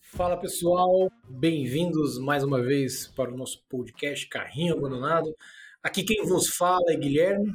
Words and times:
Fala 0.00 0.36
pessoal, 0.36 1.08
bem-vindos 1.28 2.18
mais 2.18 2.42
uma 2.42 2.60
vez 2.60 3.06
para 3.06 3.32
o 3.32 3.36
nosso 3.36 3.62
podcast 3.68 4.26
Carrinho 4.28 4.74
Abandonado. 4.74 5.32
Aqui 5.80 6.02
quem 6.02 6.26
vos 6.26 6.48
fala 6.48 6.82
é 6.88 6.96
Guilherme. 6.96 7.52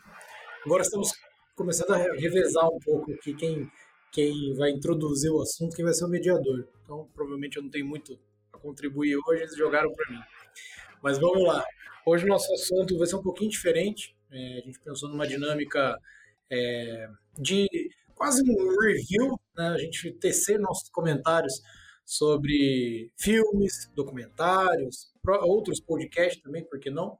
Agora 0.65 0.81
estamos 0.81 1.11
começando 1.57 1.91
a 1.91 1.97
revezar 1.97 2.69
um 2.69 2.79
pouco 2.79 3.11
aqui 3.11 3.33
quem, 3.33 3.69
quem 4.13 4.53
vai 4.55 4.71
introduzir 4.71 5.29
o 5.29 5.41
assunto, 5.41 5.75
quem 5.75 5.83
vai 5.83 5.93
ser 5.93 6.05
o 6.05 6.09
mediador. 6.09 6.65
Então, 6.83 7.09
provavelmente 7.13 7.57
eu 7.57 7.63
não 7.63 7.69
tenho 7.69 7.85
muito 7.85 8.17
a 8.53 8.57
contribuir 8.57 9.17
hoje, 9.27 9.41
eles 9.41 9.57
jogaram 9.57 9.91
para 9.93 10.09
mim. 10.09 10.21
Mas 11.01 11.19
vamos 11.19 11.45
lá. 11.45 11.65
Hoje 12.05 12.23
o 12.23 12.29
nosso 12.29 12.53
assunto 12.53 12.97
vai 12.97 13.07
ser 13.07 13.17
um 13.17 13.23
pouquinho 13.23 13.51
diferente. 13.51 14.15
É, 14.31 14.59
a 14.59 14.61
gente 14.61 14.79
pensou 14.79 15.09
numa 15.09 15.27
dinâmica 15.27 15.99
é, 16.49 17.09
de 17.37 17.67
quase 18.15 18.41
um 18.43 18.79
review, 18.79 19.39
né? 19.55 19.69
a 19.69 19.77
gente 19.77 20.11
tecer 20.13 20.59
nossos 20.59 20.89
comentários 20.89 21.61
sobre 22.05 23.11
filmes, 23.17 23.89
documentários, 23.95 25.11
outros 25.41 25.79
podcasts 25.79 26.41
também, 26.41 26.63
por 26.63 26.79
que 26.79 26.89
não? 26.89 27.17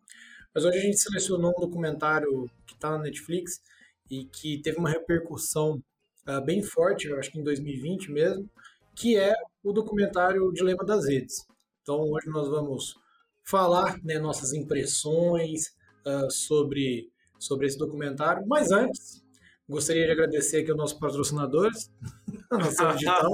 Mas 0.54 0.66
hoje 0.66 0.78
a 0.78 0.82
gente 0.82 1.00
selecionou 1.00 1.52
um 1.58 1.62
documentário 1.62 2.50
que 2.68 2.74
está 2.76 2.92
na 2.92 3.00
Netflix 3.00 3.62
e 4.10 4.26
que 4.26 4.62
teve 4.62 4.78
uma 4.78 4.90
repercussão 4.90 5.82
uh, 6.28 6.46
bem 6.46 6.62
forte, 6.62 7.08
eu 7.08 7.18
acho 7.18 7.32
que 7.32 7.40
em 7.40 7.44
2020 7.44 8.12
mesmo, 8.12 8.50
que 8.96 9.18
é 9.18 9.34
o 9.64 9.72
documentário 9.72 10.52
Dilema 10.52 10.86
das 10.86 11.08
Redes. 11.08 11.46
Então 11.82 12.02
hoje 12.02 12.28
nós 12.28 12.48
vamos 12.48 12.96
falar 13.44 13.98
né, 14.04 14.20
nossas 14.20 14.54
impressões 14.54 15.70
uh, 16.06 16.30
sobre, 16.30 17.10
sobre 17.40 17.68
esse 17.68 17.78
documentário, 17.78 18.46
mas 18.46 18.72
antes 18.72 19.23
gostaria 19.68 20.06
de 20.06 20.12
agradecer 20.12 20.62
aqui 20.62 20.72
aos 20.72 20.78
nossos 20.78 21.00
patrocinadores, 21.00 21.92
nossa 22.52 22.92
digital. 22.94 23.32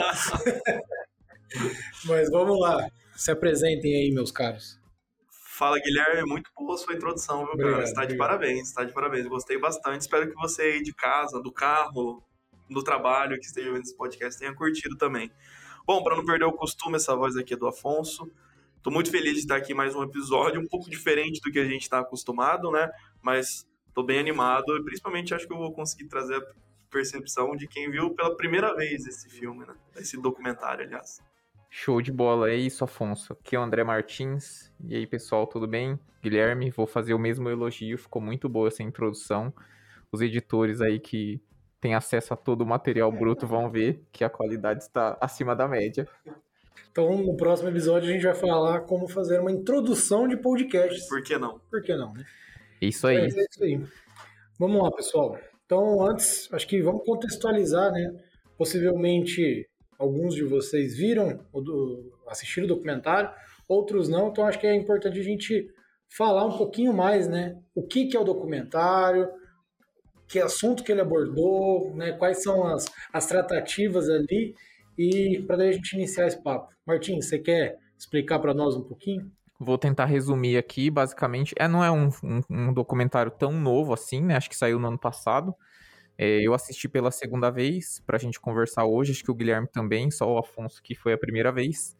Mas 2.05 2.29
vamos 2.29 2.59
lá, 2.59 2.87
se 3.15 3.31
apresentem 3.31 3.95
aí, 3.95 4.11
meus 4.11 4.31
caros. 4.31 4.79
Fala, 5.57 5.77
Guilherme, 5.77 6.23
muito 6.25 6.49
boa 6.55 6.75
a 6.75 6.77
sua 6.77 6.93
introdução, 6.93 7.39
viu, 7.39 7.53
obrigado, 7.53 7.73
cara? 7.73 7.83
Está 7.83 8.05
de 8.05 8.15
parabéns, 8.15 8.69
está 8.69 8.85
de 8.85 8.93
parabéns. 8.93 9.27
Gostei 9.27 9.59
bastante. 9.59 10.01
Espero 10.01 10.29
que 10.29 10.35
você 10.35 10.61
aí 10.61 10.81
de 10.81 10.93
casa, 10.93 11.41
do 11.41 11.51
carro, 11.51 12.23
do 12.69 12.81
trabalho, 12.81 13.37
que 13.37 13.45
esteja 13.45 13.71
vendo 13.71 13.81
esse 13.81 13.97
podcast, 13.97 14.39
tenha 14.39 14.55
curtido 14.55 14.95
também. 14.95 15.29
Bom, 15.85 16.01
para 16.01 16.15
não 16.15 16.23
perder 16.23 16.45
o 16.45 16.53
costume, 16.53 16.95
essa 16.95 17.13
voz 17.15 17.35
aqui 17.35 17.55
é 17.55 17.57
do 17.57 17.67
Afonso. 17.67 18.31
Estou 18.77 18.93
muito 18.93 19.11
feliz 19.11 19.33
de 19.33 19.39
estar 19.39 19.57
aqui 19.57 19.73
mais 19.73 19.93
um 19.95 20.03
episódio, 20.03 20.61
um 20.61 20.67
pouco 20.67 20.89
diferente 20.89 21.41
do 21.41 21.51
que 21.51 21.59
a 21.59 21.65
gente 21.65 21.81
está 21.81 21.99
acostumado, 21.99 22.71
né? 22.71 22.89
Mas 23.21 23.67
estou 23.89 24.05
bem 24.05 24.19
animado 24.19 24.77
e 24.77 24.83
principalmente 24.83 25.33
acho 25.33 25.45
que 25.45 25.53
eu 25.53 25.57
vou 25.57 25.73
conseguir 25.73 26.07
trazer 26.07 26.37
a 26.37 26.45
percepção 26.89 27.55
de 27.55 27.67
quem 27.67 27.91
viu 27.91 28.11
pela 28.15 28.35
primeira 28.35 28.73
vez 28.75 29.05
esse 29.05 29.29
filme, 29.29 29.65
né? 29.65 29.75
Esse 29.97 30.19
documentário, 30.19 30.85
aliás. 30.85 31.21
Show 31.69 32.01
de 32.01 32.11
bola, 32.11 32.49
é 32.49 32.55
isso, 32.55 32.83
Afonso. 32.83 33.33
Aqui 33.33 33.55
é 33.55 33.59
o 33.59 33.61
André 33.61 33.83
Martins. 33.83 34.71
E 34.87 34.95
aí, 34.95 35.05
pessoal, 35.05 35.45
tudo 35.45 35.67
bem? 35.67 35.99
Guilherme, 36.21 36.71
vou 36.71 36.87
fazer 36.87 37.13
o 37.13 37.19
mesmo 37.19 37.49
elogio, 37.49 37.97
ficou 37.97 38.21
muito 38.21 38.49
boa 38.49 38.69
essa 38.69 38.81
introdução. 38.81 39.53
Os 40.11 40.21
editores 40.21 40.81
aí 40.81 40.99
que 40.99 41.39
têm 41.79 41.93
acesso 41.93 42.33
a 42.33 42.37
todo 42.37 42.61
o 42.61 42.65
material 42.65 43.11
bruto 43.11 43.45
vão 43.45 43.69
ver 43.69 44.03
que 44.11 44.23
a 44.23 44.29
qualidade 44.29 44.83
está 44.83 45.17
acima 45.21 45.55
da 45.55 45.67
média. 45.67 46.07
Então, 46.91 47.15
no 47.17 47.37
próximo 47.37 47.69
episódio, 47.69 48.09
a 48.09 48.13
gente 48.13 48.25
vai 48.25 48.33
falar 48.33 48.81
como 48.81 49.07
fazer 49.07 49.39
uma 49.39 49.51
introdução 49.51 50.27
de 50.27 50.35
podcasts. 50.35 51.07
Por 51.07 51.21
que 51.21 51.37
não? 51.37 51.59
Por 51.69 51.81
que 51.81 51.95
não, 51.95 52.13
né? 52.13 52.25
Isso 52.81 53.07
aí. 53.07 53.17
É, 53.17 53.25
é 53.25 53.27
isso 53.27 53.63
aí. 53.63 53.81
Vamos 54.59 54.81
lá, 54.81 54.91
pessoal. 54.91 55.37
Então, 55.65 56.01
antes, 56.05 56.51
acho 56.51 56.67
que 56.67 56.81
vamos 56.81 57.03
contextualizar, 57.05 57.91
né? 57.91 58.11
Possivelmente 58.57 59.67
alguns 59.97 60.33
de 60.33 60.43
vocês 60.43 60.97
viram, 60.97 61.45
assistiram 62.27 62.65
o 62.65 62.69
documentário, 62.69 63.29
outros 63.67 64.07
não, 64.07 64.29
então 64.29 64.45
acho 64.45 64.57
que 64.57 64.65
é 64.65 64.73
importante 64.73 65.19
a 65.19 65.23
gente 65.23 65.69
falar 66.09 66.45
um 66.45 66.57
pouquinho 66.57 66.93
mais, 66.93 67.27
né? 67.27 67.57
O 67.75 67.85
que, 67.85 68.07
que 68.07 68.17
é 68.17 68.19
o 68.19 68.23
documentário, 68.23 69.29
que 70.27 70.39
assunto 70.39 70.83
que 70.83 70.91
ele 70.91 71.01
abordou, 71.01 71.93
né? 71.95 72.13
Quais 72.13 72.41
são 72.41 72.65
as, 72.65 72.85
as 73.11 73.25
tratativas 73.25 74.09
ali 74.09 74.55
e 74.97 75.43
para 75.45 75.57
a 75.57 75.71
gente 75.71 75.93
iniciar 75.93 76.27
esse 76.27 76.41
papo. 76.41 76.73
Martim, 76.85 77.21
você 77.21 77.37
quer 77.37 77.77
explicar 77.97 78.39
para 78.39 78.53
nós 78.53 78.75
um 78.75 78.83
pouquinho? 78.83 79.31
Vou 79.59 79.77
tentar 79.77 80.05
resumir 80.05 80.57
aqui, 80.57 80.89
basicamente. 80.89 81.53
É, 81.57 81.67
não 81.67 81.83
é 81.83 81.91
um, 81.91 82.09
um, 82.23 82.41
um 82.49 82.73
documentário 82.73 83.31
tão 83.31 83.51
novo 83.51 83.93
assim, 83.93 84.21
né? 84.21 84.35
Acho 84.37 84.49
que 84.49 84.55
saiu 84.55 84.79
no 84.79 84.87
ano 84.87 84.97
passado. 84.97 85.53
É, 86.17 86.39
eu 86.45 86.53
assisti 86.53 86.89
pela 86.89 87.11
segunda 87.11 87.49
vez 87.51 88.01
para 88.05 88.17
a 88.17 88.19
gente 88.19 88.39
conversar 88.39 88.85
hoje, 88.85 89.11
acho 89.13 89.23
que 89.23 89.31
o 89.31 89.35
Guilherme 89.35 89.67
também, 89.67 90.11
só 90.11 90.31
o 90.33 90.37
Afonso 90.37 90.81
que 90.83 90.95
foi 90.95 91.13
a 91.13 91.17
primeira 91.17 91.51
vez. 91.51 91.97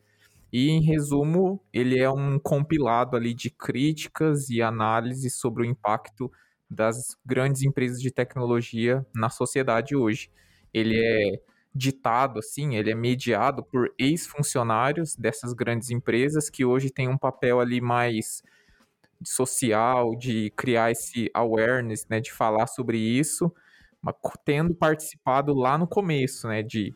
E 0.53 0.69
em 0.69 0.81
resumo, 0.81 1.61
ele 1.73 1.99
é 1.99 2.09
um 2.09 2.39
compilado 2.39 3.17
ali 3.17 3.33
de 3.33 3.49
críticas 3.49 4.49
e 4.49 4.61
análises 4.61 5.37
sobre 5.37 5.63
o 5.63 5.65
impacto 5.65 6.31
das 6.69 7.17
grandes 7.25 7.63
empresas 7.63 8.01
de 8.01 8.11
tecnologia 8.11 9.05
na 9.15 9.29
sociedade 9.29 9.95
hoje. 9.95 10.31
Ele 10.73 10.97
é 10.97 11.41
ditado 11.79 12.39
assim, 12.39 12.75
ele 12.75 12.91
é 12.91 12.95
mediado 12.95 13.63
por 13.63 13.93
ex-funcionários 13.97 15.15
dessas 15.15 15.53
grandes 15.53 15.89
empresas 15.89 16.49
que 16.49 16.65
hoje 16.65 16.89
têm 16.89 17.07
um 17.07 17.17
papel 17.17 17.59
ali 17.59 17.79
mais 17.79 18.43
social, 19.23 20.15
de 20.15 20.51
criar 20.51 20.91
esse 20.91 21.29
awareness, 21.33 22.05
né, 22.09 22.19
de 22.19 22.31
falar 22.31 22.67
sobre 22.67 22.97
isso 22.97 23.51
tendo 24.45 24.73
participado 24.73 25.53
lá 25.53 25.77
no 25.77 25.87
começo, 25.87 26.47
né? 26.47 26.63
De, 26.63 26.93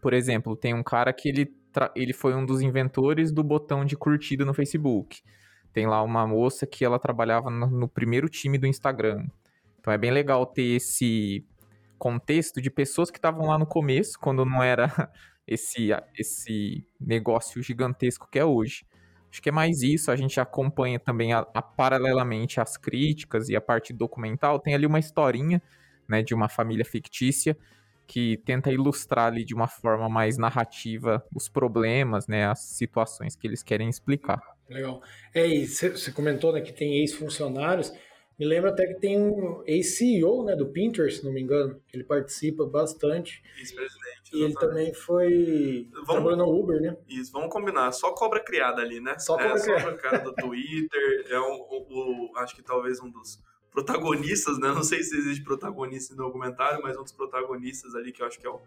por 0.00 0.12
exemplo, 0.12 0.56
tem 0.56 0.74
um 0.74 0.82
cara 0.82 1.12
que 1.12 1.28
ele, 1.28 1.54
ele 1.94 2.12
foi 2.12 2.34
um 2.34 2.44
dos 2.44 2.60
inventores 2.60 3.32
do 3.32 3.42
botão 3.42 3.84
de 3.84 3.96
curtida 3.96 4.44
no 4.44 4.54
Facebook. 4.54 5.22
Tem 5.72 5.86
lá 5.86 6.02
uma 6.02 6.26
moça 6.26 6.66
que 6.66 6.84
ela 6.84 6.98
trabalhava 6.98 7.50
no, 7.50 7.66
no 7.66 7.88
primeiro 7.88 8.28
time 8.28 8.58
do 8.58 8.66
Instagram. 8.66 9.26
Então 9.80 9.92
é 9.92 9.98
bem 9.98 10.10
legal 10.10 10.46
ter 10.46 10.76
esse 10.76 11.44
contexto 12.02 12.60
de 12.60 12.68
pessoas 12.68 13.12
que 13.12 13.18
estavam 13.18 13.46
lá 13.46 13.56
no 13.56 13.64
começo, 13.64 14.18
quando 14.18 14.44
não 14.44 14.60
era 14.60 14.90
esse, 15.46 15.90
esse 16.18 16.84
negócio 17.00 17.62
gigantesco 17.62 18.28
que 18.28 18.40
é 18.40 18.44
hoje. 18.44 18.84
Acho 19.30 19.40
que 19.40 19.50
é 19.50 19.52
mais 19.52 19.82
isso, 19.82 20.10
a 20.10 20.16
gente 20.16 20.40
acompanha 20.40 20.98
também 20.98 21.32
a, 21.32 21.46
a, 21.54 21.62
paralelamente 21.62 22.60
as 22.60 22.76
críticas 22.76 23.48
e 23.48 23.54
a 23.54 23.60
parte 23.60 23.92
documental, 23.92 24.58
tem 24.58 24.74
ali 24.74 24.84
uma 24.84 24.98
historinha 24.98 25.62
né, 26.08 26.24
de 26.24 26.34
uma 26.34 26.48
família 26.48 26.84
fictícia 26.84 27.56
que 28.04 28.36
tenta 28.38 28.72
ilustrar 28.72 29.26
ali 29.26 29.44
de 29.44 29.54
uma 29.54 29.68
forma 29.68 30.08
mais 30.08 30.36
narrativa 30.36 31.24
os 31.32 31.48
problemas, 31.48 32.26
né, 32.26 32.46
as 32.46 32.62
situações 32.62 33.36
que 33.36 33.46
eles 33.46 33.62
querem 33.62 33.88
explicar. 33.88 34.42
Legal. 34.68 35.00
É, 35.32 35.46
e 35.46 35.68
você 35.68 36.10
comentou 36.10 36.52
né, 36.52 36.62
que 36.62 36.72
tem 36.72 36.98
ex-funcionários. 36.98 37.92
Me 38.42 38.48
lembro 38.48 38.70
até 38.70 38.88
que 38.88 38.94
tem 38.94 39.16
um 39.16 39.62
ex-CEO 39.64 40.44
né, 40.44 40.56
do 40.56 40.66
Pinterest, 40.66 41.20
se 41.20 41.24
não 41.24 41.32
me 41.32 41.40
engano, 41.40 41.80
que 41.86 41.96
ele 41.96 42.02
participa 42.02 42.66
bastante. 42.66 43.40
Ex-presidente. 43.56 44.32
E 44.34 44.42
ele 44.42 44.54
também 44.54 44.92
foi. 44.92 45.88
Vamos, 45.92 46.08
trabalhou 46.08 46.36
no 46.36 46.60
Uber, 46.60 46.80
né? 46.80 46.96
Isso, 47.08 47.30
vamos 47.30 47.52
combinar. 47.52 47.92
Só 47.92 48.12
cobra 48.12 48.40
criada 48.40 48.82
ali, 48.82 48.98
né? 48.98 49.16
Só 49.16 49.36
cobra 49.36 49.56
é, 49.56 49.62
criada. 49.62 49.90
Só 49.92 49.96
cara 49.96 50.18
do 50.18 50.34
Twitter. 50.34 51.26
É 51.30 51.38
um, 51.38 51.52
o, 51.52 52.30
o, 52.32 52.38
acho 52.38 52.56
que 52.56 52.62
talvez 52.64 53.00
um 53.00 53.08
dos 53.08 53.40
protagonistas, 53.70 54.58
né? 54.58 54.72
Não 54.74 54.82
sei 54.82 55.04
se 55.04 55.16
existe 55.16 55.44
protagonista 55.44 56.12
no 56.16 56.24
documentário, 56.24 56.82
mas 56.82 56.98
um 56.98 57.04
dos 57.04 57.12
protagonistas 57.12 57.94
ali 57.94 58.10
que 58.10 58.22
eu 58.22 58.26
acho 58.26 58.40
que 58.40 58.46
é 58.48 58.50
o, 58.50 58.60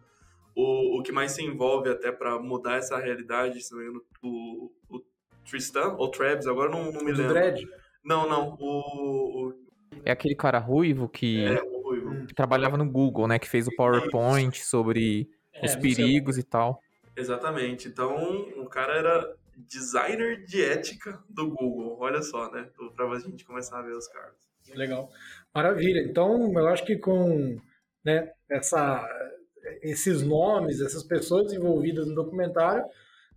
o, 0.55 0.99
o 0.99 1.03
que 1.03 1.11
mais 1.11 1.33
se 1.33 1.43
envolve 1.43 1.89
até 1.89 2.13
para 2.13 2.39
mudar 2.39 2.77
essa 2.77 2.97
realidade, 2.97 3.61
se 3.61 3.73
não 3.73 3.79
me 3.79 3.85
engano, 3.89 4.05
o, 4.23 4.71
o 4.87 5.01
Tristan, 5.43 5.97
ou 5.97 6.07
Travis, 6.07 6.47
agora 6.47 6.71
não, 6.71 6.93
não 6.93 7.03
me 7.03 7.11
lembro. 7.11 7.33
Dredd? 7.33 7.67
Não, 8.05 8.29
não, 8.29 8.55
o, 8.57 9.49
o... 9.49 9.64
É 10.05 10.11
aquele 10.11 10.35
cara 10.35 10.59
ruivo 10.59 11.09
que, 11.09 11.43
é, 11.43 11.55
ruivo. 11.55 12.27
que 12.27 12.33
trabalhava 12.35 12.77
no 12.77 12.89
Google, 12.89 13.27
né? 13.27 13.39
Que 13.39 13.49
fez 13.49 13.67
o 13.67 13.75
PowerPoint 13.75 14.63
sobre 14.63 15.27
é, 15.51 15.65
os 15.65 15.75
perigos 15.75 16.37
e 16.37 16.43
tal. 16.43 16.79
Exatamente. 17.15 17.87
Então, 17.87 18.15
o 18.57 18.67
cara 18.67 18.93
era 18.97 19.35
designer 19.57 20.45
de 20.45 20.63
ética 20.63 21.19
do 21.29 21.49
Google. 21.49 21.97
Olha 21.99 22.21
só, 22.21 22.51
né? 22.51 22.67
Para 22.95 23.09
a 23.09 23.19
gente 23.19 23.43
começar 23.45 23.79
a 23.79 23.81
ver 23.81 23.93
os 23.93 24.07
caras. 24.07 24.35
Legal. 24.73 25.09
Maravilha. 25.53 26.01
Então, 26.01 26.51
eu 26.53 26.67
acho 26.67 26.85
que 26.85 26.97
com 26.97 27.59
né, 28.03 28.31
essa, 28.49 29.07
esses 29.81 30.21
nomes, 30.21 30.81
essas 30.81 31.03
pessoas 31.03 31.53
envolvidas 31.53 32.07
no 32.07 32.15
documentário, 32.15 32.83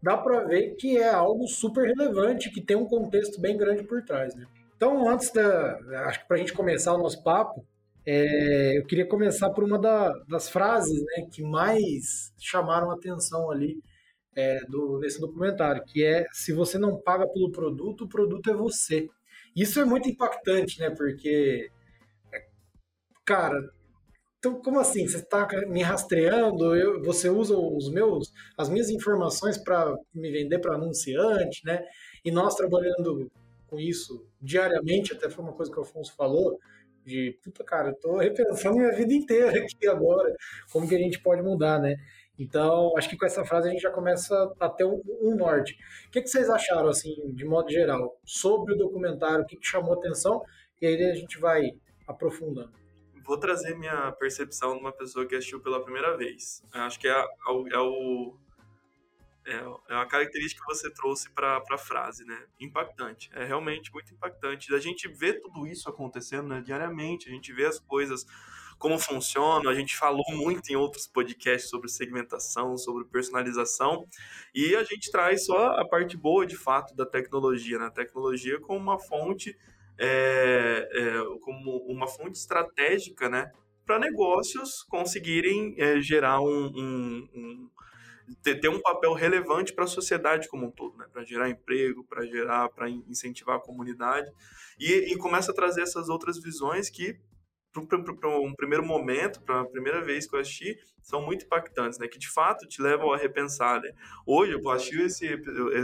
dá 0.03 0.17
para 0.17 0.45
ver 0.45 0.75
que 0.77 0.99
é 0.99 1.09
algo 1.09 1.47
super 1.47 1.87
relevante, 1.87 2.51
que 2.51 2.61
tem 2.61 2.77
um 2.77 2.87
contexto 2.87 3.41
bem 3.41 3.57
grande 3.57 3.85
por 3.85 4.03
trás. 4.05 4.35
Né? 4.35 4.47
Então, 4.79 5.09
antes 5.09 5.33
da. 5.33 5.77
Acho 6.07 6.21
que 6.21 6.29
para 6.29 6.37
a 6.37 6.39
gente 6.39 6.53
começar 6.53 6.95
o 6.95 6.99
nosso 6.99 7.21
papo, 7.25 7.67
é, 8.07 8.79
eu 8.79 8.87
queria 8.87 9.05
começar 9.05 9.51
por 9.51 9.65
uma 9.65 9.77
da, 9.77 10.13
das 10.29 10.49
frases 10.49 11.03
né, 11.03 11.27
que 11.33 11.43
mais 11.43 12.33
chamaram 12.39 12.89
atenção 12.93 13.51
ali 13.51 13.83
é, 14.37 14.61
do, 14.67 15.01
nesse 15.01 15.21
documentário, 15.21 15.83
que 15.85 16.05
é 16.05 16.27
se 16.33 16.53
você 16.53 16.79
não 16.79 16.97
paga 16.97 17.27
pelo 17.27 17.51
produto, 17.51 18.05
o 18.05 18.09
produto 18.09 18.51
é 18.51 18.55
você. 18.55 19.09
Isso 19.55 19.81
é 19.81 19.85
muito 19.85 20.09
impactante, 20.09 20.79
né? 20.79 20.91
Porque, 20.91 21.69
cara, 23.25 23.59
então, 24.39 24.61
como 24.63 24.79
assim? 24.79 25.09
Você 25.09 25.19
está 25.19 25.49
me 25.67 25.83
rastreando? 25.83 26.77
Eu, 26.77 27.03
você 27.03 27.29
usa 27.29 27.57
os 27.59 27.91
meus, 27.91 28.33
as 28.57 28.69
minhas 28.69 28.91
informações 28.91 29.59
para 29.59 29.93
me 30.15 30.31
vender 30.31 30.61
para 30.61 30.77
anunciante, 30.77 31.65
né? 31.65 31.85
E 32.25 32.31
nós 32.31 32.55
trabalhando 32.55 33.29
com 33.69 33.79
isso 33.79 34.27
diariamente, 34.41 35.13
até 35.13 35.31
foi 35.31 35.45
uma 35.45 35.53
coisa 35.53 35.71
que 35.71 35.79
o 35.79 35.83
Afonso 35.83 36.15
falou, 36.17 36.59
de 37.05 37.39
puta 37.43 37.65
cara, 37.65 37.91
eu 37.91 37.95
tô 37.95 38.17
repensando 38.19 38.77
minha 38.77 38.93
vida 38.93 39.13
inteira 39.13 39.51
aqui 39.63 39.87
agora, 39.89 40.35
como 40.73 40.89
que 40.89 40.95
a 40.95 40.99
gente 40.99 41.21
pode 41.21 41.43
mudar, 41.43 41.79
né? 41.79 41.97
Então, 42.39 42.97
acho 42.97 43.09
que 43.09 43.17
com 43.17 43.27
essa 43.27 43.45
frase 43.45 43.69
a 43.69 43.71
gente 43.71 43.83
já 43.83 43.91
começa 43.91 44.55
a 44.61 44.69
ter 44.69 44.85
um, 44.85 45.03
um 45.21 45.35
norte. 45.35 45.77
O 46.07 46.11
que, 46.11 46.23
que, 46.23 46.29
vocês 46.29 46.49
acharam, 46.49 46.89
assim, 46.89 47.15
de 47.35 47.45
modo 47.45 47.69
geral, 47.69 48.17
sobre 48.25 48.75
o 48.75 48.77
documentário? 48.77 49.43
O 49.43 49.47
que, 49.47 49.57
que 49.57 49.67
chamou 49.67 49.95
atenção? 49.95 50.41
E 50.81 50.87
aí 50.87 51.03
a 51.11 51.15
gente 51.15 51.39
vai 51.39 51.73
aprofundando 52.07 52.79
vou 53.29 53.39
trazer 53.39 53.77
minha 53.77 54.11
percepção 54.13 54.73
de 54.73 54.81
uma 54.81 54.91
pessoa 54.91 55.27
que 55.27 55.35
assistiu 55.35 55.61
pela 55.61 55.83
primeira 55.83 56.17
vez. 56.17 56.63
Acho 56.73 56.99
que 56.99 57.07
é, 57.07 57.13
a, 57.13 57.27
é 57.73 57.79
o 57.79 58.35
é, 59.49 59.95
é 59.95 59.97
a 59.97 60.07
característica 60.07 60.61
que 60.61 60.75
você 60.75 60.91
trouxe 60.93 61.31
para 61.31 61.63
a 61.71 61.79
frase, 61.79 62.25
né? 62.25 62.39
Impactante. 62.61 63.31
É 63.33 63.45
realmente 63.45 63.93
muito 63.93 64.13
impactante. 64.13 64.75
A 64.75 64.79
gente 64.79 65.09
vê 65.09 65.33
tudo 65.33 65.67
isso 65.67 65.89
acontecendo 65.89 66.49
né, 66.49 66.61
diariamente, 66.61 67.29
a 67.29 67.33
gente 67.33 67.53
vê 67.53 67.67
as 67.67 67.79
coisas 67.79 68.27
como 68.79 68.99
funcionam. 68.99 69.71
A 69.71 69.75
gente 69.75 69.97
falou 69.97 70.25
muito 70.31 70.71
em 70.71 70.77
outros 70.77 71.07
podcasts 71.07 71.71
sobre 71.71 71.89
segmentação, 71.89 72.77
sobre 72.77 73.05
personalização, 73.05 74.07
e 74.55 74.77
a 74.77 74.85
gente 74.85 75.11
traz 75.11 75.47
só 75.47 75.73
a 75.73 75.89
parte 75.89 76.17
boa 76.17 76.47
de 76.47 76.57
fato 76.57 76.95
da 76.95 77.07
tecnologia, 77.07 77.79
né? 77.79 77.87
A 77.87 77.91
tecnologia 77.91 78.61
como 78.61 78.79
uma 78.79 78.99
fonte 78.99 79.57
é, 79.99 80.89
é, 80.93 81.41
como 81.43 81.79
uma 81.89 82.07
fonte 82.07 82.39
estratégica, 82.39 83.29
né, 83.29 83.51
para 83.85 83.99
negócios 83.99 84.85
conseguirem 84.85 85.75
é, 85.77 86.01
gerar 86.01 86.41
um, 86.41 86.67
um, 86.67 87.29
um 87.35 87.71
ter, 88.43 88.61
ter, 88.61 88.69
um 88.69 88.81
papel 88.81 89.13
relevante 89.13 89.73
para 89.73 89.85
a 89.85 89.89
sociedade 89.89 90.49
como 90.49 90.67
um 90.67 90.71
todo, 90.71 90.97
né, 90.97 91.07
para 91.13 91.25
gerar 91.25 91.49
emprego, 91.49 92.05
para 92.05 92.25
gerar, 92.27 92.69
para 92.71 92.89
incentivar 92.89 93.57
a 93.57 93.61
comunidade 93.61 94.31
e, 94.79 95.13
e 95.13 95.17
começa 95.17 95.53
a 95.53 95.55
trazer 95.55 95.83
essas 95.83 96.09
outras 96.09 96.39
visões 96.39 96.91
que 96.91 97.19
para 98.19 98.29
um 98.29 98.55
primeiro 98.55 98.85
momento, 98.85 99.41
para 99.43 99.61
a 99.61 99.65
primeira 99.65 100.03
vez 100.03 100.27
que 100.27 100.35
eu 100.35 100.41
assisti, 100.41 100.77
são 101.03 101.23
muito 101.23 101.45
impactantes, 101.45 101.99
né? 101.99 102.09
Que 102.09 102.19
de 102.19 102.29
fato 102.29 102.67
te 102.67 102.83
levam 102.83 103.13
a 103.13 103.17
repensar, 103.17 103.81
né? 103.81 103.93
Hoje 104.27 104.53
eu 104.53 104.71
assisti 104.71 105.01
esse 105.01 105.35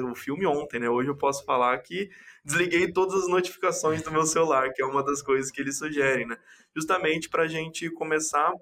o 0.03 0.15
filme 0.15 0.47
ontem, 0.47 0.81
né? 0.81 0.89
Hoje 0.89 1.09
eu 1.09 1.17
posso 1.17 1.45
falar 1.45 1.79
que 1.79 2.11
desliguei 2.45 2.91
todas 2.93 3.23
as 3.23 3.29
notificações 3.29 4.03
do 4.03 4.11
meu 4.11 4.25
celular, 4.25 4.73
que 4.73 4.83
é 4.83 4.87
uma 4.87 5.05
das 5.05 5.23
coisas 5.23 5.51
que 5.51 5.61
eles 5.61 5.79
sugerem, 5.79 6.27
né? 6.27 6.37
Justamente 6.75 7.29
para 7.29 7.45
a 7.45 7.49
gente 7.49 7.91
começar 7.91 8.53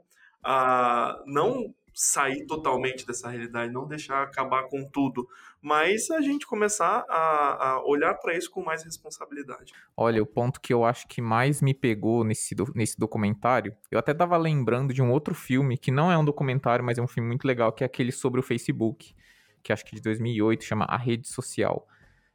a 0.42 1.22
não 1.26 1.74
sair 1.94 2.46
totalmente 2.46 3.06
dessa 3.06 3.28
realidade, 3.28 3.72
não 3.72 3.86
deixar 3.86 4.22
acabar 4.22 4.64
com 4.64 4.84
tudo, 4.84 5.28
mas 5.60 6.10
a 6.10 6.20
gente 6.20 6.46
começar 6.46 7.04
a, 7.08 7.68
a 7.68 7.84
olhar 7.84 8.14
para 8.14 8.36
isso 8.36 8.50
com 8.50 8.62
mais 8.62 8.82
responsabilidade. 8.82 9.72
Olha, 9.96 10.22
o 10.22 10.26
ponto 10.26 10.60
que 10.60 10.72
eu 10.72 10.84
acho 10.84 11.06
que 11.06 11.20
mais 11.20 11.60
me 11.60 11.74
pegou 11.74 12.24
nesse, 12.24 12.54
nesse 12.74 12.98
documentário, 12.98 13.76
eu 13.90 13.98
até 13.98 14.12
estava 14.12 14.36
lembrando 14.36 14.92
de 14.92 15.02
um 15.02 15.10
outro 15.10 15.34
filme, 15.34 15.78
que 15.78 15.90
não 15.90 16.10
é 16.10 16.16
um 16.16 16.24
documentário, 16.24 16.84
mas 16.84 16.98
é 16.98 17.02
um 17.02 17.06
filme 17.06 17.28
muito 17.28 17.46
legal, 17.46 17.72
que 17.72 17.84
é 17.84 17.86
aquele 17.86 18.10
sobre 18.10 18.40
o 18.40 18.42
Facebook, 18.42 19.14
que 19.62 19.72
acho 19.72 19.84
que 19.84 19.94
de 19.94 20.02
2008, 20.02 20.64
chama 20.64 20.84
A 20.86 20.96
Rede 20.96 21.28
Social. 21.28 21.86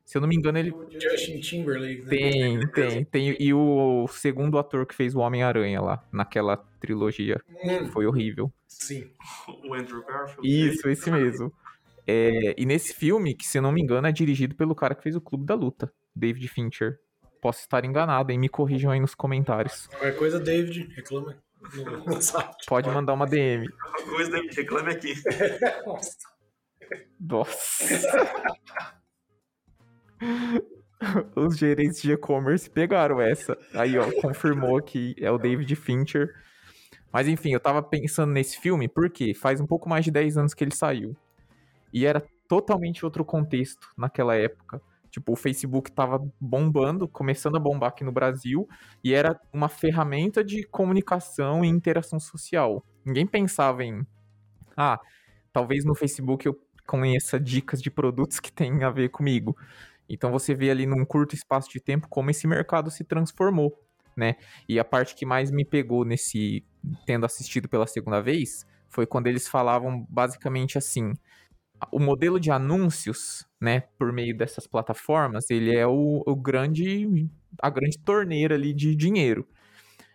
Se 0.08 0.18
eu 0.18 0.22
não 0.22 0.30
me 0.30 0.38
engano, 0.38 0.58
ele. 0.58 0.74
Justin 0.98 1.42
Timberlake. 1.42 2.04
Né? 2.04 2.08
Tem, 2.08 2.68
tem, 2.70 3.04
tem. 3.04 3.36
E 3.38 3.54
o 3.54 4.08
segundo 4.08 4.58
ator 4.58 4.86
que 4.86 4.96
fez 4.96 5.14
o 5.14 5.20
Homem-Aranha 5.20 5.82
lá, 5.82 6.02
naquela 6.14 6.56
trilogia. 6.80 7.42
Hum. 7.62 7.90
Foi 7.90 8.06
horrível. 8.06 8.50
Sim. 8.66 9.12
O 9.66 9.74
Andrew 9.74 10.02
Garfield. 10.06 10.48
Isso, 10.48 10.88
esse 10.88 11.12
mesmo. 11.12 11.52
É, 12.08 12.56
e 12.58 12.66
nesse 12.66 12.94
filme, 12.94 13.36
que 13.36 13.46
se 13.46 13.58
eu 13.58 13.62
não 13.62 13.74
me 13.74 13.82
engano, 13.82 14.08
é 14.08 14.12
dirigido 14.14 14.56
pelo 14.56 14.74
cara 14.74 14.96
que 14.96 15.04
fez 15.04 15.14
o 15.14 15.20
Clube 15.20 15.46
da 15.46 15.56
Luta, 15.56 15.92
David 16.16 16.48
Fincher. 16.48 17.02
Posso 17.42 17.60
estar 17.60 17.84
enganado, 17.84 18.32
hein? 18.32 18.40
Me 18.40 18.48
corrijam 18.48 18.94
aí 18.94 19.02
nos 19.02 19.14
comentários. 19.14 19.88
Qualquer 19.88 20.16
coisa, 20.16 20.40
David, 20.40 20.90
reclama. 20.96 21.36
Pode 22.66 22.90
mandar 22.90 23.12
uma 23.12 23.28
DM. 23.28 23.68
Qualquer 23.68 24.06
coisa, 24.06 24.32
David, 24.32 24.56
reclame 24.56 24.90
aqui. 24.90 25.14
Nossa. 25.86 26.18
Nossa. 27.20 28.97
Os 31.36 31.58
gerentes 31.58 32.02
de 32.02 32.12
e-commerce 32.12 32.70
pegaram 32.70 33.22
essa. 33.22 33.58
Aí, 33.74 33.98
ó, 33.98 34.12
confirmou 34.22 34.82
que 34.82 35.16
é 35.20 35.30
o 35.32 35.38
David 35.38 35.76
Fincher. 35.76 36.34
Mas 37.12 37.28
enfim, 37.28 37.54
eu 37.54 37.60
tava 37.60 37.82
pensando 37.82 38.32
nesse 38.32 38.60
filme 38.60 38.88
porque 38.88 39.34
faz 39.34 39.62
um 39.62 39.68
pouco 39.68 39.88
mais 39.88 40.06
de 40.06 40.12
10 40.12 40.38
anos 40.38 40.54
que 40.54 40.64
ele 40.64 40.76
saiu. 40.76 41.16
E 41.94 42.06
era 42.06 42.24
totalmente 42.48 43.06
outro 43.06 43.24
contexto 43.24 43.88
naquela 43.98 44.36
época. 44.36 44.82
Tipo, 45.10 45.34
o 45.34 45.36
Facebook 45.36 45.92
tava 45.92 46.20
bombando, 46.40 47.08
começando 47.08 47.56
a 47.56 47.60
bombar 47.60 47.90
aqui 47.90 48.04
no 48.04 48.12
Brasil, 48.12 48.68
e 49.04 49.14
era 49.14 49.40
uma 49.54 49.70
ferramenta 49.70 50.44
de 50.44 50.64
comunicação 50.64 51.64
e 51.64 51.68
interação 51.68 52.20
social. 52.20 52.84
Ninguém 53.06 53.26
pensava 53.26 53.84
em, 53.84 54.06
ah, 54.76 55.00
talvez 55.52 55.86
no 55.86 55.96
Facebook 55.96 56.46
eu 56.46 56.60
conheça 56.86 57.40
dicas 57.40 57.82
de 57.82 57.90
produtos 57.90 58.40
que 58.40 58.52
têm 58.52 58.84
a 58.84 58.90
ver 58.90 59.10
comigo. 59.10 59.58
Então 60.10 60.32
você 60.32 60.54
vê 60.54 60.70
ali 60.70 60.86
num 60.86 61.06
curto 61.06 61.36
espaço 61.36 61.70
de 61.70 61.80
tempo 61.80 62.08
como 62.10 62.30
esse 62.30 62.48
mercado 62.48 62.90
se 62.92 63.04
transformou, 63.04 63.78
né? 64.16 64.36
E 64.68 64.80
a 64.80 64.86
parte 64.86 65.16
que 65.16 65.26
mais 65.26 65.52
me 65.52 65.66
pegou 65.66 66.06
nesse 66.06 66.66
tendo 67.06 67.26
assistido 67.26 67.68
pela 67.68 67.88
segunda 67.88 68.22
vez 68.22 68.66
foi 68.90 69.06
quando 69.06 69.28
eles 69.28 69.48
falavam 69.48 70.06
basicamente 70.10 70.78
assim: 70.78 71.14
o 71.92 72.00
modelo 72.00 72.40
de 72.40 72.52
anúncios, 72.52 73.46
né, 73.62 73.82
por 73.98 74.12
meio 74.12 74.36
dessas 74.36 74.68
plataformas, 74.68 75.50
ele 75.50 75.76
é 75.76 75.86
o, 75.86 76.24
o 76.26 76.36
grande 76.36 77.30
a 77.62 77.70
grande 77.70 77.98
torneira 78.00 78.56
ali 78.56 78.74
de 78.74 78.96
dinheiro. 78.96 79.48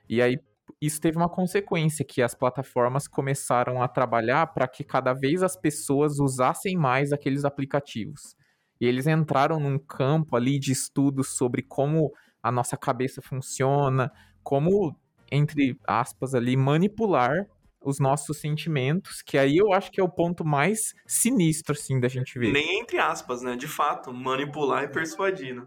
E 0.09 0.23
aí 0.23 0.39
isso 0.81 1.01
teve 1.01 1.17
uma 1.17 1.29
consequência 1.29 2.05
que 2.05 2.23
as 2.23 2.35
plataformas 2.35 3.07
começaram 3.07 3.83
a 3.83 3.89
trabalhar 3.89 4.49
para 4.49 4.67
que 4.69 4.85
cada 4.85 5.13
vez 5.13 5.43
as 5.43 5.57
pessoas 5.57 6.19
usassem 6.19 6.77
mais 6.77 7.13
aqueles 7.13 7.45
aplicativos. 7.45 8.37
E 8.83 8.85
eles 8.85 9.07
entraram 9.07 9.61
num 9.61 9.79
campo 9.79 10.35
ali 10.35 10.59
de 10.59 10.73
estudos 10.73 11.37
sobre 11.37 11.63
como 11.63 12.13
a 12.43 12.51
nossa 12.51 12.77
cabeça 12.77 13.23
funciona, 13.23 14.11
como, 14.43 14.93
entre 15.31 15.79
aspas, 15.87 16.35
ali, 16.35 16.57
manipular 16.57 17.47
os 17.81 18.01
nossos 18.01 18.41
sentimentos, 18.41 19.23
que 19.23 19.39
aí 19.39 19.57
eu 19.57 19.73
acho 19.73 19.89
que 19.93 20.01
é 20.01 20.05
o 20.05 20.09
ponto 20.09 20.45
mais 20.45 20.95
sinistro, 21.07 21.75
assim, 21.75 22.01
da 22.01 22.09
gente 22.09 22.37
ver. 22.37 22.51
Nem 22.51 22.81
entre 22.81 22.99
aspas, 22.99 23.41
né? 23.41 23.55
De 23.55 23.69
fato, 23.69 24.13
manipular 24.13 24.83
e 24.83 24.89
persuadir, 24.89 25.55
né? 25.55 25.65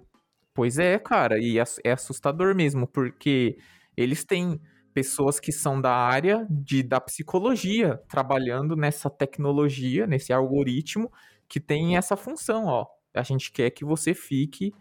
Pois 0.54 0.78
é, 0.78 1.00
cara, 1.00 1.40
e 1.40 1.58
é 1.58 1.92
assustador 1.94 2.54
mesmo, 2.54 2.86
porque 2.86 3.58
eles 3.96 4.26
têm 4.26 4.60
pessoas 4.94 5.40
que 5.40 5.54
são 5.54 5.80
da 5.80 5.96
área 5.96 6.46
de, 6.50 6.84
da 6.84 7.00
psicologia 7.00 7.98
trabalhando 8.10 8.76
nessa 8.76 9.10
tecnologia, 9.10 10.06
nesse 10.06 10.34
algoritmo 10.34 11.10
que 11.48 11.62
tem 11.62 11.96
essa 11.96 12.18
função, 12.18 12.66
ó 12.66 12.95
a 13.16 13.24
gente 13.24 13.52
quer 13.52 13.70
que 13.70 13.86
você 13.86 14.14
fique 14.14 14.74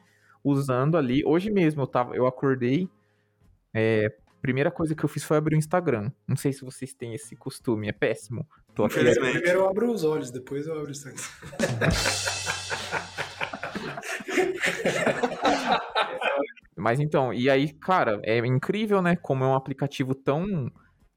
usando 0.43 0.97
ali. 0.97 1.23
Hoje 1.25 1.50
mesmo 1.50 1.83
eu, 1.83 1.87
tava, 1.87 2.14
eu 2.14 2.26
acordei. 2.26 2.88
É, 3.73 4.12
primeira 4.43 4.71
coisa 4.71 4.95
que 4.95 5.05
eu 5.05 5.09
fiz 5.09 5.25
foi 5.25 5.37
abrir 5.37 5.57
o 5.57 5.59
Instagram. 5.59 6.11
Não 6.29 6.37
sei 6.37 6.53
se 6.53 6.64
vocês 6.64 6.93
têm 6.93 7.14
esse 7.14 7.35
costume, 7.37 7.88
é 7.88 7.93
péssimo. 7.93 8.47
Tô 8.75 8.85
aqui... 8.85 8.97
Primeiro 8.97 9.49
eu 9.49 9.69
abro 9.69 9.91
os 9.91 10.05
olhos, 10.05 10.31
depois 10.31 10.67
eu 10.67 10.75
abro 10.75 10.88
o 10.88 10.91
Instagram. 10.91 11.23
Mas 16.76 17.00
então, 17.00 17.33
e 17.33 17.49
aí, 17.49 17.73
cara, 17.73 18.21
é 18.23 18.37
incrível, 18.38 19.00
né? 19.00 19.17
Como 19.17 19.43
é 19.43 19.47
um 19.47 19.55
aplicativo 19.55 20.14
tão. 20.14 20.71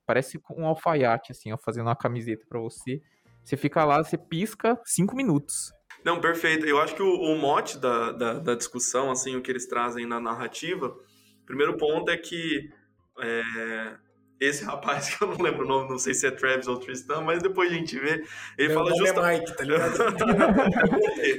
Parece 0.05 0.39
um 0.51 0.65
alfaiate, 0.65 1.33
assim, 1.33 1.51
ó, 1.51 1.57
fazendo 1.57 1.87
uma 1.87 1.95
camiseta 1.95 2.45
para 2.47 2.59
você. 2.59 3.01
Você 3.43 3.57
fica 3.57 3.83
lá, 3.83 4.01
você 4.01 4.17
pisca 4.17 4.79
cinco 4.85 5.13
minutos. 5.13 5.73
Não, 6.07 6.21
perfeito. 6.21 6.65
Eu 6.65 6.79
acho 6.79 6.95
que 6.95 7.03
o, 7.03 7.13
o 7.13 7.37
mote 7.37 7.77
da, 7.77 8.13
da, 8.13 8.33
da, 8.35 8.55
discussão, 8.55 9.11
assim, 9.11 9.35
o 9.35 9.41
que 9.41 9.51
eles 9.51 9.67
trazem 9.67 10.05
na 10.05 10.21
narrativa, 10.21 10.97
primeiro 11.45 11.75
ponto 11.75 12.09
é 12.09 12.15
que 12.15 12.71
é, 13.19 13.95
esse 14.39 14.63
rapaz, 14.71 15.09
que 15.13 15.21
eu 15.21 15.27
não 15.27 15.37
lembro 15.37 15.65
o 15.65 15.67
nome, 15.67 15.89
não 15.89 15.99
sei 15.99 16.13
se 16.13 16.25
é 16.25 16.31
Travis 16.31 16.65
ou 16.69 16.79
Tristan, 16.79 17.23
mas 17.23 17.43
depois 17.43 17.69
a 17.69 17.73
gente 17.73 17.99
vê, 17.99 18.23
ele 18.57 18.69
Meu 18.69 18.77
fala 18.77 18.95
justamente... 18.95 19.51
É 19.51 19.65
Mike, 19.65 19.83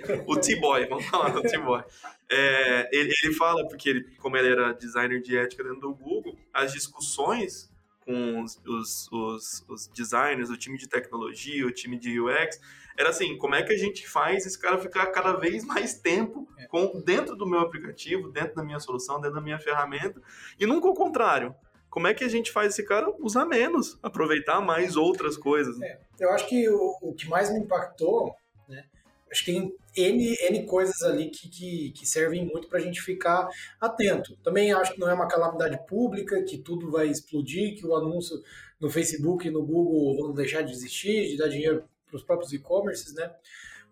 tá 0.05 0.25
o 0.29 0.37
T-Boy, 0.37 0.87
vamos 0.87 1.07
falar 1.07 1.31
do 1.31 1.41
T-Boy. 1.41 1.83
É, 2.31 2.91
ele, 2.93 3.11
ele 3.25 3.33
fala, 3.33 3.67
porque 3.67 3.89
ele, 3.89 4.05
como 4.19 4.37
ele 4.37 4.53
era 4.53 4.75
designer 4.75 5.23
de 5.23 5.35
ética 5.35 5.65
dentro 5.65 5.81
do 5.81 5.95
Google, 5.95 6.39
as 6.53 6.75
discussões 6.75 7.73
com 8.01 8.43
os, 8.43 8.61
os, 8.67 9.09
os, 9.11 9.65
os 9.67 9.89
designers, 9.89 10.51
o 10.51 10.59
time 10.59 10.77
de 10.77 10.87
tecnologia, 10.87 11.67
o 11.67 11.73
time 11.73 11.99
de 11.99 12.21
UX, 12.21 12.61
era 12.99 13.11
assim, 13.11 13.39
como 13.39 13.55
é 13.55 13.63
que 13.63 13.73
a 13.73 13.79
gente 13.79 14.09
faz 14.09 14.45
esse 14.45 14.59
cara 14.59 14.77
ficar 14.77 15.07
cada 15.07 15.35
vez 15.35 15.65
mais 15.65 15.95
tempo 15.95 16.49
é. 16.59 16.67
com, 16.67 17.01
dentro 17.01 17.37
do 17.37 17.47
meu 17.47 17.61
aplicativo, 17.61 18.29
dentro 18.29 18.57
da 18.57 18.65
minha 18.65 18.81
solução, 18.81 19.21
dentro 19.21 19.37
da 19.37 19.41
minha 19.41 19.61
ferramenta, 19.61 20.21
e 20.59 20.67
nunca 20.67 20.89
o 20.89 20.95
contrário. 20.95 21.55
como 21.89 22.09
é 22.09 22.13
que 22.13 22.25
a 22.25 22.29
gente 22.29 22.51
faz 22.51 22.73
esse 22.73 22.85
cara 22.85 23.09
usar 23.21 23.45
menos, 23.45 23.97
aproveitar 24.03 24.61
mais 24.61 24.97
outras 24.97 25.37
coisas? 25.37 25.81
É, 25.81 26.01
eu 26.19 26.31
acho 26.33 26.49
que 26.49 26.69
o, 26.69 26.99
o, 27.01 27.15
que 27.15 27.29
mais 27.29 27.53
me 27.53 27.61
impactou, 27.61 28.35
né? 28.69 28.85
Acho 29.31 29.45
que 29.45 29.53
tem 29.53 29.77
N, 29.97 30.37
N 30.51 30.67
coisas 30.67 31.01
ali 31.03 31.31
que, 31.31 31.49
que, 31.49 31.93
que 31.93 32.05
servem 32.05 32.45
muito 32.47 32.67
para 32.67 32.79
a 32.81 32.83
gente 32.83 33.01
ficar 33.01 33.49
atento. 33.81 34.37
Também 34.43 34.73
acho 34.73 34.95
que 34.95 35.01
não 35.01 35.09
é 35.09 35.15
uma 35.15 35.29
calamidade 35.29 35.79
pública, 35.87 36.43
que 36.43 36.59
tudo 36.59 36.91
vai 36.91 37.07
explodir, 37.07 37.77
que 37.77 37.87
o 37.87 37.95
anúncio 37.95 38.43
no 38.81 38.91
Facebook 38.91 39.47
e 39.47 39.51
no 39.53 39.65
Google 39.65 40.17
vão 40.17 40.35
deixar 40.35 40.63
de 40.63 40.73
existir, 40.73 41.29
de 41.29 41.37
dar 41.37 41.49
dinheiro 41.49 41.85
para 42.09 42.17
os 42.17 42.25
próprios 42.25 42.53
e-commerces, 42.53 43.15
né? 43.15 43.33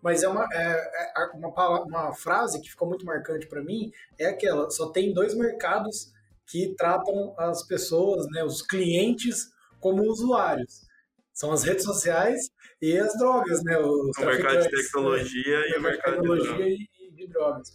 Mas 0.01 0.23
é 0.23 0.27
uma, 0.27 0.47
é, 0.51 1.13
é 1.17 1.25
uma, 1.33 1.81
uma 1.81 2.13
frase 2.13 2.61
que 2.61 2.69
ficou 2.69 2.87
muito 2.87 3.05
marcante 3.05 3.47
para 3.47 3.63
mim, 3.63 3.91
é 4.19 4.27
aquela, 4.27 4.69
só 4.69 4.89
tem 4.89 5.13
dois 5.13 5.33
mercados 5.33 6.11
que 6.45 6.75
tratam 6.77 7.33
as 7.37 7.65
pessoas, 7.65 8.25
né, 8.31 8.43
os 8.43 8.61
clientes, 8.61 9.49
como 9.79 10.03
usuários. 10.03 10.87
São 11.33 11.51
as 11.51 11.63
redes 11.63 11.83
sociais 11.83 12.49
e 12.81 12.97
as 12.97 13.13
drogas, 13.17 13.63
né? 13.63 13.77
o 13.77 14.11
mercado 14.17 14.61
de 14.63 14.69
tecnologia 14.69 15.59
né? 15.59 15.69
e 15.69 15.77
o 15.77 15.81
mercado 15.81 16.13
de 16.13 16.21
tecnologia 16.21 16.65
de 16.65 16.89
e, 16.99 17.11
de 17.11 17.27
drogas. 17.27 17.73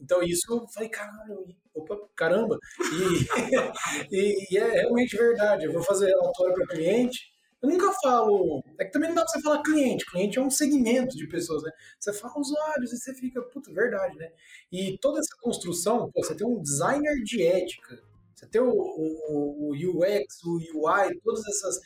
Então 0.00 0.22
isso 0.22 0.52
eu 0.52 0.66
falei, 0.68 0.88
caralho, 0.88 1.46
opa, 1.74 1.98
caramba. 2.16 2.58
E, 2.80 4.10
e, 4.10 4.54
e, 4.54 4.58
é 4.58 4.70
realmente 4.72 5.16
verdade. 5.16 5.66
Eu 5.66 5.72
vou 5.72 5.82
fazer 5.82 6.06
relatório 6.06 6.54
para 6.54 6.66
cliente. 6.66 7.32
Eu 7.62 7.70
nunca 7.70 7.92
falo. 8.02 8.62
É 8.78 8.84
que 8.84 8.92
também 8.92 9.08
não 9.08 9.16
dá 9.16 9.22
para 9.22 9.32
você 9.32 9.42
falar 9.42 9.62
cliente. 9.62 10.04
Cliente 10.06 10.38
é 10.38 10.42
um 10.42 10.50
segmento 10.50 11.16
de 11.16 11.26
pessoas, 11.26 11.62
né? 11.62 11.70
Você 11.98 12.12
fala 12.12 12.38
usuários 12.38 12.92
e 12.92 12.98
você 12.98 13.14
fica, 13.14 13.42
puta, 13.42 13.72
verdade, 13.72 14.16
né? 14.18 14.30
E 14.70 14.98
toda 14.98 15.18
essa 15.18 15.34
construção, 15.40 16.10
pô, 16.12 16.22
você 16.22 16.34
tem 16.34 16.46
um 16.46 16.60
designer 16.60 17.16
de 17.24 17.42
ética, 17.42 18.02
você 18.34 18.46
tem 18.46 18.60
o, 18.60 18.70
o, 18.70 19.70
o 19.70 19.72
UX, 19.72 20.42
o 20.44 20.56
UI, 20.56 21.18
todas 21.24 21.46
essas, 21.46 21.80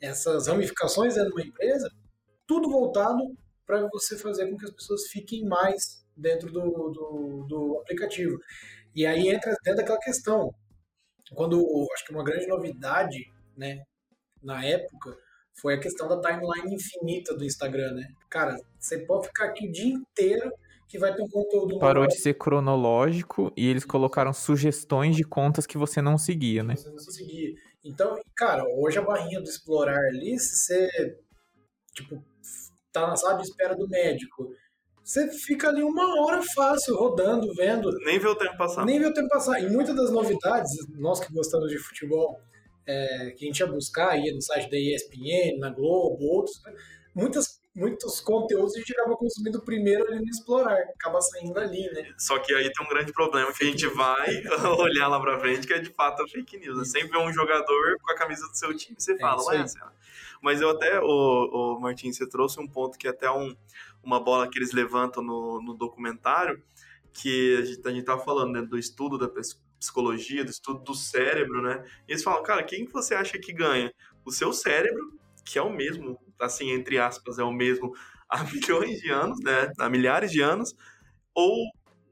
essas 0.00 0.46
ramificações 0.46 1.14
dentro 1.14 1.30
de 1.30 1.40
uma 1.40 1.46
empresa, 1.46 1.90
tudo 2.46 2.70
voltado 2.70 3.34
para 3.66 3.88
você 3.90 4.18
fazer 4.18 4.50
com 4.50 4.58
que 4.58 4.66
as 4.66 4.70
pessoas 4.70 5.06
fiquem 5.08 5.44
mais 5.44 6.04
dentro 6.16 6.52
do, 6.52 6.90
do, 6.90 7.46
do, 7.48 7.78
aplicativo. 7.80 8.38
E 8.94 9.06
aí 9.06 9.28
entra 9.28 9.56
dentro 9.64 9.80
daquela 9.80 9.98
questão. 9.98 10.54
Quando 11.34 11.58
acho 11.94 12.04
que 12.04 12.12
uma 12.12 12.22
grande 12.22 12.46
novidade, 12.46 13.32
né, 13.56 13.82
na 14.44 14.64
época, 14.64 15.16
foi 15.54 15.74
a 15.74 15.80
questão 15.80 16.08
da 16.08 16.20
timeline 16.20 16.74
infinita 16.74 17.34
do 17.34 17.44
Instagram, 17.44 17.92
né? 17.92 18.08
Cara, 18.28 18.56
você 18.78 18.98
pode 18.98 19.28
ficar 19.28 19.46
aqui 19.46 19.68
o 19.68 19.72
dia 19.72 19.92
inteiro 19.92 20.52
que 20.88 20.98
vai 20.98 21.14
ter 21.14 21.22
um 21.22 21.28
conteúdo. 21.28 21.78
Parou 21.78 22.06
de 22.06 22.16
ser 22.16 22.34
cronológico 22.34 23.52
e 23.56 23.68
eles 23.68 23.84
colocaram 23.84 24.32
sugestões 24.32 25.16
de 25.16 25.24
contas 25.24 25.66
que 25.66 25.78
você 25.78 26.02
não 26.02 26.18
seguia, 26.18 26.62
né? 26.62 26.76
Você 26.76 26.90
não 26.90 26.98
seguia. 26.98 27.54
Então, 27.84 28.20
cara, 28.36 28.64
hoje 28.64 28.98
a 28.98 29.02
barrinha 29.02 29.40
do 29.40 29.48
explorar 29.48 29.98
ali, 29.98 30.38
se 30.38 30.56
você, 30.56 31.18
tipo, 31.92 32.24
tá 32.92 33.06
na 33.06 33.16
sala 33.16 33.38
de 33.38 33.42
espera 33.42 33.74
do 33.74 33.88
médico, 33.88 34.54
você 35.02 35.30
fica 35.30 35.68
ali 35.68 35.82
uma 35.82 36.22
hora 36.22 36.42
fácil, 36.54 36.96
rodando, 36.96 37.52
vendo. 37.54 37.90
Nem 38.04 38.18
vê 38.18 38.26
o 38.26 38.34
tempo 38.34 38.56
passar. 38.56 38.86
Nem 38.86 38.98
vê 38.98 39.06
o 39.06 39.12
tempo 39.12 39.28
passar. 39.28 39.60
E 39.60 39.68
muitas 39.68 39.94
das 39.94 40.10
novidades, 40.10 40.70
nós 40.96 41.20
que 41.20 41.30
gostamos 41.32 41.70
de 41.70 41.78
futebol, 41.78 42.40
é, 42.86 43.30
que 43.36 43.44
a 43.44 43.48
gente 43.48 43.60
ia 43.60 43.66
buscar, 43.66 44.18
ia 44.18 44.34
no 44.34 44.42
site 44.42 44.70
da 44.70 44.76
ESPN, 44.76 45.58
na 45.58 45.70
Globo, 45.70 46.24
outros, 46.24 46.62
né? 46.62 46.74
muitas 47.14 47.62
muitos 47.74 48.20
conteúdos 48.20 48.76
a 48.76 48.78
gente 48.78 48.92
acaba 48.92 49.16
consumindo 49.16 49.60
primeiro 49.60 50.06
ali 50.06 50.20
no 50.20 50.30
explorar, 50.30 50.78
acaba 50.94 51.20
saindo 51.20 51.58
ali, 51.58 51.90
né? 51.92 52.14
Só 52.16 52.38
que 52.38 52.54
aí 52.54 52.72
tem 52.72 52.86
um 52.86 52.88
grande 52.88 53.12
problema 53.12 53.52
que 53.52 53.64
a 53.64 53.66
gente 53.66 53.86
vai 53.88 54.42
olhar 54.78 55.08
lá 55.08 55.18
pra 55.18 55.40
frente, 55.40 55.66
que 55.66 55.72
é 55.72 55.80
de 55.80 55.90
fato 55.90 56.22
a 56.22 56.28
fake 56.28 56.56
news. 56.58 56.78
Né? 56.78 56.84
Sempre 56.84 57.18
vê 57.18 57.18
um 57.18 57.32
jogador 57.32 57.98
com 58.00 58.12
a 58.12 58.14
camisa 58.14 58.46
do 58.48 58.56
seu 58.56 58.74
time, 58.76 58.94
você 58.96 59.14
é 59.14 59.18
fala, 59.18 59.42
ué, 59.46 59.64
mas 60.40 60.60
eu 60.60 60.70
até, 60.70 61.00
o, 61.00 61.74
o 61.76 61.80
Martin, 61.80 62.12
você 62.12 62.28
trouxe 62.28 62.60
um 62.60 62.68
ponto 62.68 62.96
que 62.98 63.08
é 63.08 63.10
até 63.10 63.30
um, 63.30 63.56
uma 64.02 64.20
bola 64.20 64.48
que 64.48 64.58
eles 64.58 64.72
levantam 64.72 65.22
no, 65.22 65.60
no 65.60 65.74
documentário, 65.74 66.62
que 67.12 67.56
a 67.56 67.64
gente, 67.64 67.88
a 67.88 67.90
gente 67.90 68.04
tava 68.04 68.22
falando, 68.22 68.52
né, 68.52 68.62
do 68.62 68.78
estudo 68.78 69.18
da 69.18 69.28
psicologia, 69.84 70.44
do 70.44 70.50
estudo 70.50 70.82
do 70.82 70.94
cérebro, 70.94 71.62
né? 71.62 71.84
E 72.08 72.12
eles 72.12 72.22
falam, 72.22 72.42
cara, 72.42 72.62
quem 72.62 72.86
que 72.86 72.92
você 72.92 73.14
acha 73.14 73.38
que 73.38 73.52
ganha? 73.52 73.92
O 74.24 74.32
seu 74.32 74.52
cérebro, 74.52 75.18
que 75.44 75.58
é 75.58 75.62
o 75.62 75.70
mesmo 75.70 76.18
assim, 76.40 76.70
entre 76.70 76.98
aspas, 76.98 77.38
é 77.38 77.44
o 77.44 77.52
mesmo 77.52 77.94
há 78.28 78.42
milhões 78.52 79.00
de 79.00 79.10
anos, 79.10 79.38
né? 79.40 79.70
Há 79.78 79.88
milhares 79.88 80.30
de 80.30 80.40
anos, 80.40 80.74
ou 81.34 81.64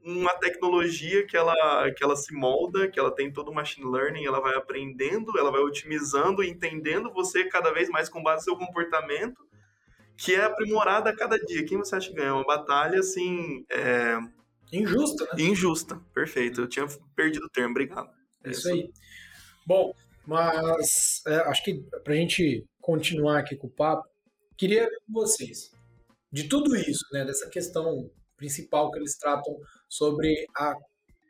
uma 0.05 0.33
tecnologia 0.35 1.25
que 1.25 1.35
ela, 1.35 1.55
que 1.95 2.03
ela 2.03 2.15
se 2.15 2.33
molda, 2.33 2.89
que 2.89 2.99
ela 2.99 3.13
tem 3.13 3.31
todo 3.31 3.49
o 3.49 3.55
machine 3.55 3.89
learning, 3.89 4.25
ela 4.25 4.41
vai 4.41 4.53
aprendendo, 4.55 5.37
ela 5.37 5.49
vai 5.49 5.61
otimizando, 5.61 6.43
entendendo 6.43 7.11
você 7.13 7.45
cada 7.45 7.71
vez 7.71 7.89
mais 7.89 8.09
com 8.09 8.21
base 8.21 8.45
no 8.45 8.57
seu 8.57 8.57
comportamento, 8.57 9.47
que 10.17 10.35
é 10.35 10.43
aprimorada 10.43 11.09
a 11.09 11.15
cada 11.15 11.39
dia. 11.39 11.65
Quem 11.65 11.77
você 11.77 11.95
acha 11.95 12.09
que 12.09 12.15
ganha? 12.15 12.35
Uma 12.35 12.45
batalha, 12.45 12.99
assim... 12.99 13.65
É... 13.69 14.17
Injusta, 14.73 15.23
né? 15.25 15.43
Injusta, 15.43 16.01
perfeito. 16.13 16.61
Eu 16.61 16.67
tinha 16.67 16.87
perdido 17.15 17.45
o 17.45 17.49
termo, 17.49 17.71
obrigado. 17.71 18.09
É 18.43 18.51
isso 18.51 18.69
aí. 18.69 18.91
Bom, 19.65 19.93
mas 20.25 21.21
é, 21.27 21.35
acho 21.35 21.63
que 21.63 21.83
pra 22.03 22.15
gente 22.15 22.65
continuar 22.81 23.39
aqui 23.39 23.55
com 23.55 23.67
o 23.67 23.71
papo, 23.71 24.07
Queria 24.57 24.87
com 24.87 25.13
vocês, 25.13 25.71
de 26.31 26.47
tudo 26.47 26.75
isso, 26.75 27.03
né, 27.11 27.25
dessa 27.25 27.49
questão 27.49 28.09
principal 28.37 28.91
que 28.91 28.99
eles 28.99 29.17
tratam 29.17 29.57
sobre 29.89 30.45
a 30.55 30.75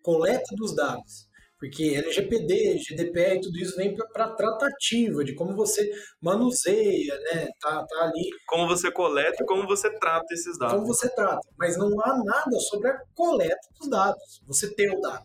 coleta 0.04 0.56
dos 0.56 0.76
dados, 0.76 1.28
porque 1.64 1.96
LGPD, 1.96 2.78
GDPR, 2.78 3.40
tudo 3.40 3.58
isso 3.58 3.78
vem 3.78 3.96
para 3.96 4.36
tratativa 4.36 5.24
de 5.24 5.34
como 5.34 5.56
você 5.56 5.90
manuseia, 6.22 7.18
né? 7.22 7.48
Tá, 7.58 7.86
tá 7.88 8.04
ali. 8.04 8.30
Como 8.46 8.68
você 8.68 8.92
coleta 8.92 9.42
e 9.42 9.46
como 9.46 9.66
você 9.66 9.90
trata 9.98 10.26
esses 10.34 10.60
dados. 10.60 10.76
Como 10.76 10.86
você 10.86 11.08
trata. 11.16 11.40
Mas 11.58 11.78
não 11.78 11.88
há 12.02 12.22
nada 12.22 12.60
sobre 12.70 12.90
a 12.90 13.00
coleta 13.16 13.66
dos 13.80 13.90
dados. 13.90 14.42
Você 14.46 14.76
tem 14.76 14.94
o 14.94 15.00
dado. 15.00 15.24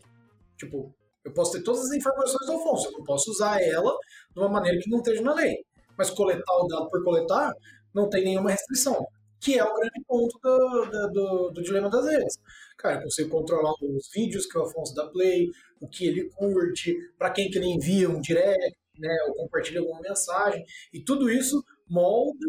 Tipo, 0.57 0.95
eu 1.25 1.33
posso 1.35 1.54
ter 1.54 1.64
todas 1.64 1.87
as 1.87 1.90
informações 1.90 2.47
do 2.47 2.52
Afonso, 2.52 2.87
eu 2.87 2.92
não 2.92 3.02
posso 3.02 3.33
usar 3.33 3.61
ela 3.61 3.92
de 4.33 4.38
uma 4.38 4.49
maneira 4.49 4.78
que 4.80 4.88
não 4.88 4.99
esteja 4.99 5.23
na 5.23 5.35
lei. 5.35 5.57
Mas 5.97 6.09
coletar 6.09 6.54
o 6.54 6.68
dado 6.68 6.88
por 6.88 7.02
coletar, 7.02 7.52
não 7.92 8.09
tem 8.09 8.23
nenhuma 8.23 8.50
restrição, 8.52 9.04
que 9.40 9.59
é 9.59 9.64
o 9.64 9.75
grande 9.75 10.04
ponto 10.07 10.38
do, 10.42 10.85
do, 10.87 11.09
do, 11.12 11.50
do 11.50 11.62
dilema 11.62 11.88
das 11.88 12.07
redes. 12.07 12.38
Cara, 12.76 12.97
eu 12.97 13.02
consigo 13.02 13.30
controlar 13.30 13.73
os 13.83 14.11
vídeos 14.12 14.47
que 14.47 14.59
o 14.59 14.62
Afonso 14.62 14.95
dá 14.95 15.07
play, 15.07 15.49
o 15.80 15.88
que 15.88 16.07
ele 16.07 16.28
curte, 16.30 16.97
para 17.18 17.30
quem 17.30 17.50
que 17.50 17.59
ele 17.59 17.68
envia 17.68 18.09
um 18.09 18.21
direct, 18.21 18.78
né, 18.99 19.16
ou 19.28 19.35
compartilha 19.35 19.80
alguma 19.80 20.00
mensagem, 20.00 20.64
e 20.92 21.00
tudo 21.00 21.30
isso 21.30 21.62
molda 21.88 22.47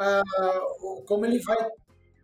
uh, 0.00 1.02
como 1.04 1.24
ele 1.24 1.40
vai 1.40 1.56
estar 1.56 1.72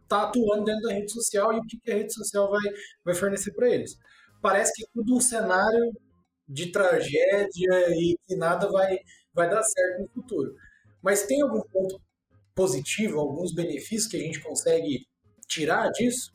tá 0.09 0.23
atuando 0.25 0.65
dentro 0.65 0.83
da 0.83 0.93
rede 0.93 1.11
social 1.11 1.53
e 1.53 1.59
o 1.59 1.63
que, 1.63 1.79
que 1.79 1.91
a 1.91 1.97
rede 1.97 2.13
social 2.13 2.51
vai, 2.51 2.63
vai 3.05 3.15
fornecer 3.15 3.53
para 3.53 3.69
eles. 3.69 3.97
Parece 4.41 4.73
que 4.75 4.85
é 4.85 4.89
tudo 4.93 5.17
um 5.17 5.21
cenário 5.21 5.93
de 6.49 6.71
tragédia 6.71 7.89
e 7.91 8.17
que 8.27 8.37
nada 8.37 8.69
vai, 8.71 8.99
vai 9.33 9.49
dar 9.49 9.63
certo 9.63 10.03
no 10.03 10.09
futuro. 10.09 10.55
Mas 11.03 11.25
tem 11.25 11.41
algum 11.43 11.63
ponto 11.63 12.01
positivo, 12.55 13.19
alguns 13.19 13.55
benefícios 13.55 14.07
que 14.07 14.17
a 14.17 14.21
gente 14.21 14.41
consegue 14.41 15.07
tirar 15.47 15.91
disso? 15.91 16.33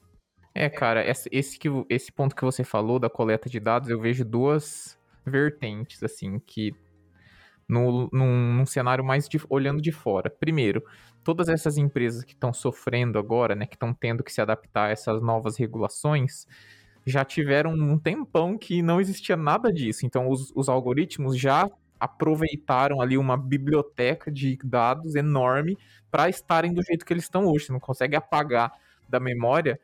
É, 0.54 0.70
cara, 0.70 1.06
esse, 1.08 1.60
que, 1.60 1.70
esse 1.88 2.12
ponto 2.12 2.36
que 2.36 2.44
você 2.44 2.64
falou 2.64 2.98
da 2.98 3.10
coleta 3.10 3.48
de 3.50 3.60
dados, 3.60 3.90
eu 3.90 4.00
vejo 4.00 4.26
duas 4.26 4.98
vertentes, 5.26 6.02
assim, 6.02 6.40
que 6.40 6.74
no, 7.68 8.10
num, 8.12 8.54
num 8.56 8.66
cenário 8.66 9.04
mais 9.04 9.28
de, 9.28 9.40
olhando 9.50 9.82
de 9.82 9.92
fora. 9.92 10.30
Primeiro, 10.30 10.84
todas 11.24 11.50
essas 11.50 11.78
empresas 11.78 12.24
que 12.24 12.34
estão 12.34 12.54
sofrendo 12.54 13.20
agora, 13.20 13.54
né, 13.54 13.66
que 13.66 13.76
estão 13.76 13.94
tendo 13.94 14.24
que 14.24 14.32
se 14.32 14.42
adaptar 14.42 14.88
a 14.88 14.92
essas 14.92 15.22
novas 15.22 15.58
regulações, 15.58 16.48
já 17.06 17.24
tiveram 17.24 17.72
um 17.72 18.00
tempão 18.00 18.58
que 18.58 18.82
não 18.82 19.00
existia 19.00 19.38
nada 19.38 19.72
disso. 19.72 20.06
Então, 20.06 20.30
os, 20.30 20.52
os 20.56 20.70
algoritmos 20.70 21.38
já 21.38 21.70
aproveitaram 22.00 23.01
ali 23.01 23.18
uma 23.18 23.38
biblioteca 23.38 24.32
de 24.32 24.58
dados 24.63 25.16
enorme 25.16 25.77
para 26.12 26.30
estarem 26.30 26.74
do 26.74 26.84
jeito 26.84 27.06
que 27.06 27.13
eles 27.13 27.24
estão 27.24 27.46
hoje. 27.46 27.66
Você 27.66 27.72
não 27.72 27.80
consegue 27.80 28.16
apagar 28.16 28.72
da 29.08 29.20
memória 29.20 29.80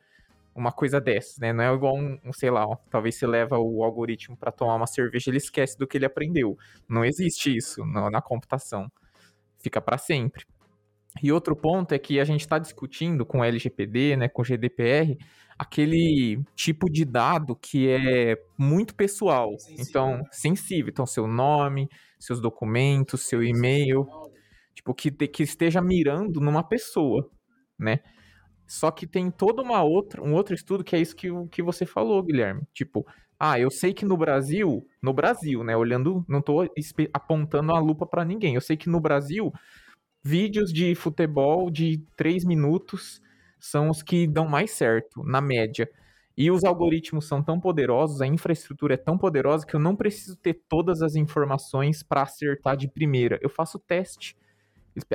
uma 0.54 0.70
coisa 0.70 1.00
dessas, 1.00 1.38
né? 1.38 1.52
Não 1.52 1.64
é 1.64 1.74
igual 1.74 1.96
um, 1.96 2.18
um 2.24 2.32
sei 2.32 2.50
lá, 2.50 2.64
ó, 2.66 2.76
talvez 2.88 3.16
você 3.16 3.26
leva 3.26 3.58
o 3.58 3.82
algoritmo 3.82 4.36
para 4.36 4.52
tomar 4.52 4.76
uma 4.76 4.86
cerveja, 4.86 5.30
ele 5.30 5.38
esquece 5.38 5.76
do 5.76 5.86
que 5.86 5.98
ele 5.98 6.06
aprendeu. 6.06 6.56
Não 6.88 7.04
existe 7.04 7.54
isso 7.54 7.84
na, 7.84 8.08
na 8.08 8.22
computação. 8.22 8.90
Fica 9.58 9.80
para 9.80 9.98
sempre. 9.98 10.44
E 11.22 11.32
outro 11.32 11.56
ponto 11.56 11.92
é 11.92 11.98
que 11.98 12.20
a 12.20 12.24
gente 12.24 12.40
está 12.40 12.58
discutindo 12.58 13.24
com 13.24 13.44
LGPD, 13.44 14.16
né, 14.16 14.28
com 14.28 14.44
GDPR, 14.44 15.16
aquele 15.58 16.42
tipo 16.54 16.90
de 16.90 17.04
dado 17.04 17.56
que 17.56 17.88
é 17.88 18.36
muito 18.58 18.94
pessoal, 18.94 19.50
sensível. 19.58 19.84
então 19.88 20.22
sensível, 20.30 20.90
então 20.90 21.06
seu 21.06 21.26
nome, 21.26 21.88
seus 22.18 22.40
documentos, 22.40 23.22
seu 23.22 23.42
e-mail, 23.42 24.06
tipo 24.74 24.94
que, 24.94 25.10
que 25.10 25.42
esteja 25.42 25.80
mirando 25.80 26.40
numa 26.40 26.62
pessoa, 26.62 27.30
né? 27.78 28.00
Só 28.66 28.90
que 28.90 29.06
tem 29.06 29.30
toda 29.30 29.62
uma 29.62 29.82
outra, 29.82 30.22
um 30.22 30.32
outro 30.34 30.54
estudo 30.54 30.82
que 30.82 30.96
é 30.96 31.00
isso 31.00 31.14
que, 31.14 31.28
que 31.50 31.62
você 31.62 31.84
falou, 31.84 32.22
Guilherme. 32.22 32.62
Tipo, 32.72 33.06
Ah, 33.38 33.58
eu 33.60 33.70
sei 33.70 33.92
que 33.92 34.04
no 34.06 34.16
Brasil, 34.16 34.86
no 35.02 35.12
Brasil, 35.12 35.62
né, 35.62 35.76
olhando, 35.76 36.24
não 36.28 36.40
tô 36.40 36.62
apontando 37.12 37.74
a 37.74 37.78
lupa 37.78 38.06
para 38.06 38.24
ninguém. 38.24 38.54
Eu 38.54 38.60
sei 38.60 38.76
que 38.76 38.88
no 38.88 39.00
Brasil, 39.00 39.52
vídeos 40.22 40.72
de 40.72 40.94
futebol 40.94 41.70
de 41.70 41.98
3 42.16 42.44
minutos 42.44 43.20
são 43.64 43.88
os 43.88 44.02
que 44.02 44.26
dão 44.26 44.46
mais 44.46 44.72
certo, 44.72 45.22
na 45.24 45.40
média. 45.40 45.88
E 46.36 46.50
os 46.50 46.64
algoritmos 46.64 47.26
são 47.26 47.42
tão 47.42 47.58
poderosos, 47.58 48.20
a 48.20 48.26
infraestrutura 48.26 48.94
é 48.94 48.96
tão 48.96 49.16
poderosa 49.16 49.64
que 49.64 49.74
eu 49.74 49.80
não 49.80 49.96
preciso 49.96 50.36
ter 50.36 50.60
todas 50.68 51.00
as 51.00 51.14
informações 51.14 52.02
para 52.02 52.22
acertar 52.22 52.76
de 52.76 52.88
primeira. 52.88 53.38
Eu 53.40 53.48
faço 53.48 53.78
teste. 53.78 54.36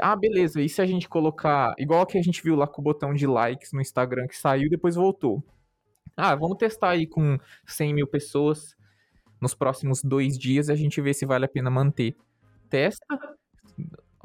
Ah, 0.01 0.15
beleza. 0.15 0.61
E 0.61 0.67
se 0.67 0.81
a 0.81 0.85
gente 0.85 1.07
colocar. 1.07 1.73
Igual 1.77 2.05
que 2.07 2.17
a 2.17 2.21
gente 2.21 2.41
viu 2.41 2.55
lá 2.55 2.67
com 2.67 2.81
o 2.81 2.83
botão 2.83 3.13
de 3.13 3.27
likes 3.27 3.71
no 3.71 3.81
Instagram 3.81 4.27
que 4.27 4.35
saiu 4.35 4.69
depois 4.69 4.95
voltou. 4.95 5.43
Ah, 6.17 6.35
vamos 6.35 6.57
testar 6.57 6.89
aí 6.91 7.05
com 7.05 7.37
100 7.67 7.93
mil 7.93 8.07
pessoas 8.07 8.75
nos 9.39 9.53
próximos 9.53 10.01
dois 10.03 10.37
dias 10.37 10.69
e 10.69 10.71
a 10.71 10.75
gente 10.75 10.99
vê 11.01 11.13
se 11.13 11.25
vale 11.25 11.45
a 11.45 11.49
pena 11.49 11.69
manter. 11.69 12.15
Testa, 12.69 13.05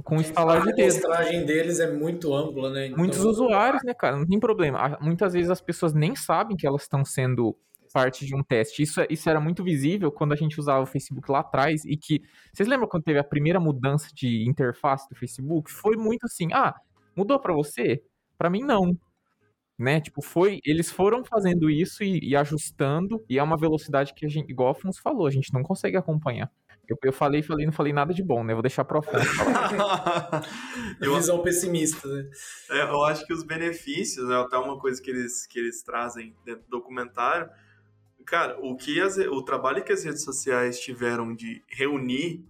com 0.05 0.17
instalar 0.17 0.63
de 0.63 0.73
dedo. 0.73 0.81
A 0.81 0.85
amostragem 0.85 1.47
deles 1.47 1.81
é 1.81 1.91
muito 1.91 2.33
ampla, 2.35 2.71
né? 2.71 2.87
Então... 2.87 2.99
Muitos 2.99 3.25
usuários, 3.25 3.83
né, 3.83 3.95
cara? 3.95 4.17
Não 4.17 4.27
tem 4.27 4.39
problema. 4.39 4.99
Muitas 5.01 5.33
vezes 5.33 5.51
as 5.51 5.61
pessoas 5.61 5.95
nem 5.95 6.15
sabem 6.15 6.57
que 6.57 6.67
elas 6.67 6.83
estão 6.83 7.05
sendo 7.05 7.57
parte 7.93 8.27
de 8.27 8.35
um 8.35 8.43
teste. 8.43 8.83
Isso, 8.83 9.01
é, 9.01 9.07
isso 9.09 9.31
era 9.31 9.41
muito 9.41 9.65
visível 9.65 10.13
quando 10.13 10.33
a 10.33 10.37
gente 10.37 10.61
usava 10.61 10.83
o 10.83 10.87
Facebook 10.87 11.31
lá 11.31 11.41
atrás 11.41 11.85
e 11.85 11.97
que... 11.97 12.21
Vocês 12.53 12.69
lembram 12.69 12.87
quando 12.87 13.05
teve 13.05 13.19
a 13.19 13.25
primeira 13.25 13.59
mudança 13.59 14.09
de 14.13 14.49
interface 14.49 15.09
do 15.09 15.17
Facebook? 15.17 15.71
Foi 15.71 15.97
muito 15.97 16.25
assim, 16.25 16.49
ah, 16.53 16.75
mudou 17.17 17.41
para 17.41 17.55
você? 17.55 18.03
Para 18.37 18.51
mim, 18.51 18.63
não 18.63 18.97
né? 19.79 20.01
Tipo, 20.01 20.23
foi, 20.23 20.61
eles 20.65 20.91
foram 20.91 21.25
fazendo 21.25 21.69
isso 21.69 22.05
e, 22.05 22.21
e, 22.23 22.37
ajustando, 22.37 23.25
e 23.29 23.39
é 23.39 23.43
uma 23.43 23.57
velocidade 23.57 24.15
que 24.15 24.25
a 24.25 24.29
gente, 24.29 24.51
igual 24.51 24.69
o 24.69 24.73
Afonso 24.73 25.03
falou, 25.03 25.27
a 25.27 25.31
gente 25.31 25.53
não 25.53 25.63
consegue 25.63 25.97
acompanhar. 25.97 26.51
Eu, 26.89 26.99
eu 27.03 27.13
falei, 27.13 27.43
falei, 27.43 27.67
não 27.67 27.73
falei 27.73 27.93
nada 27.93 28.13
de 28.13 28.23
bom, 28.23 28.45
né? 28.45 28.53
Vou 28.53 28.63
deixar 28.63 28.85
pro 28.85 28.99
Afonso 28.99 29.27
falar. 29.35 30.43
eu, 31.01 31.15
Visão 31.17 31.43
pessimista, 31.43 32.07
né? 32.09 32.31
É, 32.71 32.83
eu 32.83 33.03
acho 33.05 33.27
que 33.27 33.33
os 33.33 33.43
benefícios, 33.43 34.29
né, 34.29 34.37
até 34.37 34.57
uma 34.57 34.79
coisa 34.79 35.01
que 35.01 35.11
eles, 35.11 35.47
que 35.47 35.59
eles 35.59 35.83
trazem 35.83 36.35
dentro 36.45 36.63
do 36.65 36.71
documentário, 36.71 37.49
cara, 38.25 38.59
o 38.61 38.77
que 38.77 39.01
as, 39.01 39.17
o 39.17 39.43
trabalho 39.43 39.85
que 39.85 39.93
as 39.93 40.05
redes 40.05 40.23
sociais 40.23 40.81
tiveram 40.81 41.35
de 41.35 41.63
reunir 41.69 42.45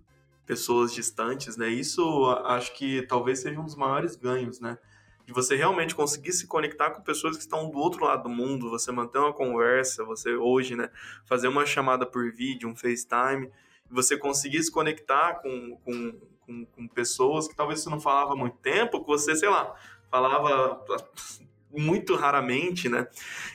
pessoas 0.47 0.93
distantes, 0.93 1.57
né? 1.57 1.69
Isso 1.69 2.03
acho 2.45 2.75
que 2.75 3.03
talvez 3.03 3.41
seja 3.41 3.59
um 3.59 3.64
dos 3.64 3.76
maiores 3.76 4.17
ganhos, 4.17 4.61
né? 4.61 4.79
de 5.26 5.33
você 5.33 5.57
realmente 5.57 5.95
conseguir 5.95 6.33
se 6.33 6.47
conectar 6.47 6.91
com 6.91 7.03
pessoas 7.03 7.37
que 7.37 7.43
estão 7.43 7.71
do 7.71 7.79
outro 7.79 8.05
lado 8.05 8.25
do 8.25 8.29
mundo, 8.29 8.71
você 8.71 8.93
manter 8.93 9.19
uma 9.19 9.33
conversa, 9.33 10.05
você 10.05 10.35
hoje, 10.35 10.76
né, 10.76 10.91
fazer 11.25 11.49
uma 11.49 11.64
chamada 11.64 12.05
por 12.05 12.31
vídeo, 12.31 12.69
um 12.69 12.76
FaceTime, 12.76 13.50
você 13.95 14.17
conseguir 14.17 14.63
se 14.63 14.71
conectar 14.71 15.35
com, 15.35 15.77
com, 15.85 16.13
com, 16.41 16.67
com 16.67 16.89
pessoas 16.89 17.49
que 17.49 17.57
talvez 17.57 17.81
você 17.81 17.91
não 17.91 18.01
falava 18.01 18.33
há 18.33 18.37
muito 18.37 18.57
tempo, 18.59 19.01
que 19.01 19.07
você, 19.07 19.35
sei 19.37 19.49
lá, 19.49 19.75
falava 20.11 20.85
muito 21.71 22.15
raramente, 22.15 22.89
né? 22.89 23.07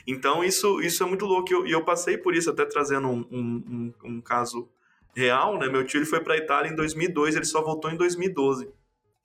Então 0.06 0.44
isso, 0.44 0.80
isso 0.80 1.02
é 1.02 1.06
muito 1.06 1.26
louco. 1.26 1.50
E 1.50 1.54
eu, 1.54 1.66
eu, 1.66 1.84
passei 1.84 2.18
por 2.18 2.34
isso, 2.34 2.50
até 2.50 2.64
trazendo 2.64 3.08
um, 3.08 3.26
um, 3.30 3.94
um, 4.04 4.20
caso 4.20 4.68
real, 5.14 5.58
né? 5.58 5.68
Meu 5.68 5.84
tio 5.84 5.98
ele 5.98 6.06
foi 6.06 6.20
para 6.20 6.34
a 6.34 6.38
Itália 6.38 6.70
em 6.70 6.76
2002, 6.76 7.36
ele 7.36 7.44
só 7.44 7.62
voltou 7.62 7.90
em 7.90 7.96
2012. 7.96 8.70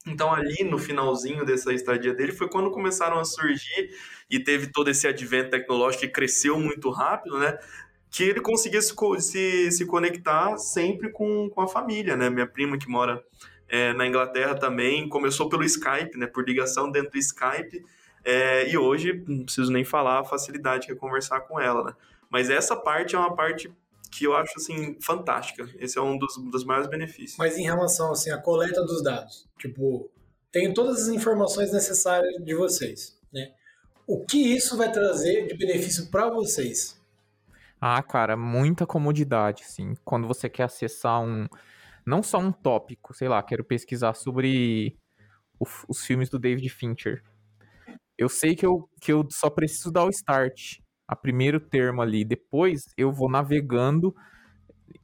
Então, 0.08 0.32
ali 0.32 0.64
no 0.64 0.78
finalzinho 0.78 1.44
dessa 1.44 1.74
estadia 1.74 2.14
dele, 2.14 2.32
foi 2.32 2.48
quando 2.48 2.70
começaram 2.70 3.20
a 3.20 3.26
surgir 3.26 3.90
e 4.30 4.40
teve 4.40 4.68
todo 4.72 4.88
esse 4.88 5.08
advento 5.08 5.50
tecnológico 5.50 6.02
que 6.02 6.10
cresceu 6.10 6.60
muito 6.60 6.92
rápido, 6.92 7.40
né? 7.40 7.58
Que 8.16 8.24
ele 8.24 8.40
conseguia 8.40 8.82
se, 8.82 8.94
se, 9.20 9.72
se 9.72 9.86
conectar 9.86 10.58
sempre 10.58 11.12
com, 11.12 11.50
com 11.50 11.62
a 11.62 11.68
família, 11.68 12.16
né? 12.16 12.30
Minha 12.30 12.48
prima 12.48 12.78
que 12.78 12.88
mora 12.88 13.22
é, 13.68 13.92
na 13.94 14.08
Inglaterra 14.08 14.56
também 14.56 15.10
começou 15.10 15.50
pelo 15.50 15.64
Skype, 15.64 16.18
né? 16.18 16.26
Por 16.26 16.48
ligação 16.48 16.90
dentro 16.90 17.12
do 17.12 17.18
Skype. 17.18 17.84
É, 18.24 18.70
e 18.70 18.78
hoje, 18.78 19.22
não 19.28 19.44
preciso 19.44 19.72
nem 19.72 19.84
falar 19.84 20.22
a 20.22 20.24
facilidade 20.24 20.88
que 20.88 20.94
é 20.94 20.96
conversar 20.96 21.42
com 21.42 21.60
ela, 21.60 21.84
né? 21.84 21.94
Mas 22.30 22.50
essa 22.50 22.76
parte 22.76 23.16
é 23.16 23.20
uma 23.20 23.36
parte 23.36 23.70
que 24.12 24.26
eu 24.26 24.34
acho 24.34 24.54
assim 24.56 24.98
fantástica. 25.02 25.70
Esse 25.78 25.98
é 25.98 26.02
um 26.02 26.18
dos, 26.18 26.38
dos 26.50 26.64
maiores 26.64 26.90
benefícios. 26.90 27.38
Mas 27.38 27.58
em 27.58 27.64
relação 27.64 28.12
assim 28.12 28.32
à 28.32 28.38
coleta 28.38 28.82
dos 28.84 29.04
dados, 29.04 29.46
tipo, 29.60 30.10
tenho 30.54 30.74
todas 30.74 31.02
as 31.02 31.08
informações 31.10 31.74
necessárias 31.74 32.34
de 32.42 32.56
vocês, 32.56 33.20
né? 33.34 33.52
O 34.08 34.24
que 34.24 34.38
isso 34.38 34.78
vai 34.78 34.90
trazer 34.90 35.48
de 35.48 35.58
benefício 35.58 36.10
para 36.10 36.30
vocês? 36.30 36.98
Ah, 37.88 38.02
cara, 38.02 38.36
muita 38.36 38.84
comodidade, 38.88 39.62
assim. 39.64 39.94
Quando 40.04 40.28
você 40.28 40.50
quer 40.50 40.64
acessar 40.64 41.22
um 41.22 41.48
não 42.06 42.24
só 42.24 42.40
um 42.40 42.52
tópico, 42.52 43.14
sei 43.14 43.28
lá, 43.28 43.44
quero 43.44 43.64
pesquisar 43.64 44.16
sobre 44.16 44.98
o, 45.60 45.66
os 45.90 46.06
filmes 46.06 46.30
do 46.30 46.40
David 46.40 46.70
Fincher. 46.70 47.24
Eu 48.18 48.30
sei 48.30 48.56
que 48.56 48.66
eu, 48.66 48.90
que 49.02 49.14
eu 49.14 49.28
só 49.32 49.50
preciso 49.50 49.92
dar 49.92 50.06
o 50.06 50.10
start 50.10 50.80
a 51.08 51.16
primeiro 51.16 51.60
termo 51.60 52.02
ali. 52.02 52.26
Depois 52.26 52.84
eu 52.98 53.12
vou 53.12 53.30
navegando 53.30 54.16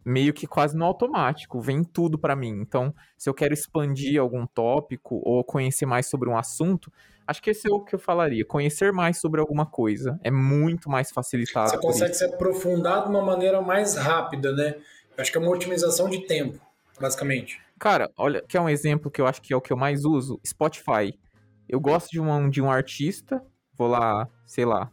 meio 0.04 0.34
que 0.34 0.48
quase 0.48 0.76
no 0.76 0.86
automático, 0.86 1.62
vem 1.62 1.84
tudo 1.84 2.18
para 2.18 2.36
mim. 2.36 2.60
Então, 2.62 2.94
se 3.18 3.30
eu 3.30 3.34
quero 3.34 3.54
expandir 3.54 4.20
algum 4.20 4.46
tópico 4.46 5.22
ou 5.24 5.44
conhecer 5.44 5.86
mais 5.86 6.08
sobre 6.08 6.30
um 6.30 6.38
assunto, 6.38 6.92
acho 7.26 7.42
que 7.42 7.52
esse 7.52 7.70
é 7.70 7.74
o 7.74 7.80
que 7.80 7.96
eu 7.96 8.00
falaria. 8.00 8.46
Conhecer 8.46 8.92
mais 8.92 9.20
sobre 9.20 9.40
alguma 9.40 9.66
coisa 9.66 10.20
é 10.24 10.32
muito 10.32 10.90
mais 10.90 11.12
facilitado. 11.12 11.70
Você 11.70 11.78
consegue 11.78 12.14
se 12.14 12.26
aprofundar 12.26 13.04
de 13.04 13.10
uma 13.10 13.22
maneira 13.22 13.62
mais 13.62 13.96
rápida, 13.96 14.52
né? 14.54 14.76
Acho 15.18 15.32
que 15.32 15.38
é 15.38 15.42
uma 15.42 15.52
otimização 15.52 16.10
de 16.10 16.26
tempo, 16.26 16.60
basicamente. 17.00 17.62
Cara, 17.78 18.12
olha, 18.18 18.42
que 18.48 18.58
é 18.58 18.62
um 18.62 18.70
exemplo 18.70 19.10
que 19.10 19.22
eu 19.22 19.28
acho 19.28 19.42
que 19.42 19.54
é 19.54 19.58
o 19.58 19.62
que 19.62 19.74
eu 19.74 19.78
mais 19.78 20.06
uso, 20.06 20.40
Spotify. 20.46 21.18
Eu 21.68 21.80
gosto 21.80 22.10
de 22.12 22.20
um, 22.20 22.50
de 22.50 22.62
um 22.62 22.70
artista, 22.70 23.44
vou 23.74 23.88
lá, 23.88 24.28
sei 24.46 24.66
lá, 24.66 24.92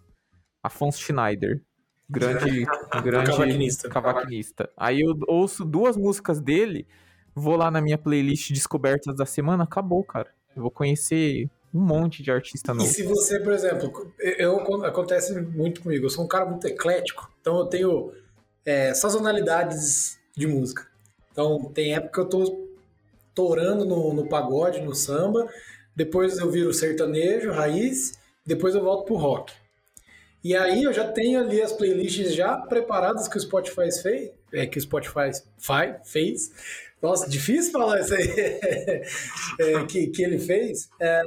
Afonso 0.62 1.00
Schneider. 1.00 1.62
Grande, 2.10 2.64
grande 3.04 3.30
cavaquinista. 3.30 3.88
cavaquinista. 3.88 4.70
Aí 4.76 5.00
eu 5.00 5.18
ouço 5.26 5.64
duas 5.64 5.96
músicas 5.96 6.40
dele, 6.40 6.86
vou 7.34 7.56
lá 7.56 7.70
na 7.70 7.80
minha 7.80 7.98
playlist 7.98 8.50
Descobertas 8.52 9.16
da 9.16 9.26
Semana, 9.26 9.64
acabou, 9.64 10.02
cara. 10.02 10.30
Eu 10.56 10.62
vou 10.62 10.70
conhecer 10.70 11.48
um 11.72 11.80
monte 11.80 12.22
de 12.22 12.30
artista 12.30 12.72
novo. 12.72 12.88
E 12.88 12.92
se 12.92 13.02
você, 13.02 13.38
por 13.40 13.52
exemplo, 13.52 14.12
eu, 14.18 14.84
acontece 14.84 15.38
muito 15.40 15.82
comigo, 15.82 16.06
eu 16.06 16.10
sou 16.10 16.24
um 16.24 16.28
cara 16.28 16.46
muito 16.46 16.66
eclético, 16.66 17.30
então 17.40 17.58
eu 17.58 17.66
tenho 17.66 18.12
é, 18.64 18.94
sazonalidades 18.94 20.18
de 20.36 20.46
música. 20.46 20.86
Então 21.30 21.70
tem 21.74 21.94
época 21.94 22.12
que 22.12 22.20
eu 22.20 22.28
tô 22.28 22.68
torando 23.34 23.84
no, 23.84 24.12
no 24.14 24.28
pagode, 24.28 24.80
no 24.80 24.94
samba, 24.94 25.46
depois 25.94 26.38
eu 26.38 26.50
viro 26.50 26.72
sertanejo, 26.72 27.52
raiz, 27.52 28.18
depois 28.44 28.74
eu 28.74 28.82
volto 28.82 29.04
pro 29.04 29.16
rock. 29.16 29.52
E 30.42 30.56
aí 30.56 30.84
eu 30.84 30.92
já 30.92 31.10
tenho 31.10 31.40
ali 31.40 31.60
as 31.60 31.72
playlists 31.72 32.34
já 32.34 32.56
preparadas 32.56 33.26
que 33.28 33.36
o 33.36 33.40
Spotify 33.40 33.90
fez, 33.90 34.30
é, 34.52 34.66
que 34.66 34.78
o 34.78 34.80
Spotify 34.80 35.30
faz, 35.58 35.96
fez. 36.04 36.52
Nossa, 37.00 37.28
difícil 37.28 37.72
falar 37.72 38.00
isso 38.00 38.14
aí 38.14 38.28
é, 39.60 39.84
que, 39.86 40.08
que 40.08 40.22
ele 40.22 40.38
fez. 40.38 40.88
É, 41.00 41.22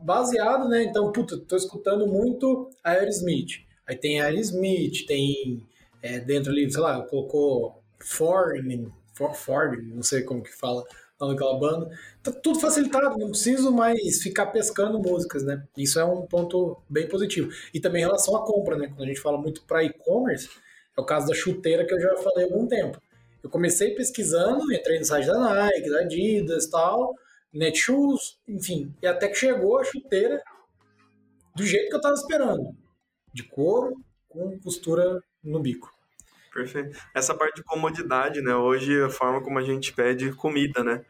baseado, 0.00 0.68
né? 0.68 0.82
Então, 0.82 1.12
puta, 1.12 1.38
tô 1.38 1.56
escutando 1.56 2.06
muito 2.06 2.70
Aerosmith. 2.82 3.62
Aí 3.86 3.96
tem 3.96 4.20
Aerosmith, 4.20 5.06
tem 5.06 5.66
é, 6.02 6.18
dentro 6.18 6.50
ali, 6.50 6.70
sei 6.70 6.80
lá, 6.80 7.02
colocou 7.02 7.82
Ford, 7.98 8.64
Ford, 9.34 9.82
não 9.94 10.02
sei 10.02 10.22
como 10.22 10.42
que 10.42 10.54
fala 10.54 10.84
naquela 11.28 11.58
banda. 11.58 11.90
Tá 12.22 12.32
tudo 12.32 12.60
facilitado, 12.60 13.18
não 13.18 13.30
preciso 13.30 13.72
mais 13.72 14.22
ficar 14.22 14.46
pescando 14.46 14.98
músicas, 14.98 15.42
né? 15.42 15.64
Isso 15.76 15.98
é 15.98 16.04
um 16.04 16.26
ponto 16.26 16.80
bem 16.88 17.08
positivo. 17.08 17.50
E 17.72 17.80
também 17.80 18.02
em 18.02 18.06
relação 18.06 18.36
à 18.36 18.44
compra, 18.44 18.76
né? 18.76 18.88
Quando 18.88 19.02
a 19.02 19.06
gente 19.06 19.20
fala 19.20 19.38
muito 19.38 19.62
para 19.64 19.84
e-commerce, 19.84 20.48
é 20.96 21.00
o 21.00 21.04
caso 21.04 21.26
da 21.26 21.34
chuteira 21.34 21.86
que 21.86 21.94
eu 21.94 22.00
já 22.00 22.16
falei 22.16 22.44
há 22.44 22.52
algum 22.52 22.66
tempo. 22.66 23.00
Eu 23.42 23.48
comecei 23.48 23.94
pesquisando, 23.94 24.72
entrei 24.72 24.98
no 24.98 25.04
site 25.04 25.26
da 25.26 25.38
Nike, 25.38 25.90
da 25.90 26.00
Adidas 26.00 26.66
tal, 26.66 27.14
Netshoes, 27.52 28.38
enfim, 28.46 28.94
e 29.02 29.06
até 29.06 29.28
que 29.28 29.34
chegou 29.34 29.78
a 29.78 29.84
chuteira 29.84 30.42
do 31.56 31.64
jeito 31.64 31.88
que 31.88 31.94
eu 31.94 31.98
estava 31.98 32.14
esperando, 32.14 32.76
de 33.32 33.42
couro 33.42 33.96
com 34.28 34.58
costura 34.60 35.22
no 35.42 35.58
bico. 35.58 35.90
Perfeito. 36.52 36.98
Essa 37.14 37.34
parte 37.34 37.56
de 37.56 37.62
comodidade, 37.62 38.40
né? 38.40 38.54
Hoje, 38.54 39.02
a 39.02 39.08
forma 39.08 39.40
como 39.40 39.58
a 39.58 39.62
gente 39.62 39.92
pede 39.92 40.32
comida, 40.32 40.82
né? 40.82 41.04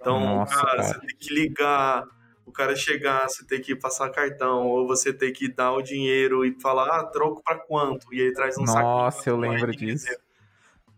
Então, 0.00 0.18
Nossa, 0.20 0.54
cara, 0.54 0.66
cara, 0.66 0.82
você 0.82 1.00
tem 1.00 1.16
que 1.18 1.34
ligar, 1.34 2.04
o 2.46 2.52
cara 2.52 2.76
chegar, 2.76 3.28
você 3.28 3.44
tem 3.44 3.60
que 3.60 3.74
passar 3.74 4.08
cartão, 4.10 4.66
ou 4.66 4.86
você 4.86 5.12
tem 5.12 5.32
que 5.32 5.48
dar 5.48 5.72
o 5.72 5.82
dinheiro 5.82 6.44
e 6.44 6.58
falar, 6.60 7.00
ah, 7.00 7.04
troco 7.04 7.42
pra 7.42 7.58
quanto? 7.58 8.12
E 8.14 8.22
aí 8.22 8.32
traz 8.32 8.56
um 8.56 8.62
Nossa, 8.62 8.72
saco. 8.72 8.84
Nossa, 8.84 9.30
eu 9.30 9.36
lembro 9.36 9.72
disso. 9.72 10.06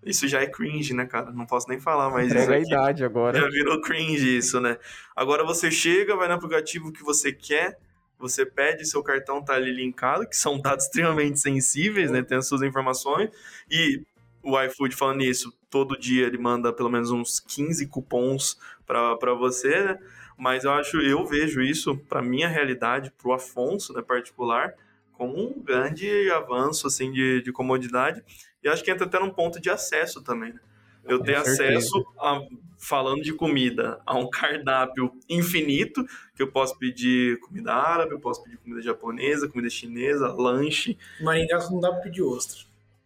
Isso 0.05 0.29
já 0.29 0.41
é 0.41 0.47
cringe, 0.47 0.95
né, 0.95 1.07
cara? 1.07 1.33
Não 1.33 1.45
posso 1.45 1.69
nem 1.69 1.81
falar, 1.81 2.09
mas. 2.11 2.33
É 2.33 2.55
a 2.55 2.59
idade 2.59 3.05
agora. 3.05 3.39
Já 3.39 3.49
virou 3.49 3.81
cringe 3.81 4.39
isso, 4.39 4.61
né? 4.61 4.79
Agora 5.15 5.45
você 5.45 5.71
chega, 5.71 6.15
vai 6.15 6.29
no 6.29 6.35
aplicativo 6.35 6.93
que 6.93 7.03
você 7.03 7.33
quer, 7.33 7.79
você 8.19 8.45
pede, 8.45 8.87
seu 8.87 9.03
cartão 9.03 9.43
tá 9.43 9.55
ali 9.55 9.73
linkado, 9.73 10.29
que 10.29 10.37
são 10.37 10.61
dados 10.61 10.85
extremamente 10.87 11.39
sensíveis, 11.39 12.11
né? 12.11 12.23
Tem 12.23 12.39
as 12.39 12.49
suas 12.49 12.63
informações. 12.63 13.31
E 13.71 14.03
o 14.43 14.61
iFood 14.63 14.95
falando 14.95 15.23
isso, 15.23 15.53
todo 15.71 15.99
dia 15.99 16.27
ele 16.27 16.39
manda 16.39 16.73
pelo 16.73 16.91
menos 16.91 17.11
uns 17.11 17.41
15 17.41 17.87
cupons 17.87 18.59
para 18.87 19.35
você, 19.35 19.85
né? 19.85 19.99
Mas 20.37 20.63
eu 20.63 20.71
acho, 20.71 21.01
eu 21.01 21.27
vejo 21.27 21.61
isso, 21.61 21.97
para 21.97 22.23
minha 22.23 22.49
realidade, 22.49 23.11
para 23.11 23.29
o 23.29 23.33
Afonso, 23.33 23.93
né, 23.93 24.01
particular, 24.01 24.73
como 25.13 25.37
um 25.37 25.61
grande 25.61 26.31
avanço, 26.31 26.87
assim, 26.87 27.11
de, 27.11 27.43
de 27.43 27.51
comodidade. 27.51 28.23
E 28.63 28.69
acho 28.69 28.85
que 28.85 28.91
entra 28.91 29.05
até 29.05 29.19
num 29.19 29.31
ponto 29.31 29.61
de 29.61 29.69
acesso 29.69 30.23
também, 30.23 30.53
né? 30.53 30.61
Eu 31.05 31.21
tenho 31.23 31.39
acesso, 31.39 32.05
a, 32.19 32.41
falando 32.79 33.23
de 33.23 33.33
comida, 33.33 34.01
a 34.07 34.17
um 34.17 34.29
cardápio 34.29 35.13
infinito, 35.29 36.05
que 36.35 36.43
eu 36.43 36.51
posso 36.51 36.79
pedir 36.79 37.39
comida 37.41 37.73
árabe, 37.73 38.13
eu 38.13 38.21
posso 38.21 38.43
pedir 38.43 38.57
comida 38.59 38.81
japonesa, 38.81 39.49
comida 39.49 39.69
chinesa, 39.69 40.33
lanche. 40.33 40.97
Maringá 41.21 41.59
não 41.71 41.81
dá 41.81 41.91
pra 41.91 42.01
pedir 42.01 42.23
ostra. 42.23 42.61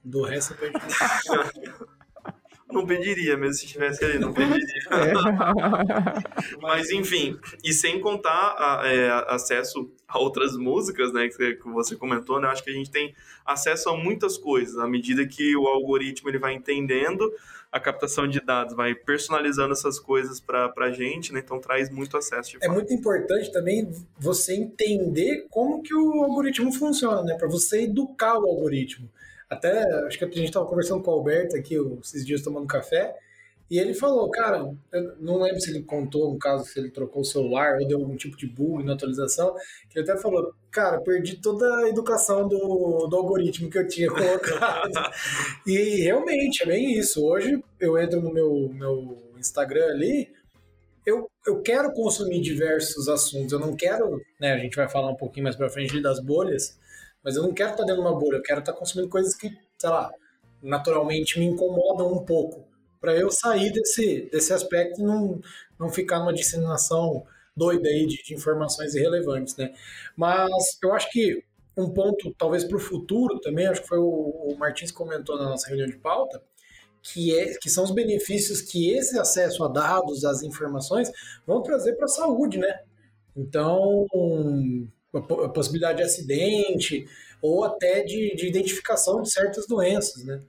Do 0.04 0.22
resto 0.22 0.54
eu 0.54 0.58
pedi. 0.58 0.78
não 2.72 2.86
pediria, 2.86 3.36
mesmo 3.36 3.54
se 3.54 3.66
estivesse 3.66 4.04
ali, 4.04 4.18
não 4.18 4.32
pediria. 4.32 4.62
É. 4.92 5.12
Mas 6.60 6.90
enfim, 6.90 7.38
e 7.64 7.72
sem 7.72 8.00
contar 8.00 8.56
a, 8.58 8.82
é, 8.86 9.10
acesso 9.28 9.90
a 10.06 10.18
outras 10.18 10.56
músicas, 10.56 11.12
né, 11.12 11.28
que 11.28 11.58
você 11.64 11.96
comentou, 11.96 12.40
né, 12.40 12.48
acho 12.48 12.62
que 12.62 12.70
a 12.70 12.74
gente 12.74 12.90
tem 12.90 13.14
acesso 13.44 13.88
a 13.88 13.96
muitas 13.96 14.36
coisas, 14.36 14.78
à 14.78 14.86
medida 14.86 15.26
que 15.26 15.56
o 15.56 15.66
algoritmo 15.66 16.28
ele 16.28 16.38
vai 16.38 16.54
entendendo 16.54 17.30
a 17.72 17.80
captação 17.80 18.28
de 18.28 18.38
dados, 18.38 18.76
vai 18.76 18.94
personalizando 18.94 19.72
essas 19.72 19.98
coisas 19.98 20.38
para 20.38 20.70
a 20.76 20.92
gente, 20.92 21.32
né, 21.32 21.40
então 21.42 21.58
traz 21.58 21.88
muito 21.88 22.18
acesso. 22.18 22.58
é 22.60 22.68
muito 22.68 22.92
importante 22.92 23.50
também 23.50 23.90
você 24.18 24.54
entender 24.54 25.46
como 25.48 25.82
que 25.82 25.94
o 25.94 26.22
algoritmo 26.22 26.70
funciona, 26.70 27.22
né, 27.22 27.34
para 27.34 27.48
você 27.48 27.84
educar 27.84 28.38
o 28.38 28.46
algoritmo. 28.46 29.08
Até, 29.48 29.82
acho 30.06 30.18
que 30.18 30.24
a 30.24 30.28
gente 30.28 30.44
estava 30.44 30.66
conversando 30.66 31.02
com 31.02 31.10
o 31.10 31.14
Alberto 31.14 31.56
aqui 31.56 31.76
esses 32.02 32.26
dias 32.26 32.42
tomando 32.42 32.66
café, 32.66 33.14
e 33.72 33.78
ele 33.78 33.94
falou, 33.94 34.28
cara, 34.28 34.70
não 35.18 35.40
lembro 35.40 35.58
se 35.58 35.70
ele 35.70 35.82
contou 35.82 36.30
um 36.30 36.38
caso 36.38 36.66
se 36.66 36.78
ele 36.78 36.90
trocou 36.90 37.22
o 37.22 37.24
celular 37.24 37.78
ou 37.78 37.88
deu 37.88 38.00
algum 38.00 38.14
tipo 38.14 38.36
de 38.36 38.46
bug 38.46 38.84
na 38.84 38.92
atualização, 38.92 39.54
que 39.88 39.98
ele 39.98 40.10
até 40.10 40.20
falou, 40.20 40.54
cara, 40.70 41.00
perdi 41.00 41.40
toda 41.40 41.78
a 41.78 41.88
educação 41.88 42.46
do, 42.46 43.06
do 43.06 43.16
algoritmo 43.16 43.70
que 43.70 43.78
eu 43.78 43.88
tinha 43.88 44.08
colocado. 44.12 44.92
e 45.66 46.02
realmente, 46.02 46.62
é 46.62 46.66
bem 46.66 46.98
isso. 46.98 47.24
Hoje 47.24 47.64
eu 47.80 47.96
entro 47.96 48.20
no 48.20 48.30
meu, 48.30 48.68
meu 48.74 49.16
Instagram 49.38 49.86
ali, 49.86 50.30
eu, 51.06 51.30
eu 51.46 51.62
quero 51.62 51.94
consumir 51.94 52.42
diversos 52.42 53.08
assuntos, 53.08 53.52
eu 53.52 53.58
não 53.58 53.74
quero, 53.74 54.20
né, 54.38 54.52
a 54.52 54.58
gente 54.58 54.76
vai 54.76 54.86
falar 54.86 55.10
um 55.10 55.16
pouquinho 55.16 55.44
mais 55.44 55.56
pra 55.56 55.70
frente 55.70 55.98
das 56.02 56.20
bolhas, 56.20 56.78
mas 57.24 57.36
eu 57.36 57.42
não 57.42 57.54
quero 57.54 57.70
estar 57.70 57.84
dentro 57.84 58.02
de 58.02 58.06
uma 58.06 58.18
bolha, 58.18 58.36
eu 58.36 58.42
quero 58.42 58.60
estar 58.60 58.74
consumindo 58.74 59.08
coisas 59.08 59.34
que, 59.34 59.50
sei 59.78 59.88
lá, 59.88 60.12
naturalmente 60.62 61.38
me 61.38 61.46
incomodam 61.46 62.12
um 62.12 62.22
pouco, 62.22 62.70
para 63.02 63.16
eu 63.16 63.32
sair 63.32 63.72
desse, 63.72 64.30
desse 64.30 64.52
aspecto 64.52 65.00
e 65.00 65.04
não, 65.04 65.40
não 65.78 65.90
ficar 65.90 66.20
numa 66.20 66.32
disseminação 66.32 67.26
doida 67.54 67.88
aí 67.88 68.06
de, 68.06 68.22
de 68.22 68.32
informações 68.32 68.94
irrelevantes, 68.94 69.56
né? 69.56 69.74
Mas 70.16 70.78
eu 70.80 70.94
acho 70.94 71.10
que 71.10 71.44
um 71.76 71.90
ponto, 71.90 72.32
talvez 72.38 72.62
para 72.62 72.76
o 72.76 72.80
futuro 72.80 73.40
também, 73.40 73.66
acho 73.66 73.82
que 73.82 73.88
foi 73.88 73.98
o, 73.98 74.04
o 74.04 74.56
Martins 74.56 74.92
comentou 74.92 75.36
na 75.36 75.46
nossa 75.46 75.66
reunião 75.66 75.88
de 75.88 75.96
pauta, 75.96 76.40
que, 77.02 77.36
é, 77.36 77.58
que 77.58 77.68
são 77.68 77.82
os 77.82 77.90
benefícios 77.90 78.60
que 78.60 78.90
esse 78.90 79.18
acesso 79.18 79.64
a 79.64 79.68
dados, 79.68 80.24
às 80.24 80.42
informações, 80.42 81.10
vão 81.44 81.60
trazer 81.60 81.94
para 81.94 82.04
a 82.04 82.08
saúde, 82.08 82.58
né? 82.58 82.82
Então, 83.36 84.06
a 85.12 85.48
possibilidade 85.48 85.98
de 85.98 86.04
acidente 86.04 87.06
ou 87.40 87.64
até 87.64 88.04
de, 88.04 88.36
de 88.36 88.46
identificação 88.46 89.20
de 89.20 89.32
certas 89.32 89.66
doenças, 89.66 90.24
né? 90.24 90.40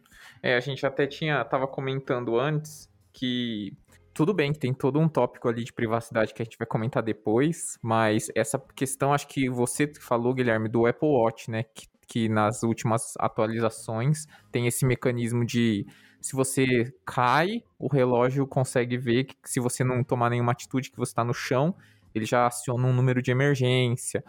É, 0.44 0.58
a 0.58 0.60
gente 0.60 0.86
até 0.86 1.08
tinha, 1.08 1.42
estava 1.42 1.66
comentando 1.66 2.38
antes 2.38 2.90
que 3.14 3.72
tudo 4.14 4.34
bem 4.34 4.52
que 4.52 4.60
tem 4.60 4.74
todo 4.74 5.00
um 5.00 5.08
tópico 5.08 5.48
ali 5.48 5.64
de 5.64 5.72
privacidade 5.72 6.34
que 6.34 6.42
a 6.42 6.46
gente 6.46 6.58
vai 6.58 6.68
comentar 6.68 7.02
depois, 7.02 7.80
mas 7.82 8.28
essa 8.36 8.60
questão, 8.76 9.14
acho 9.14 9.26
que 9.28 9.50
você 9.50 9.92
falou, 10.02 10.34
Guilherme, 10.34 10.68
do 10.68 10.86
Apple 10.86 11.08
Watch, 11.08 11.50
né? 11.50 11.64
Que, 11.74 11.88
que 12.06 12.30
nas 12.30 12.62
últimas 12.62 13.14
atualizações 13.18 14.28
tem 14.52 14.68
esse 14.68 14.86
mecanismo 14.86 15.46
de 15.46 15.88
se 16.22 16.36
você 16.36 16.94
cai, 17.06 17.64
o 17.80 17.88
relógio 17.88 18.46
consegue 18.46 18.98
ver 18.98 19.24
que 19.24 19.36
se 19.46 19.62
você 19.62 19.84
não 19.84 20.04
tomar 20.04 20.30
nenhuma 20.30 20.52
atitude 20.52 20.92
que 20.92 20.98
você 20.98 21.12
está 21.12 21.24
no 21.24 21.34
chão, 21.34 21.74
ele 22.14 22.26
já 22.26 22.46
aciona 22.46 22.86
um 22.86 22.94
número 22.94 23.22
de 23.22 23.32
emergência. 23.32 24.24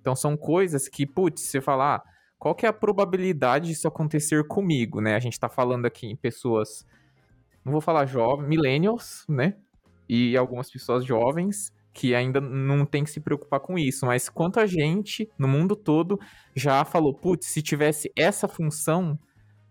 Então 0.00 0.14
são 0.14 0.36
coisas 0.36 0.88
que, 0.88 1.04
putz, 1.04 1.42
você 1.42 1.60
fala, 1.60 1.96
ah, 1.96 2.02
qual 2.38 2.54
que 2.54 2.66
é 2.66 2.68
a 2.68 2.72
probabilidade 2.72 3.68
disso 3.68 3.88
acontecer 3.88 4.46
comigo, 4.46 5.00
né? 5.00 5.14
A 5.14 5.18
gente 5.18 5.38
tá 5.38 5.48
falando 5.48 5.86
aqui 5.86 6.06
em 6.06 6.16
pessoas, 6.16 6.86
não 7.64 7.72
vou 7.72 7.80
falar 7.80 8.06
jovens, 8.06 8.48
millennials, 8.48 9.24
né? 9.28 9.54
E 10.08 10.36
algumas 10.36 10.70
pessoas 10.70 11.04
jovens 11.04 11.72
que 11.92 12.14
ainda 12.14 12.40
não 12.40 12.84
tem 12.84 13.04
que 13.04 13.10
se 13.10 13.20
preocupar 13.20 13.58
com 13.60 13.78
isso, 13.78 14.04
mas 14.04 14.28
quanta 14.28 14.66
gente 14.66 15.30
no 15.38 15.48
mundo 15.48 15.74
todo 15.74 16.20
já 16.54 16.84
falou, 16.84 17.14
putz, 17.14 17.46
se 17.46 17.62
tivesse 17.62 18.12
essa 18.14 18.46
função, 18.46 19.18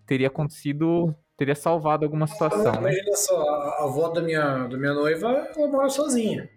teria 0.07 0.27
acontecido, 0.27 1.13
teria 1.37 1.53
salvado 1.53 2.03
alguma 2.03 2.25
situação. 2.25 2.73
Imagina 2.73 3.11
né? 3.11 3.15
só, 3.15 3.39
a 3.39 3.83
avó 3.83 4.09
da 4.09 4.21
minha, 4.21 4.67
da 4.67 4.75
minha 4.75 4.93
noiva, 4.93 5.47
ela 5.55 5.67
mora 5.67 5.89
sozinha. 5.89 6.49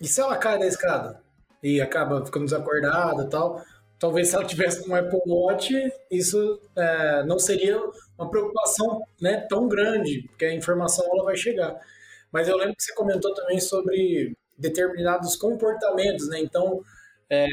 E 0.00 0.08
se 0.08 0.20
ela 0.20 0.36
cai 0.36 0.58
da 0.58 0.66
escada? 0.66 1.22
e 1.62 1.80
acaba 1.80 2.24
ficando 2.24 2.44
desacordada 2.44 3.24
e 3.24 3.28
tal. 3.28 3.62
Talvez 3.98 4.28
se 4.28 4.36
ela 4.36 4.44
tivesse 4.44 4.88
um 4.88 4.94
Apple 4.94 5.20
Watch, 5.26 5.74
isso 6.10 6.60
é, 6.76 7.24
não 7.24 7.38
seria 7.38 7.80
uma 8.16 8.30
preocupação 8.30 9.02
né, 9.20 9.44
tão 9.48 9.66
grande, 9.66 10.22
porque 10.28 10.44
a 10.44 10.54
informação 10.54 11.04
ela 11.12 11.24
vai 11.24 11.36
chegar. 11.36 11.76
Mas 12.30 12.48
eu 12.48 12.56
lembro 12.56 12.76
que 12.76 12.82
você 12.82 12.94
comentou 12.94 13.34
também 13.34 13.58
sobre 13.58 14.36
determinados 14.56 15.34
comportamentos, 15.36 16.28
né? 16.28 16.40
Então, 16.40 16.82
é, 17.30 17.46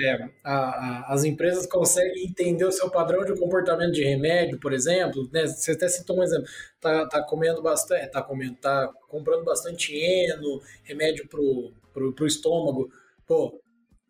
a, 0.44 0.54
a, 0.54 1.14
as 1.14 1.24
empresas 1.24 1.66
conseguem 1.66 2.26
entender 2.26 2.66
o 2.66 2.72
seu 2.72 2.90
padrão 2.90 3.26
de 3.26 3.38
comportamento 3.38 3.92
de 3.92 4.04
remédio, 4.04 4.60
por 4.60 4.74
exemplo, 4.74 5.30
né? 5.32 5.48
Você 5.48 5.72
até 5.72 5.88
citou 5.88 6.20
um 6.20 6.24
exemplo, 6.24 6.46
tá, 6.80 7.08
tá 7.08 7.24
comendo 7.24 7.62
bastante, 7.62 8.08
tá 8.08 8.22
comendo, 8.22 8.56
tá 8.56 8.92
comprando 9.08 9.44
bastante 9.44 9.96
eno, 9.96 10.62
remédio 10.84 11.28
pro, 11.28 11.72
pro, 11.94 12.14
pro 12.14 12.28
estômago. 12.28 12.90
Pô, 13.28 13.60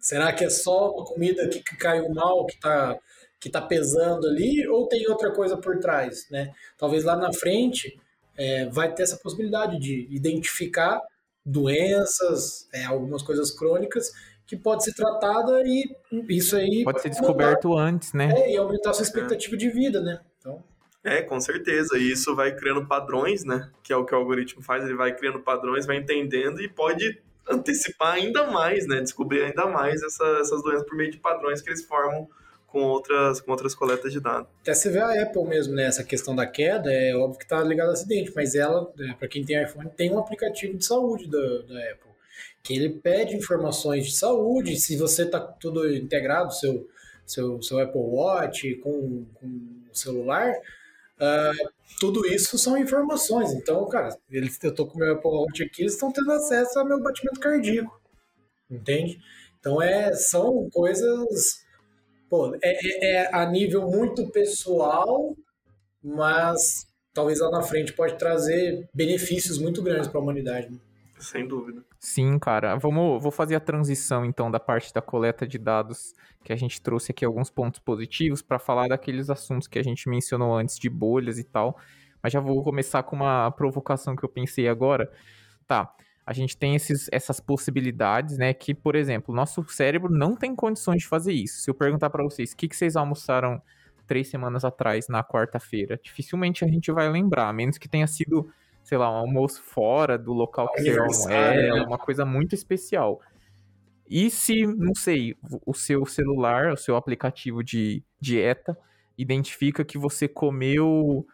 Será 0.05 0.31
que 0.31 0.43
é 0.43 0.51
só 0.51 0.91
uma 0.91 1.03
comida 1.03 1.47
que, 1.47 1.63
que 1.63 1.75
caiu 1.75 2.07
mal, 2.13 2.45
que 2.45 2.53
está 2.53 2.95
que 3.39 3.49
tá 3.49 3.59
pesando 3.59 4.27
ali, 4.27 4.67
ou 4.67 4.87
tem 4.87 5.07
outra 5.09 5.31
coisa 5.31 5.57
por 5.57 5.79
trás, 5.79 6.27
né? 6.29 6.53
Talvez 6.77 7.03
lá 7.03 7.15
na 7.15 7.33
frente 7.33 7.99
é, 8.37 8.65
vai 8.67 8.93
ter 8.93 9.01
essa 9.01 9.17
possibilidade 9.17 9.79
de 9.79 10.07
identificar 10.11 11.01
doenças, 11.43 12.67
é, 12.71 12.85
algumas 12.85 13.23
coisas 13.23 13.49
crônicas 13.49 14.11
que 14.45 14.55
pode 14.55 14.83
ser 14.83 14.93
tratada 14.93 15.63
e 15.65 15.95
isso 16.29 16.55
aí 16.55 16.83
pode, 16.83 16.83
pode 16.83 17.01
ser 17.01 17.09
descoberto 17.09 17.69
mudar, 17.69 17.81
antes, 17.81 18.13
né? 18.13 18.31
É, 18.31 18.53
e 18.53 18.57
aumentar 18.57 18.91
a 18.91 18.93
sua 18.93 19.03
expectativa 19.03 19.55
é. 19.55 19.57
de 19.57 19.69
vida, 19.69 20.01
né? 20.01 20.19
Então, 20.39 20.63
é, 21.03 21.23
com 21.23 21.39
certeza. 21.39 21.97
E 21.97 22.11
isso 22.11 22.35
vai 22.35 22.55
criando 22.55 22.87
padrões, 22.87 23.43
né? 23.43 23.71
Que 23.81 23.91
é 23.91 23.95
o 23.95 24.05
que 24.05 24.13
o 24.13 24.17
algoritmo 24.17 24.61
faz, 24.61 24.83
ele 24.83 24.95
vai 24.95 25.15
criando 25.15 25.39
padrões, 25.39 25.87
vai 25.87 25.97
entendendo 25.97 26.61
e 26.61 26.69
pode 26.69 27.24
antecipar 27.49 28.15
ainda 28.15 28.49
mais, 28.49 28.87
né? 28.87 29.01
Descobrir 29.01 29.43
ainda 29.43 29.65
mais 29.67 30.01
essa, 30.01 30.25
essas 30.41 30.61
doenças 30.63 30.85
por 30.87 30.95
meio 30.95 31.11
de 31.11 31.17
padrões 31.17 31.61
que 31.61 31.69
eles 31.69 31.83
formam 31.83 32.27
com 32.67 32.81
outras, 32.81 33.39
com 33.39 33.51
outras 33.51 33.73
coletas 33.73 34.11
de 34.11 34.19
dados. 34.19 34.49
Até 34.61 34.73
você 34.73 34.89
vê 34.89 34.99
a 34.99 35.23
Apple 35.23 35.45
mesmo, 35.45 35.73
né? 35.73 35.85
Essa 35.85 36.03
questão 36.03 36.35
da 36.35 36.45
queda, 36.45 36.91
é 36.91 37.15
óbvio 37.15 37.37
que 37.37 37.45
está 37.45 37.61
ligado 37.63 37.87
ao 37.87 37.93
acidente, 37.93 38.33
mas 38.35 38.53
ela, 38.53 38.91
é, 38.99 39.13
para 39.13 39.27
quem 39.29 39.45
tem 39.45 39.63
iPhone, 39.63 39.89
tem 39.95 40.11
um 40.11 40.19
aplicativo 40.19 40.77
de 40.77 40.85
saúde 40.85 41.29
da, 41.29 41.39
da 41.39 41.91
Apple, 41.91 42.11
que 42.61 42.75
ele 42.75 42.89
pede 42.89 43.35
informações 43.35 44.05
de 44.05 44.13
saúde, 44.13 44.75
se 44.75 44.97
você 44.97 45.23
está 45.23 45.39
tudo 45.39 45.87
integrado, 45.95 46.53
seu, 46.53 46.85
seu, 47.25 47.61
seu 47.61 47.79
Apple 47.79 48.01
Watch 48.01 48.75
com 48.75 48.89
o 48.91 49.25
celular, 49.93 50.53
uh, 51.19 51.71
tudo 51.99 52.25
isso 52.25 52.57
são 52.57 52.77
informações. 52.77 53.53
Então, 53.53 53.87
cara, 53.87 54.17
eles, 54.29 54.61
eu 54.63 54.73
tô 54.73 54.85
com 54.85 54.99
meu 54.99 55.13
Apple 55.13 55.29
Watch 55.29 55.63
aqui, 55.63 55.81
eles 55.81 55.93
estão 55.93 56.11
tendo 56.11 56.31
acesso 56.31 56.79
ao 56.79 56.85
meu 56.85 57.01
batimento 57.01 57.39
cardíaco. 57.39 58.01
Entende? 58.69 59.19
Então, 59.59 59.81
é, 59.81 60.13
são 60.13 60.69
coisas. 60.71 61.63
Pô, 62.29 62.55
é, 62.55 62.59
é, 62.63 63.13
é 63.13 63.35
a 63.35 63.45
nível 63.45 63.87
muito 63.87 64.29
pessoal, 64.31 65.35
mas 66.03 66.87
talvez 67.13 67.39
lá 67.39 67.49
na 67.49 67.61
frente 67.61 67.93
pode 67.93 68.17
trazer 68.17 68.87
benefícios 68.93 69.57
muito 69.57 69.81
grandes 69.81 70.07
para 70.07 70.19
a 70.19 70.23
humanidade. 70.23 70.69
Né? 70.69 70.77
Sem 71.17 71.47
dúvida. 71.47 71.83
Sim, 71.99 72.37
cara. 72.37 72.75
Vamos, 72.75 73.21
vou 73.21 73.31
fazer 73.31 73.55
a 73.55 73.59
transição 73.59 74.25
então 74.25 74.51
da 74.51 74.59
parte 74.59 74.93
da 74.93 75.01
coleta 75.01 75.47
de 75.47 75.57
dados 75.57 76.13
que 76.43 76.51
a 76.51 76.55
gente 76.55 76.81
trouxe 76.81 77.11
aqui 77.11 77.23
alguns 77.23 77.49
pontos 77.49 77.79
positivos 77.79 78.41
para 78.41 78.59
falar 78.59 78.89
daqueles 78.89 79.29
assuntos 79.29 79.67
que 79.67 79.79
a 79.79 79.83
gente 79.83 80.09
mencionou 80.09 80.55
antes 80.55 80.77
de 80.77 80.89
bolhas 80.89 81.39
e 81.39 81.43
tal. 81.43 81.77
Mas 82.21 82.33
já 82.33 82.39
vou 82.39 82.63
começar 82.63 83.03
com 83.03 83.15
uma 83.15 83.49
provocação 83.51 84.15
que 84.15 84.23
eu 84.23 84.29
pensei 84.29 84.67
agora. 84.67 85.11
Tá, 85.67 85.95
a 86.25 86.33
gente 86.33 86.57
tem 86.57 86.75
esses, 86.75 87.07
essas 87.11 87.39
possibilidades, 87.39 88.37
né? 88.37 88.53
Que, 88.53 88.73
por 88.73 88.95
exemplo, 88.95 89.33
nosso 89.33 89.63
cérebro 89.69 90.11
não 90.11 90.35
tem 90.35 90.55
condições 90.55 91.03
de 91.03 91.07
fazer 91.07 91.33
isso. 91.33 91.61
Se 91.61 91.69
eu 91.69 91.75
perguntar 91.75 92.09
para 92.09 92.23
vocês, 92.23 92.51
o 92.51 92.57
que, 92.57 92.67
que 92.67 92.75
vocês 92.75 92.95
almoçaram 92.95 93.61
três 94.07 94.27
semanas 94.27 94.65
atrás, 94.65 95.07
na 95.07 95.23
quarta-feira? 95.23 95.99
Dificilmente 96.03 96.65
a 96.65 96.67
gente 96.67 96.91
vai 96.91 97.07
lembrar, 97.09 97.47
a 97.47 97.53
menos 97.53 97.77
que 97.77 97.87
tenha 97.87 98.07
sido, 98.07 98.49
sei 98.85 98.99
lá, 98.99 99.11
um 99.11 99.17
almoço 99.17 99.61
fora 99.63 100.17
do 100.17 100.31
local 100.31 100.71
que 100.71 100.93
você 100.93 101.33
é, 101.33 101.73
né? 101.73 101.81
uma 101.81 101.97
coisa 101.97 102.23
muito 102.23 102.53
especial. 102.53 103.19
E 104.07 104.29
se, 104.29 104.65
não 104.67 104.93
sei, 104.93 105.35
o 105.65 105.73
seu 105.73 106.05
celular, 106.05 106.71
o 106.71 106.77
seu 106.77 106.95
aplicativo 106.95 107.63
de 107.63 108.03
dieta, 108.21 108.77
identifica 109.17 109.83
que 109.83 109.97
você 109.97 110.27
comeu 110.27 111.25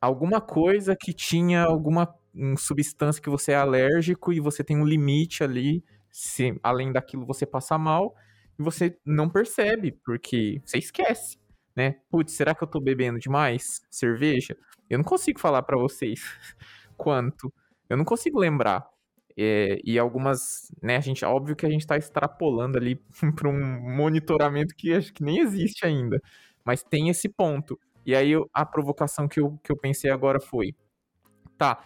alguma 0.00 0.40
coisa 0.40 0.94
que 0.94 1.12
tinha 1.12 1.64
alguma 1.64 2.14
um 2.32 2.56
substância 2.56 3.20
que 3.20 3.28
você 3.28 3.50
é 3.50 3.56
alérgico 3.56 4.32
e 4.32 4.38
você 4.38 4.62
tem 4.62 4.76
um 4.76 4.84
limite 4.84 5.42
ali, 5.42 5.82
se 6.12 6.56
além 6.62 6.92
daquilo 6.92 7.26
você 7.26 7.44
passa 7.44 7.76
mal, 7.76 8.14
e 8.56 8.62
você 8.62 8.96
não 9.04 9.28
percebe, 9.28 9.98
porque 10.04 10.60
você 10.64 10.78
esquece, 10.78 11.38
né? 11.74 11.96
Putz, 12.08 12.34
será 12.34 12.54
que 12.54 12.62
eu 12.62 12.68
tô 12.68 12.78
bebendo 12.80 13.18
demais 13.18 13.80
cerveja? 13.90 14.56
Eu 14.90 14.98
não 14.98 15.04
consigo 15.04 15.38
falar 15.40 15.62
para 15.62 15.78
vocês 15.78 16.20
quanto. 16.96 17.52
Eu 17.88 17.96
não 17.96 18.04
consigo 18.04 18.38
lembrar. 18.38 18.86
É, 19.36 19.80
e 19.84 19.98
algumas, 19.98 20.70
né, 20.82 20.96
a 20.96 21.00
gente, 21.00 21.24
óbvio 21.24 21.54
que 21.56 21.64
a 21.64 21.70
gente 21.70 21.82
está 21.82 21.96
extrapolando 21.96 22.76
ali 22.76 22.96
para 23.36 23.48
um 23.48 23.80
monitoramento 23.96 24.74
que 24.76 24.92
acho 24.92 25.12
que 25.12 25.22
nem 25.22 25.38
existe 25.38 25.86
ainda, 25.86 26.20
mas 26.64 26.82
tem 26.82 27.08
esse 27.08 27.28
ponto. 27.28 27.78
E 28.04 28.14
aí 28.14 28.32
a 28.52 28.66
provocação 28.66 29.28
que 29.28 29.40
eu, 29.40 29.58
que 29.62 29.70
eu 29.72 29.76
pensei 29.76 30.10
agora 30.10 30.40
foi, 30.40 30.74
tá, 31.56 31.82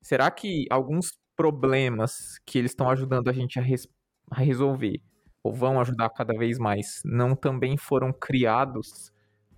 será 0.00 0.30
que 0.30 0.66
alguns 0.70 1.18
problemas 1.36 2.38
que 2.46 2.58
eles 2.58 2.70
estão 2.72 2.88
ajudando 2.90 3.28
a 3.28 3.32
gente 3.32 3.58
a, 3.58 3.62
res, 3.62 3.88
a 4.30 4.40
resolver, 4.40 5.00
ou 5.42 5.52
vão 5.52 5.80
ajudar 5.80 6.10
cada 6.10 6.36
vez 6.36 6.58
mais, 6.58 7.02
não 7.04 7.34
também 7.34 7.76
foram 7.76 8.12
criados 8.12 9.12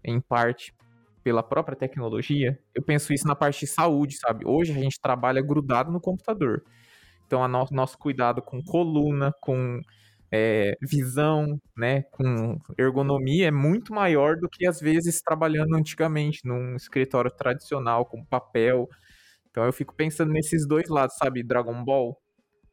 em 0.05 0.21
parte 0.21 0.75
pela 1.23 1.43
própria 1.43 1.77
tecnologia? 1.77 2.59
Eu 2.75 2.83
penso 2.83 3.13
isso 3.13 3.27
na 3.27 3.35
parte 3.35 3.61
de 3.61 3.67
saúde, 3.67 4.17
sabe? 4.17 4.47
Hoje 4.47 4.73
a 4.73 4.75
gente 4.75 5.01
trabalha 5.01 5.43
grudado 5.43 5.91
no 5.91 6.01
computador. 6.01 6.65
Então, 7.27 7.45
a 7.45 7.49
no, 7.49 7.67
nosso 7.71 7.99
cuidado 7.99 8.43
com 8.43 8.63
coluna, 8.63 9.33
com 9.41 9.81
é, 10.33 10.77
visão, 10.81 11.61
né, 11.77 12.03
com 12.13 12.59
ergonomia 12.79 13.49
é 13.49 13.51
muito 13.51 13.93
maior 13.93 14.37
do 14.37 14.49
que 14.49 14.67
às 14.67 14.81
vezes 14.81 15.21
trabalhando 15.21 15.75
antigamente 15.75 16.41
num 16.45 16.77
escritório 16.77 17.31
tradicional 17.31 18.07
com 18.07 18.25
papel. 18.25 18.89
Então 19.51 19.65
eu 19.65 19.73
fico 19.73 19.95
pensando 19.95 20.33
nesses 20.33 20.67
dois 20.67 20.89
lados, 20.89 21.17
sabe? 21.17 21.43
Dragon 21.43 21.85
Ball. 21.85 22.17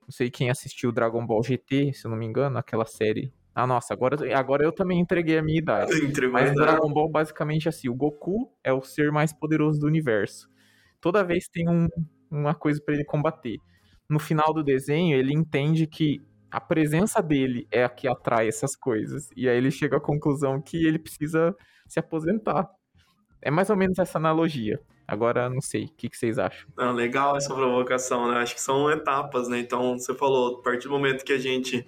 Não 0.01 0.11
sei 0.11 0.29
quem 0.29 0.49
assistiu 0.49 0.91
Dragon 0.91 1.25
Ball 1.25 1.43
GT, 1.43 1.93
se 1.93 2.05
eu 2.05 2.11
não 2.11 2.17
me 2.17 2.25
engano, 2.25 2.57
aquela 2.57 2.85
série. 2.85 3.33
Ah, 3.59 3.65
nossa, 3.65 3.93
agora, 3.93 4.37
agora 4.37 4.63
eu 4.63 4.71
também 4.71 4.99
entreguei 4.99 5.37
a 5.37 5.41
minha 5.41 5.57
idade. 5.57 5.91
Mas 6.31 6.53
Dragon 6.53 6.93
Ball 6.93 7.09
basicamente 7.09 7.67
é 7.67 7.69
assim, 7.69 7.89
o 7.89 7.95
Goku 7.95 8.51
é 8.63 8.71
o 8.71 8.81
ser 8.81 9.11
mais 9.11 9.33
poderoso 9.33 9.79
do 9.79 9.87
universo. 9.87 10.47
Toda 11.01 11.23
vez 11.23 11.47
tem 11.47 11.67
um, 11.67 11.87
uma 12.29 12.53
coisa 12.53 12.81
para 12.83 12.93
ele 12.93 13.03
combater 13.05 13.57
no 14.09 14.19
final 14.19 14.53
do 14.53 14.63
desenho, 14.63 15.17
ele 15.17 15.33
entende 15.33 15.85
que 15.85 16.21
a 16.49 16.61
presença 16.61 17.21
dele 17.21 17.67
é 17.71 17.83
a 17.83 17.89
que 17.89 18.07
atrai 18.07 18.47
essas 18.47 18.75
coisas. 18.75 19.29
E 19.35 19.49
aí 19.49 19.57
ele 19.57 19.71
chega 19.71 19.97
à 19.97 20.01
conclusão 20.01 20.61
que 20.61 20.85
ele 20.85 20.97
precisa 20.97 21.55
se 21.87 21.99
aposentar. 21.99 22.69
É 23.41 23.51
mais 23.51 23.69
ou 23.69 23.75
menos 23.75 23.99
essa 23.99 24.17
analogia. 24.17 24.79
Agora, 25.07 25.49
não 25.49 25.61
sei, 25.61 25.85
o 25.85 25.93
que, 25.95 26.09
que 26.09 26.17
vocês 26.17 26.37
acham? 26.37 26.67
Legal 26.93 27.37
essa 27.37 27.53
provocação, 27.53 28.29
né? 28.29 28.37
Acho 28.39 28.55
que 28.55 28.61
são 28.61 28.89
etapas, 28.89 29.47
né? 29.47 29.59
Então, 29.59 29.97
você 29.97 30.13
falou, 30.13 30.59
a 30.59 30.61
partir 30.61 30.87
do 30.87 30.93
momento 30.93 31.23
que 31.23 31.33
a 31.33 31.37
gente. 31.37 31.87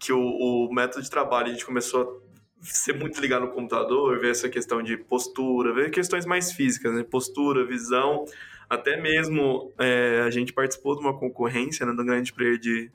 Que 0.00 0.12
o, 0.12 0.18
o 0.18 0.72
método 0.72 1.02
de 1.02 1.10
trabalho, 1.10 1.48
a 1.48 1.50
gente 1.50 1.66
começou 1.66 2.22
a 2.60 2.64
ser 2.64 2.94
muito 2.94 3.20
ligado 3.20 3.42
no 3.42 3.52
computador, 3.52 4.18
ver 4.18 4.30
essa 4.30 4.48
questão 4.48 4.82
de 4.82 4.96
postura, 4.96 5.74
ver 5.74 5.90
questões 5.90 6.24
mais 6.24 6.50
físicas, 6.50 6.92
né? 6.94 7.04
Postura, 7.04 7.66
visão. 7.66 8.24
Até 8.68 8.96
mesmo 9.00 9.72
é, 9.78 10.22
a 10.26 10.30
gente 10.30 10.52
participou 10.52 10.96
de 10.96 11.02
uma 11.02 11.16
concorrência 11.18 11.84
né, 11.84 11.92
do 11.92 12.04
Grande 12.04 12.32
Prêmio 12.32 12.58
de, 12.58 12.90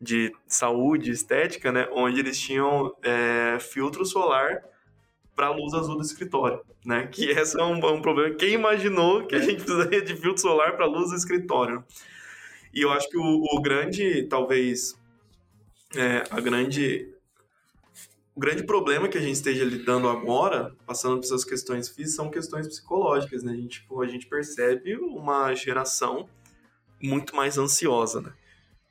de 0.00 0.32
Saúde 0.46 1.10
Estética, 1.10 1.72
né, 1.72 1.88
onde 1.90 2.20
eles 2.20 2.38
tinham 2.38 2.94
é, 3.02 3.58
filtro 3.58 4.04
solar 4.04 4.62
para 5.34 5.50
luz 5.50 5.74
azul 5.74 5.96
do 5.96 6.02
escritório, 6.02 6.60
né? 6.84 7.08
Que 7.10 7.26
esse 7.30 7.58
é 7.58 7.64
um, 7.64 7.74
um, 7.74 8.00
problema. 8.00 8.34
Quem 8.36 8.52
imaginou 8.52 9.26
que 9.26 9.34
a 9.34 9.40
gente 9.40 9.64
precisaria 9.64 10.02
de 10.02 10.14
filtro 10.14 10.40
solar 10.40 10.76
para 10.76 10.86
luz 10.86 11.10
do 11.10 11.16
escritório? 11.16 11.84
E 12.72 12.82
eu 12.82 12.92
acho 12.92 13.08
que 13.08 13.16
o, 13.16 13.42
o 13.52 13.60
grande, 13.60 14.24
talvez, 14.28 14.96
é, 15.96 16.24
a 16.30 16.40
grande 16.40 17.12
o 18.36 18.40
grande 18.40 18.64
problema 18.64 19.08
que 19.08 19.16
a 19.16 19.20
gente 19.20 19.32
esteja 19.32 19.64
lidando 19.64 20.10
agora, 20.10 20.76
passando 20.86 21.16
por 21.16 21.24
essas 21.24 21.42
questões 21.42 21.88
físicas, 21.88 22.16
são 22.16 22.30
questões 22.30 22.68
psicológicas, 22.68 23.42
né? 23.42 23.52
A 23.52 23.56
gente, 23.56 23.80
tipo, 23.80 24.02
a 24.02 24.06
gente 24.06 24.26
percebe 24.26 24.94
uma 24.94 25.54
geração 25.54 26.28
muito 27.02 27.34
mais 27.34 27.56
ansiosa, 27.56 28.20
né? 28.20 28.34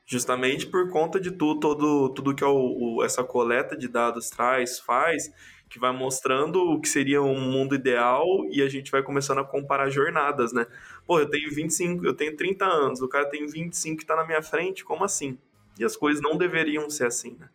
Justamente 0.04 0.66
por 0.66 0.90
conta 0.90 1.20
de 1.20 1.30
tudo, 1.30 1.60
todo, 1.60 2.10
tudo 2.10 2.34
que 2.34 2.44
o, 2.44 2.98
o, 2.98 3.04
essa 3.04 3.24
coleta 3.24 3.78
de 3.78 3.88
dados 3.88 4.32
traz, 4.32 4.80
faz, 4.80 5.32
que 5.70 5.78
vai 5.78 5.92
mostrando 5.92 6.62
o 6.62 6.82
que 6.82 6.90
seria 6.90 7.22
um 7.22 7.40
mundo 7.40 7.76
ideal 7.76 8.26
e 8.50 8.64
a 8.64 8.68
gente 8.68 8.90
vai 8.90 9.04
começando 9.04 9.40
a 9.40 9.44
comparar 9.44 9.92
jornadas, 9.92 10.54
né? 10.54 10.66
Pô, 11.06 11.20
eu 11.20 11.30
tenho 11.30 11.54
25, 11.54 12.04
eu 12.04 12.16
tenho 12.16 12.36
30 12.36 12.66
anos, 12.66 13.00
o 13.00 13.08
cara 13.08 13.30
tem 13.30 13.46
25 13.46 13.98
que 13.98 14.04
está 14.04 14.16
na 14.16 14.26
minha 14.26 14.42
frente, 14.42 14.84
como 14.84 15.04
assim? 15.04 15.38
E 15.80 15.84
as 15.84 15.96
coisas 15.96 16.22
não 16.22 16.38
deveriam 16.38 16.90
ser 16.90 17.08
assim, 17.08 17.36
né? 17.40 17.50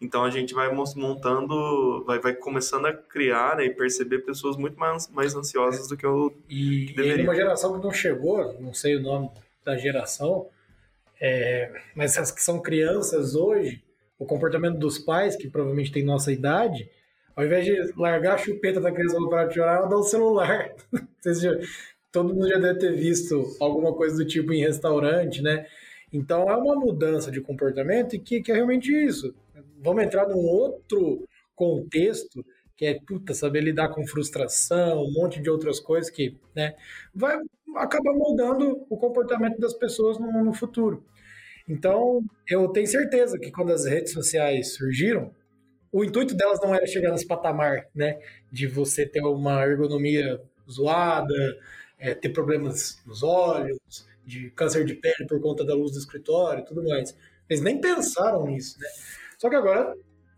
Então 0.00 0.24
a 0.24 0.30
gente 0.30 0.52
vai 0.52 0.68
montando, 0.74 2.04
vai, 2.04 2.18
vai 2.18 2.34
começando 2.34 2.86
a 2.86 2.92
criar 2.92 3.56
né, 3.56 3.66
e 3.66 3.70
perceber 3.70 4.18
pessoas 4.18 4.56
muito 4.56 4.76
mais, 4.76 5.08
mais 5.08 5.34
ansiosas 5.34 5.86
do 5.86 5.96
que 5.96 6.04
o 6.04 6.32
e, 6.48 6.86
que 6.86 6.94
deveria. 6.96 7.22
E 7.22 7.26
uma 7.26 7.36
geração 7.36 7.78
que 7.78 7.84
não 7.84 7.92
chegou, 7.92 8.60
não 8.60 8.74
sei 8.74 8.96
o 8.96 9.00
nome 9.00 9.30
da 9.64 9.76
geração, 9.76 10.48
é, 11.20 11.72
mas 11.94 12.18
as 12.18 12.32
que 12.32 12.42
são 12.42 12.60
crianças 12.60 13.36
hoje, 13.36 13.80
o 14.18 14.26
comportamento 14.26 14.76
dos 14.76 14.98
pais, 14.98 15.36
que 15.36 15.48
provavelmente 15.48 15.92
tem 15.92 16.04
nossa 16.04 16.32
idade, 16.32 16.90
ao 17.36 17.44
invés 17.44 17.64
de 17.64 17.92
largar 17.96 18.34
a 18.34 18.38
chupeta 18.38 18.80
da 18.80 18.90
criança 18.90 19.16
para 19.16 19.30
parar 19.30 19.44
de 19.46 19.54
chorar, 19.54 19.76
ela 19.76 19.86
dá 19.86 19.96
o 19.96 20.02
celular. 20.02 20.74
já, 21.24 21.52
todo 22.10 22.34
mundo 22.34 22.48
já 22.48 22.58
deve 22.58 22.80
ter 22.80 22.92
visto 22.92 23.56
alguma 23.60 23.94
coisa 23.94 24.16
do 24.16 24.26
tipo 24.26 24.52
em 24.52 24.60
restaurante, 24.60 25.40
né? 25.40 25.64
Então 26.12 26.48
é 26.50 26.56
uma 26.56 26.76
mudança 26.76 27.30
de 27.30 27.40
comportamento 27.40 28.14
e 28.14 28.18
que, 28.18 28.42
que 28.42 28.52
é 28.52 28.54
realmente 28.54 28.92
isso 28.92 29.34
vamos 29.82 30.04
entrar 30.04 30.28
num 30.28 30.46
outro 30.46 31.28
contexto 31.54 32.44
que 32.76 32.86
é 32.86 32.98
puta, 33.06 33.34
saber 33.34 33.60
lidar 33.60 33.90
com 33.90 34.06
frustração, 34.06 35.04
um 35.04 35.12
monte 35.12 35.40
de 35.40 35.50
outras 35.50 35.78
coisas 35.78 36.10
que 36.10 36.36
né, 36.54 36.74
vai 37.14 37.38
acabar 37.76 38.12
moldando 38.14 38.84
o 38.88 38.96
comportamento 38.96 39.58
das 39.58 39.74
pessoas 39.74 40.18
no, 40.18 40.44
no 40.44 40.52
futuro. 40.52 41.04
Então, 41.68 42.24
eu 42.48 42.66
tenho 42.68 42.86
certeza 42.86 43.38
que 43.38 43.52
quando 43.52 43.72
as 43.72 43.84
redes 43.84 44.12
sociais 44.12 44.74
surgiram, 44.74 45.32
o 45.92 46.02
intuito 46.02 46.34
delas 46.34 46.58
não 46.60 46.74
era 46.74 46.86
chegar 46.86 47.12
nesse 47.12 47.26
patamar, 47.26 47.86
né? 47.94 48.18
De 48.50 48.66
você 48.66 49.06
ter 49.06 49.22
uma 49.22 49.62
ergonomia 49.64 50.40
zoada, 50.68 51.58
é, 51.98 52.14
ter 52.14 52.30
problemas 52.30 53.00
nos 53.06 53.22
olhos, 53.22 53.78
de 54.24 54.50
câncer 54.50 54.84
de 54.84 54.94
pele 54.94 55.26
por 55.28 55.40
conta 55.40 55.64
da 55.64 55.74
luz 55.74 55.92
do 55.92 55.98
escritório 55.98 56.62
e 56.62 56.64
tudo 56.64 56.82
mais. 56.84 57.16
Eles 57.48 57.62
nem 57.62 57.80
pensaram 57.80 58.46
nisso, 58.46 58.78
né? 58.80 58.88
Só 59.38 59.48
que 59.48 59.56
agora 59.56 59.94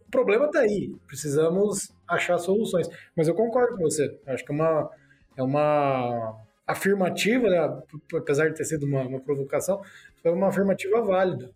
o 0.06 0.10
problema 0.10 0.46
está 0.46 0.60
aí. 0.60 0.92
Precisamos 1.06 1.92
achar 2.08 2.38
soluções. 2.38 2.88
Mas 3.16 3.28
eu 3.28 3.34
concordo 3.34 3.76
com 3.76 3.82
você. 3.82 4.18
Acho 4.26 4.44
que 4.44 4.52
é 4.52 4.54
uma, 4.54 4.90
é 5.36 5.42
uma 5.42 6.44
afirmativa, 6.66 7.48
né? 7.48 7.82
apesar 8.16 8.48
de 8.48 8.56
ter 8.56 8.64
sido 8.64 8.86
uma, 8.86 9.02
uma 9.02 9.20
provocação, 9.20 9.82
foi 10.22 10.32
uma 10.32 10.48
afirmativa 10.48 11.02
válida. 11.02 11.50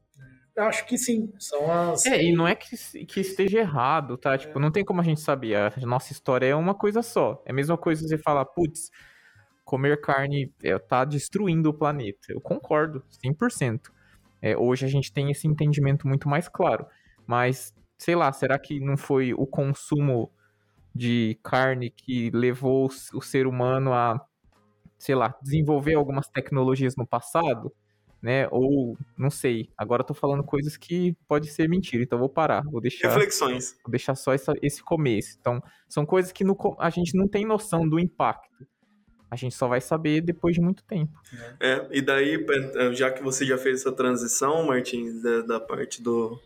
Acho 0.57 0.85
que 0.87 0.99
sim, 0.99 1.33
são 1.39 1.71
as. 1.71 2.05
É, 2.05 2.21
e 2.21 2.35
não 2.35 2.47
é 2.47 2.55
que, 2.55 2.77
que 3.07 3.21
esteja 3.21 3.61
errado, 3.61 4.17
tá? 4.19 4.37
Tipo, 4.37 4.59
não 4.59 4.73
tem 4.73 4.85
como 4.85 5.01
a 5.01 5.05
gente 5.05 5.21
saber. 5.21 5.55
A 5.55 5.73
nossa 5.87 6.13
história 6.13 6.47
é 6.47 6.55
uma 6.55 6.75
coisa 6.75 7.01
só. 7.01 7.41
É 7.47 7.53
a 7.53 7.55
mesma 7.55 7.79
coisa 7.79 8.07
você 8.07 8.19
falar, 8.19 8.45
putz, 8.45 8.91
comer 9.69 10.01
carne 10.01 10.51
é, 10.65 10.79
tá 10.79 11.05
destruindo 11.05 11.69
o 11.69 11.75
planeta. 11.75 12.33
Eu 12.33 12.41
concordo, 12.41 13.05
100%. 13.23 13.91
É, 14.41 14.57
hoje 14.57 14.87
a 14.87 14.89
gente 14.89 15.13
tem 15.13 15.31
esse 15.31 15.47
entendimento 15.47 16.09
muito 16.09 16.27
mais 16.27 16.49
claro. 16.49 16.87
Mas, 17.27 17.75
sei 17.99 18.17
lá, 18.17 18.33
será 18.33 18.59
que 18.59 18.81
não 18.81 18.97
foi 18.97 19.35
o 19.35 19.47
consumo 19.47 20.33
de 20.95 21.39
carne 21.43 21.91
que 21.91 22.31
levou 22.31 22.89
o 23.13 23.21
ser 23.21 23.47
humano 23.47 23.93
a, 23.93 24.19
sei 24.99 25.15
lá, 25.15 25.35
desenvolver 25.43 25.97
algumas 25.97 26.29
tecnologias 26.29 26.97
no 26.97 27.07
passado? 27.07 27.71
Né? 28.23 28.49
Ou, 28.51 28.97
não 29.19 29.29
sei, 29.29 29.69
agora 29.77 30.01
eu 30.01 30.07
tô 30.07 30.15
falando 30.15 30.43
coisas 30.43 30.79
que 30.79 31.15
pode 31.29 31.49
ser 31.49 31.69
mentira, 31.69 32.03
então 32.03 32.19
vou 32.19 32.31
parar, 32.31 32.63
vou 32.63 32.81
deixar... 32.81 33.09
Reflexões. 33.09 33.79
Vou 33.85 33.91
deixar 33.91 34.15
só 34.15 34.33
essa, 34.33 34.55
esse 34.63 34.83
começo. 34.83 35.37
Então, 35.39 35.63
são 35.87 36.07
coisas 36.07 36.33
que 36.33 36.43
no, 36.43 36.57
a 36.79 36.89
gente 36.89 37.15
não 37.15 37.29
tem 37.29 37.45
noção 37.45 37.87
do 37.87 38.01
impacto. 38.01 38.67
A 39.31 39.37
gente 39.37 39.55
só 39.55 39.69
vai 39.69 39.81
saber 39.81 40.21
depois 40.21 40.55
de 40.55 40.61
muito 40.61 40.83
tempo. 40.85 41.13
É, 41.61 41.87
e 41.91 42.01
daí, 42.01 42.45
já 42.93 43.11
que 43.11 43.23
você 43.23 43.45
já 43.45 43.59
fez 43.59 43.81
essa 43.81 43.93
transição, 43.93 44.67
Martins, 44.67 45.23
da, 45.23 45.41
da 45.43 45.61
parte 45.61 46.03
do, 46.03 46.41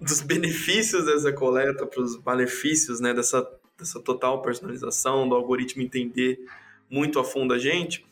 dos 0.00 0.20
benefícios 0.20 1.06
dessa 1.06 1.32
coleta 1.32 1.86
para 1.86 2.02
os 2.02 2.20
malefícios 2.22 3.00
né, 3.00 3.14
dessa, 3.14 3.48
dessa 3.78 4.00
total 4.00 4.42
personalização, 4.42 5.28
do 5.28 5.34
algoritmo 5.34 5.82
entender 5.82 6.38
muito 6.90 7.18
a 7.18 7.24
fundo 7.24 7.54
a 7.54 7.58
gente, 7.58 8.04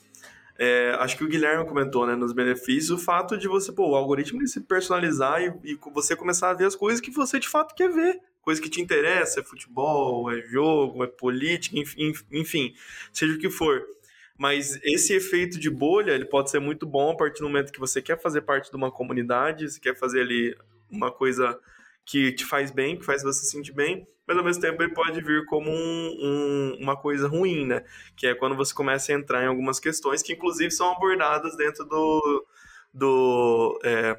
é, 0.63 0.95
acho 0.99 1.17
que 1.17 1.25
o 1.25 1.29
Guilherme 1.29 1.67
comentou, 1.67 2.07
né, 2.07 2.15
nos 2.15 2.35
benefícios, 2.35 2.91
o 2.91 2.99
fato 2.99 3.39
de 3.39 3.49
você, 3.49 3.73
pô, 3.73 3.93
o 3.93 3.95
algoritmo 3.95 4.47
se 4.47 4.61
personalizar 4.61 5.41
e, 5.43 5.73
e, 5.73 5.79
você 5.91 6.15
começar 6.15 6.51
a 6.51 6.55
ver 6.55 6.67
as 6.67 6.77
coisas 6.77 7.01
que 7.01 7.11
você 7.11 7.39
de 7.39 7.49
fato 7.49 7.75
quer 7.75 7.89
ver. 7.89 8.21
Coisa 8.43 8.61
que 8.61 8.71
te 8.71 8.81
interessa, 8.81 9.41
é 9.41 9.43
futebol, 9.43 10.31
é 10.33 10.41
jogo, 10.43 11.05
é 11.05 11.07
política, 11.07 11.79
enfim, 11.79 12.13
enfim, 12.33 12.75
seja 13.13 13.35
o 13.35 13.39
que 13.39 13.51
for. 13.51 13.85
Mas 14.39 14.79
esse 14.83 15.13
efeito 15.13 15.61
de 15.61 15.69
bolha, 15.69 16.13
ele 16.13 16.25
pode 16.25 16.51
ser 16.51 16.61
muito 16.61 16.87
bom 16.87 17.11
a 17.11 17.17
partir 17.17 17.41
do 17.41 17.49
momento 17.49 17.71
que 17.71 17.79
você 17.79 18.01
quer 18.01 18.19
fazer 18.21 18.41
parte 18.41 18.71
de 18.71 18.77
uma 18.77 18.91
comunidade, 18.91 19.71
você 19.71 19.79
quer 19.79 19.95
fazer 19.95 20.23
ali 20.23 20.57
uma 20.91 21.13
coisa 21.13 21.61
que 22.07 22.33
te 22.33 22.47
faz 22.47 22.71
bem, 22.71 22.99
que 22.99 23.05
faz 23.05 23.23
você 23.23 23.45
se 23.45 23.51
sentir 23.51 23.73
bem, 23.73 24.09
mas 24.27 24.39
ao 24.39 24.45
mesmo 24.45 24.63
tempo 24.63 24.83
ele 24.83 24.95
pode 24.95 25.21
vir 25.21 25.45
como 25.45 25.71
um, 25.71 26.17
um, 26.23 26.79
uma 26.81 26.97
coisa 26.97 27.29
ruim, 27.29 27.67
né? 27.67 27.85
Que 28.17 28.29
é 28.29 28.35
quando 28.35 28.57
você 28.57 28.73
começa 28.73 29.13
a 29.13 29.15
entrar 29.15 29.45
em 29.45 29.47
algumas 29.47 29.79
questões 29.79 30.23
que 30.23 30.33
inclusive 30.33 30.71
são 30.71 30.91
abordadas 30.91 31.57
dentro 31.57 31.85
do, 31.85 32.47
do, 32.95 33.79
é, 33.85 34.19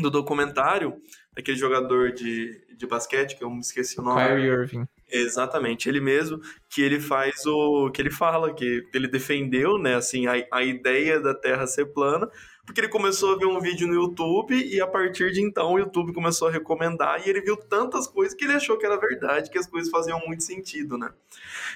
do 0.00 0.10
documentário 0.10 1.02
daquele 1.34 1.56
jogador 1.56 2.12
de, 2.12 2.61
de 2.82 2.86
basquete, 2.86 3.36
que 3.36 3.44
eu 3.44 3.50
me 3.50 3.60
esqueci 3.60 3.98
o 3.98 4.02
nome. 4.02 4.20
Kyrie 4.20 4.46
Irving. 4.46 4.86
Exatamente, 5.10 5.88
ele 5.88 6.00
mesmo, 6.00 6.40
que 6.68 6.82
ele 6.82 6.98
faz 6.98 7.46
o 7.46 7.90
que 7.90 8.00
ele 8.00 8.10
fala, 8.10 8.52
que 8.54 8.82
ele 8.94 9.06
defendeu, 9.06 9.78
né, 9.78 9.94
assim, 9.94 10.26
a, 10.26 10.32
a 10.50 10.62
ideia 10.64 11.20
da 11.20 11.34
Terra 11.34 11.66
ser 11.66 11.86
plana, 11.86 12.28
porque 12.64 12.80
ele 12.80 12.88
começou 12.88 13.34
a 13.34 13.38
ver 13.38 13.46
um 13.46 13.60
vídeo 13.60 13.88
no 13.88 13.94
YouTube 13.94 14.54
e 14.54 14.80
a 14.80 14.86
partir 14.86 15.32
de 15.32 15.42
então 15.42 15.72
o 15.72 15.78
YouTube 15.78 16.14
começou 16.14 16.48
a 16.48 16.50
recomendar 16.50 17.20
e 17.20 17.28
ele 17.28 17.40
viu 17.40 17.56
tantas 17.56 18.06
coisas 18.06 18.34
que 18.34 18.44
ele 18.44 18.54
achou 18.54 18.78
que 18.78 18.86
era 18.86 18.96
verdade, 18.96 19.50
que 19.50 19.58
as 19.58 19.66
coisas 19.66 19.90
faziam 19.90 20.20
muito 20.26 20.44
sentido, 20.44 20.96
né? 20.96 21.10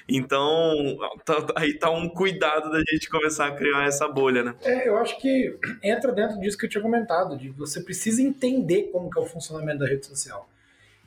Então, 0.07 0.97
tá, 1.25 1.45
aí 1.57 1.77
tá 1.77 1.91
um 1.91 2.07
cuidado 2.07 2.71
da 2.71 2.79
gente 2.89 3.09
começar 3.09 3.47
a 3.47 3.51
criar 3.51 3.85
essa 3.85 4.07
bolha, 4.07 4.43
né? 4.43 4.55
É, 4.63 4.87
eu 4.87 4.97
acho 4.97 5.19
que 5.19 5.57
entra 5.83 6.11
dentro 6.13 6.39
disso 6.39 6.57
que 6.57 6.65
eu 6.65 6.69
tinha 6.69 6.81
comentado, 6.81 7.37
de 7.37 7.49
você 7.49 7.81
precisa 7.81 8.21
entender 8.21 8.89
como 8.91 9.09
que 9.09 9.19
é 9.19 9.21
o 9.21 9.25
funcionamento 9.25 9.79
da 9.79 9.87
rede 9.87 10.05
social. 10.05 10.49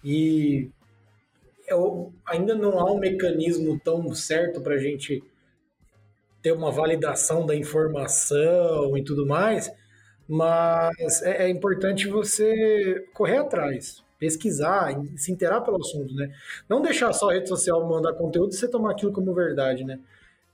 E 0.04 0.70
eu, 1.68 2.12
ainda 2.26 2.54
não 2.54 2.78
há 2.78 2.90
um 2.90 2.98
mecanismo 2.98 3.78
tão 3.78 4.14
certo 4.14 4.60
para 4.60 4.74
a 4.74 4.78
gente 4.78 5.22
ter 6.42 6.52
uma 6.52 6.70
validação 6.70 7.46
da 7.46 7.54
informação 7.54 8.96
e 8.96 9.04
tudo 9.04 9.26
mais, 9.26 9.70
mas 10.26 11.22
é, 11.22 11.44
é 11.44 11.48
importante 11.48 12.08
você 12.08 13.06
correr 13.12 13.38
atrás, 13.38 14.02
pesquisar, 14.18 14.94
se 15.16 15.32
inteirar 15.32 15.60
pelo 15.60 15.78
assunto, 15.78 16.14
né? 16.14 16.32
Não 16.68 16.80
deixar 16.80 17.12
só 17.12 17.30
a 17.30 17.34
rede 17.34 17.48
social 17.48 17.86
mandar 17.88 18.14
conteúdo 18.14 18.52
e 18.52 18.56
você 18.56 18.68
tomar 18.68 18.92
aquilo 18.92 19.12
como 19.12 19.34
verdade, 19.34 19.84
né? 19.84 19.98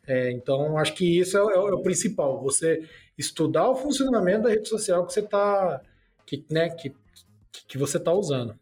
É, 0.07 0.31
então, 0.31 0.79
acho 0.79 0.95
que 0.95 1.19
isso 1.19 1.37
é, 1.37 1.41
é, 1.41 1.57
é, 1.57 1.59
o 1.59 1.83
principal, 1.83 2.41
você 2.41 2.89
estudar 3.19 3.69
o 3.69 3.77
funcionamento 3.77 4.45
da 4.45 4.51
rede 4.51 4.69
social 4.69 5.05
que 5.07 5.13
você 5.13 5.21
está 5.21 5.81
que, 6.25 6.45
né, 6.51 6.71
que, 6.71 6.95
que 7.69 7.79
você 7.79 7.99
tá 7.99 8.13
usando. 8.13 8.59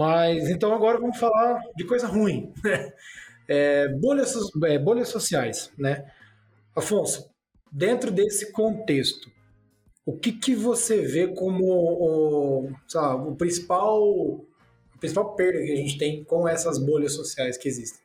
Mas, 0.00 0.48
então, 0.48 0.72
agora 0.72 0.98
vamos 0.98 1.18
falar 1.18 1.60
de 1.76 1.84
coisa 1.84 2.06
ruim, 2.06 2.54
né? 2.64 2.90
É, 3.46 3.86
bolhas, 3.88 4.34
é, 4.64 4.78
bolhas 4.78 5.08
sociais, 5.08 5.70
né? 5.76 6.10
Afonso, 6.74 7.28
dentro 7.70 8.10
desse 8.10 8.50
contexto, 8.50 9.30
o 10.06 10.16
que, 10.16 10.32
que 10.32 10.54
você 10.54 11.02
vê 11.02 11.28
como 11.28 11.66
o, 11.66 12.70
lá, 12.94 13.14
o 13.14 13.36
principal 13.36 14.42
a 14.94 14.98
principal 14.98 15.34
perda 15.36 15.58
que 15.58 15.72
a 15.72 15.76
gente 15.76 15.98
tem 15.98 16.24
com 16.24 16.48
essas 16.48 16.78
bolhas 16.78 17.12
sociais 17.12 17.58
que 17.58 17.68
existem? 17.68 18.00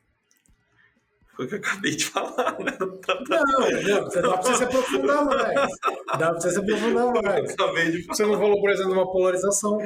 Foi 1.36 1.44
o 1.44 1.48
que 1.48 1.54
eu 1.54 1.58
acabei 1.58 1.94
de 1.94 2.06
falar, 2.06 2.58
né? 2.58 2.76
Não, 2.80 2.88
não, 2.88 4.04
você 4.04 4.22
dá 4.22 4.38
pra 4.38 4.42
você 4.42 4.54
se 4.54 4.64
aprofundar 4.64 5.24
mais. 5.26 5.70
Dá 6.18 6.30
pra 6.30 6.40
você 6.40 6.50
se 6.50 6.58
aprofundar 6.58 7.12
mais. 7.22 7.52
acabei 7.52 7.90
de 7.90 8.02
falar. 8.02 8.16
Você 8.16 8.26
não 8.26 8.38
falou, 8.38 8.60
por 8.60 8.70
exemplo, 8.70 8.92
de 8.92 8.98
uma 8.98 9.12
polarização. 9.12 9.78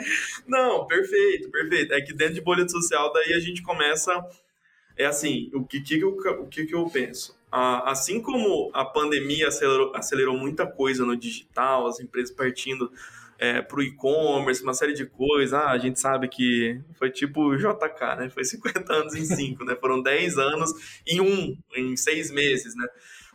Não, 0.46 0.86
perfeito, 0.86 1.50
perfeito. 1.50 1.92
É 1.92 2.00
que 2.00 2.12
dentro 2.12 2.34
de 2.34 2.40
bolha 2.40 2.68
social, 2.68 3.12
daí 3.12 3.32
a 3.32 3.40
gente 3.40 3.62
começa. 3.62 4.12
É 4.96 5.06
assim, 5.06 5.50
o 5.52 5.64
que, 5.64 5.80
que, 5.80 5.98
eu, 5.98 6.10
o 6.10 6.46
que, 6.46 6.66
que 6.66 6.74
eu 6.74 6.88
penso? 6.88 7.38
assim 7.52 8.20
como 8.20 8.70
a 8.72 8.84
pandemia 8.84 9.48
acelerou, 9.48 9.92
acelerou 9.94 10.36
muita 10.36 10.66
coisa 10.66 11.04
no 11.04 11.16
digital, 11.16 11.88
as 11.88 11.98
empresas 11.98 12.32
partindo 12.32 12.92
é, 13.40 13.62
para 13.62 13.78
o 13.78 13.82
e-commerce, 13.82 14.62
uma 14.62 14.74
série 14.74 14.92
de 14.92 15.06
coisas. 15.06 15.54
Ah, 15.54 15.70
a 15.70 15.78
gente 15.78 15.98
sabe 15.98 16.28
que 16.28 16.78
foi 16.98 17.10
tipo 17.10 17.56
JK, 17.56 18.16
né? 18.18 18.28
Foi 18.28 18.44
50 18.44 18.92
anos 18.92 19.14
em 19.14 19.24
5, 19.24 19.64
né? 19.64 19.74
Foram 19.80 20.02
10 20.02 20.36
anos 20.36 20.70
em 21.06 21.22
um, 21.22 21.56
em 21.74 21.96
seis 21.96 22.30
meses, 22.30 22.76
né? 22.76 22.86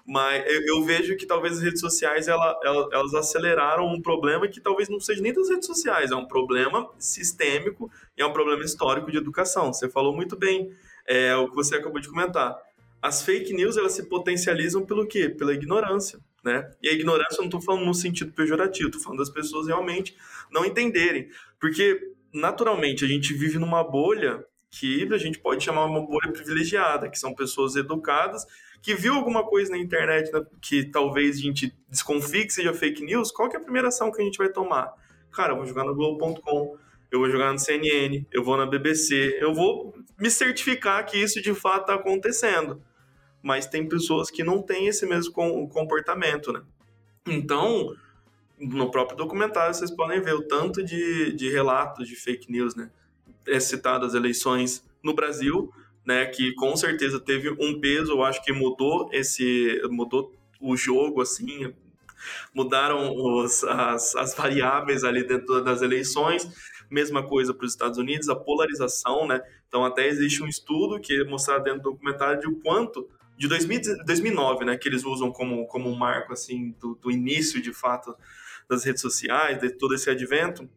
Mas 0.07 0.45
eu, 0.45 0.61
eu 0.67 0.83
vejo 0.83 1.17
que 1.17 1.25
talvez 1.25 1.57
as 1.57 1.63
redes 1.63 1.81
sociais 1.81 2.27
ela, 2.27 2.55
ela, 2.63 2.87
elas 2.93 3.15
aceleraram 3.15 3.87
um 3.87 3.99
problema 3.99 4.47
que 4.47 4.61
talvez 4.61 4.87
não 4.87 4.99
seja 4.99 5.23
nem 5.23 5.33
das 5.33 5.49
redes 5.49 5.65
sociais, 5.65 6.11
é 6.11 6.15
um 6.15 6.27
problema 6.27 6.87
sistêmico 6.99 7.91
e 8.15 8.21
é 8.21 8.25
um 8.25 8.31
problema 8.31 8.63
histórico 8.63 9.09
de 9.09 9.17
educação. 9.17 9.73
Você 9.73 9.89
falou 9.89 10.15
muito 10.15 10.37
bem 10.37 10.71
é, 11.07 11.35
o 11.35 11.49
que 11.49 11.55
você 11.55 11.77
acabou 11.77 11.99
de 11.99 12.07
comentar 12.07 12.55
as 13.05 13.21
fake 13.21 13.53
news 13.53 13.77
elas 13.77 13.93
se 13.93 14.03
potencializam 14.03 14.83
pelo 14.83 15.05
quê? 15.05 15.29
Pela 15.29 15.53
ignorância, 15.53 16.19
né? 16.45 16.71
E 16.81 16.87
a 16.87 16.93
ignorância 16.93 17.37
eu 17.37 17.39
não 17.39 17.45
estou 17.45 17.59
falando 17.59 17.85
no 17.85 17.93
sentido 17.93 18.31
pejorativo, 18.31 18.89
estou 18.89 19.01
falando 19.01 19.19
das 19.19 19.31
pessoas 19.31 19.65
realmente 19.65 20.15
não 20.51 20.63
entenderem, 20.63 21.27
porque 21.59 21.99
naturalmente 22.31 23.03
a 23.03 23.07
gente 23.07 23.33
vive 23.33 23.57
numa 23.57 23.83
bolha 23.83 24.45
que 24.69 25.07
a 25.11 25.17
gente 25.17 25.39
pode 25.39 25.63
chamar 25.63 25.85
uma 25.85 26.05
bolha 26.05 26.31
privilegiada, 26.31 27.09
que 27.09 27.17
são 27.17 27.33
pessoas 27.33 27.75
educadas 27.75 28.45
que 28.81 28.93
viu 28.93 29.15
alguma 29.15 29.43
coisa 29.43 29.71
na 29.71 29.79
internet 29.79 30.31
né, 30.31 30.45
que 30.61 30.85
talvez 30.85 31.37
a 31.37 31.41
gente 31.41 31.73
desconfie 31.89 32.45
que 32.45 32.53
seja 32.53 32.71
fake 32.71 33.03
news, 33.03 33.31
qual 33.31 33.49
é 33.51 33.55
a 33.55 33.59
primeira 33.59 33.87
ação 33.87 34.11
que 34.11 34.21
a 34.21 34.23
gente 34.23 34.37
vai 34.37 34.49
tomar? 34.49 34.93
Cara, 35.31 35.53
eu 35.53 35.57
vou 35.57 35.65
jogar 35.65 35.85
no 35.85 35.95
Globo.com, 35.95 36.77
eu 37.11 37.19
vou 37.19 37.27
jogar 37.27 37.51
no 37.51 37.57
CNN, 37.57 38.23
eu 38.31 38.43
vou 38.43 38.55
na 38.55 38.67
BBC, 38.67 39.39
eu 39.41 39.55
vou 39.55 39.95
me 40.19 40.29
certificar 40.29 41.03
que 41.03 41.17
isso 41.17 41.41
de 41.41 41.55
fato 41.55 41.81
está 41.81 41.95
acontecendo 41.95 42.79
mas 43.45 43.67
tem 43.67 43.87
pessoas 43.87 44.31
que 44.31 44.43
não 44.43 44.59
têm 44.59 44.87
esse 44.87 45.05
mesmo 45.05 45.31
comportamento, 45.69 46.51
né? 46.51 46.63
Então, 47.27 47.95
no 48.59 48.89
próprio 48.89 49.15
documentário 49.15 49.71
vocês 49.71 49.91
podem 49.91 50.19
ver 50.19 50.33
o 50.33 50.41
tanto 50.41 50.81
de, 50.81 51.31
de 51.33 51.47
relatos 51.51 52.07
de 52.07 52.15
fake 52.15 52.51
news, 52.51 52.73
né? 52.73 52.89
É 53.47 53.59
citado 53.59 54.03
as 54.03 54.15
eleições 54.15 54.83
no 55.03 55.13
Brasil, 55.13 55.71
né? 56.03 56.25
Que 56.25 56.55
com 56.55 56.75
certeza 56.75 57.19
teve 57.19 57.51
um 57.51 57.79
peso, 57.79 58.13
eu 58.13 58.23
acho 58.23 58.43
que 58.43 58.51
mudou 58.51 59.09
esse, 59.13 59.79
mudou 59.91 60.33
o 60.59 60.75
jogo, 60.75 61.21
assim, 61.21 61.71
mudaram 62.51 63.15
os, 63.15 63.63
as, 63.63 64.15
as 64.15 64.33
variáveis 64.33 65.03
ali 65.03 65.23
dentro 65.23 65.63
das 65.63 65.83
eleições. 65.83 66.49
Mesma 66.89 67.21
coisa 67.21 67.53
para 67.53 67.67
os 67.67 67.73
Estados 67.73 67.99
Unidos, 67.99 68.27
a 68.27 68.35
polarização, 68.35 69.27
né? 69.27 69.39
Então 69.67 69.85
até 69.85 70.07
existe 70.07 70.41
um 70.41 70.47
estudo 70.47 70.99
que 70.99 71.21
é 71.21 71.23
mostrado 71.23 71.65
dentro 71.65 71.83
do 71.83 71.91
documentário 71.91 72.39
de 72.39 72.47
o 72.47 72.55
quanto 72.55 73.07
de 73.37 73.47
2000, 73.47 74.05
2009, 74.05 74.65
né, 74.65 74.77
que 74.77 74.87
eles 74.87 75.03
usam 75.03 75.31
como, 75.31 75.67
como 75.67 75.89
um 75.89 75.95
marco 75.95 76.33
assim 76.33 76.75
do, 76.79 76.95
do 76.95 77.11
início 77.11 77.61
de 77.61 77.73
fato 77.73 78.15
das 78.69 78.83
redes 78.83 79.01
sociais, 79.01 79.59
de 79.59 79.69
todo 79.69 79.93
esse 79.93 80.09
advento, 80.09 80.67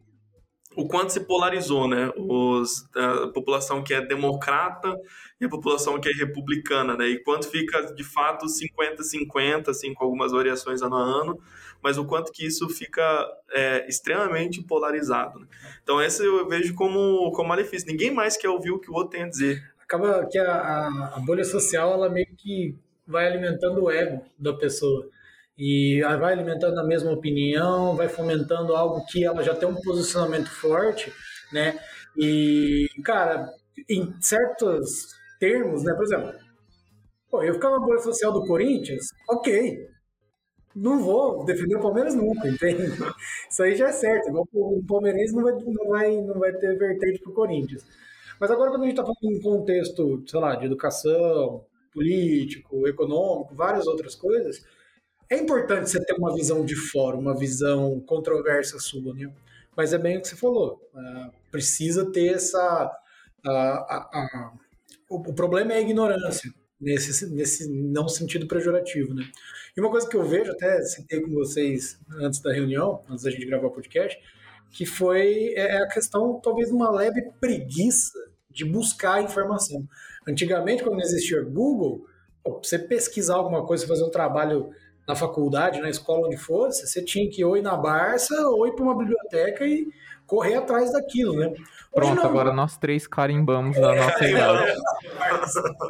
o 0.75 0.87
quanto 0.87 1.11
se 1.11 1.21
polarizou, 1.21 1.87
né, 1.87 2.11
os, 2.15 2.87
a 2.95 3.27
população 3.27 3.83
que 3.83 3.93
é 3.93 4.05
democrata 4.05 4.95
e 5.41 5.45
a 5.45 5.49
população 5.49 5.99
que 5.99 6.07
é 6.07 6.13
republicana, 6.13 6.95
né, 6.95 7.07
e 7.07 7.23
quanto 7.23 7.49
fica 7.49 7.93
de 7.93 8.03
fato 8.03 8.45
50-50, 8.45 9.69
assim, 9.69 9.93
com 9.93 10.03
algumas 10.03 10.31
variações 10.31 10.81
ano 10.81 10.95
a 10.95 11.01
ano, 11.01 11.41
mas 11.81 11.97
o 11.97 12.05
quanto 12.05 12.31
que 12.31 12.45
isso 12.45 12.69
fica 12.69 13.27
é, 13.51 13.87
extremamente 13.87 14.61
polarizado. 14.61 15.39
Né? 15.39 15.47
Então, 15.81 16.01
esse 16.01 16.23
eu 16.23 16.47
vejo 16.47 16.75
como, 16.75 17.31
como 17.31 17.49
malefício. 17.49 17.87
Ninguém 17.87 18.11
mais 18.11 18.35
quer 18.35 18.49
ouvir 18.49 18.71
o 18.71 18.79
que 18.79 18.91
o 18.91 18.93
outro 18.93 19.11
tem 19.11 19.23
a 19.23 19.29
dizer 19.29 19.63
acaba 19.89 20.27
que 20.27 20.37
a, 20.37 20.51
a, 20.51 21.15
a, 21.15 21.19
bolha 21.19 21.43
social 21.43 21.93
ela 21.93 22.09
meio 22.09 22.27
que 22.37 22.77
vai 23.07 23.25
alimentando 23.25 23.83
o 23.83 23.89
ego 23.89 24.23
da 24.37 24.53
pessoa 24.53 25.09
e 25.57 25.99
vai 26.19 26.31
alimentando 26.31 26.79
a 26.79 26.83
mesma 26.83 27.11
opinião, 27.11 27.95
vai 27.95 28.07
fomentando 28.07 28.75
algo 28.75 29.03
que 29.07 29.25
ela 29.25 29.43
já 29.43 29.55
tem 29.55 29.67
um 29.67 29.81
posicionamento 29.81 30.49
forte, 30.49 31.11
né? 31.51 31.77
E 32.15 32.87
cara, 33.03 33.51
em 33.89 34.13
certos 34.21 35.07
termos, 35.39 35.83
né? 35.83 35.93
Por 35.95 36.03
exemplo, 36.03 36.33
pô, 37.29 37.41
eu 37.41 37.55
ficar 37.55 37.71
na 37.71 37.79
bolha 37.79 37.99
social 37.99 38.31
do 38.31 38.45
Corinthians, 38.45 39.07
ok. 39.27 39.89
Não 40.75 41.03
vou 41.03 41.43
defender 41.45 41.75
o 41.75 41.81
Palmeiras 41.81 42.13
nunca, 42.13 42.47
entende? 42.47 42.83
Isso 43.49 43.63
aí 43.63 43.75
já 43.75 43.89
é 43.89 43.91
certo. 43.91 44.31
O 44.53 44.85
palmeirense 44.87 45.33
não 45.35 45.43
vai, 45.43 45.53
não 45.53 45.89
vai, 45.89 46.21
não 46.21 46.39
vai 46.39 46.53
ter 46.53 46.77
vertente 46.77 47.19
pro 47.21 47.33
Corinthians. 47.33 47.83
Mas 48.39 48.49
agora, 48.49 48.71
quando 48.71 48.83
a 48.83 48.85
gente 48.87 48.99
está 48.99 49.03
falando 49.03 49.37
em 49.37 49.41
contexto, 49.41 50.23
sei 50.27 50.39
lá, 50.39 50.55
de 50.55 50.65
educação, 50.65 51.65
político, 51.91 52.87
econômico, 52.87 53.55
várias 53.55 53.87
outras 53.87 54.15
coisas, 54.15 54.63
é 55.29 55.37
importante 55.37 55.89
você 55.89 56.03
ter 56.03 56.13
uma 56.13 56.33
visão 56.33 56.65
de 56.65 56.75
fora, 56.75 57.17
uma 57.17 57.37
visão 57.37 57.99
controversa 58.01 58.79
sua, 58.79 59.13
né? 59.13 59.31
Mas 59.75 59.93
é 59.93 59.97
bem 59.97 60.17
o 60.17 60.21
que 60.21 60.27
você 60.27 60.35
falou, 60.35 60.81
uh, 60.93 61.31
precisa 61.51 62.11
ter 62.11 62.33
essa. 62.33 62.91
Uh, 63.45 64.59
o, 65.09 65.29
o 65.29 65.33
problema 65.33 65.73
é 65.73 65.77
a 65.77 65.81
ignorância, 65.81 66.51
nesse, 66.79 67.27
nesse 67.27 67.69
não 67.69 68.07
sentido 68.07 68.47
pejorativo, 68.47 69.13
né? 69.13 69.23
E 69.75 69.79
uma 69.79 69.91
coisa 69.91 70.09
que 70.09 70.17
eu 70.17 70.23
vejo, 70.23 70.51
até 70.51 70.81
citei 70.81 71.21
com 71.21 71.31
vocês 71.31 71.99
antes 72.19 72.41
da 72.41 72.51
reunião, 72.51 73.03
antes 73.09 73.23
da 73.23 73.31
gente 73.31 73.45
gravar 73.45 73.67
o 73.67 73.71
podcast, 73.71 74.19
que 74.71 74.85
foi 74.85 75.53
é, 75.55 75.77
é 75.77 75.83
a 75.83 75.87
questão, 75.87 76.39
talvez, 76.41 76.69
de 76.69 76.75
uma 76.75 76.91
leve 76.91 77.31
preguiça 77.39 78.17
de 78.49 78.65
buscar 78.65 79.21
informação. 79.23 79.83
Antigamente, 80.27 80.83
quando 80.83 80.95
não 80.95 81.03
existia 81.03 81.41
Google, 81.43 82.05
você 82.61 82.79
pesquisar 82.79 83.35
alguma 83.35 83.65
coisa, 83.65 83.87
fazer 83.87 84.03
um 84.03 84.09
trabalho 84.09 84.71
na 85.07 85.15
faculdade, 85.15 85.81
na 85.81 85.89
escola, 85.89 86.27
onde 86.27 86.37
fosse, 86.37 86.85
você 86.87 87.03
tinha 87.03 87.29
que 87.29 87.43
ou 87.43 87.57
ir 87.57 87.61
na 87.61 87.75
Barça 87.75 88.35
ou 88.47 88.67
ir 88.67 88.73
para 88.73 88.83
uma 88.83 88.97
biblioteca 88.97 89.65
e 89.65 89.87
correr 90.27 90.55
atrás 90.55 90.93
daquilo, 90.93 91.35
né? 91.35 91.51
Pronto, 91.91 92.15
não, 92.15 92.25
agora 92.25 92.53
nós 92.53 92.77
três 92.77 93.07
carimbamos 93.07 93.75
na 93.79 93.93
nossa 93.95 94.27
idade. 94.27 94.73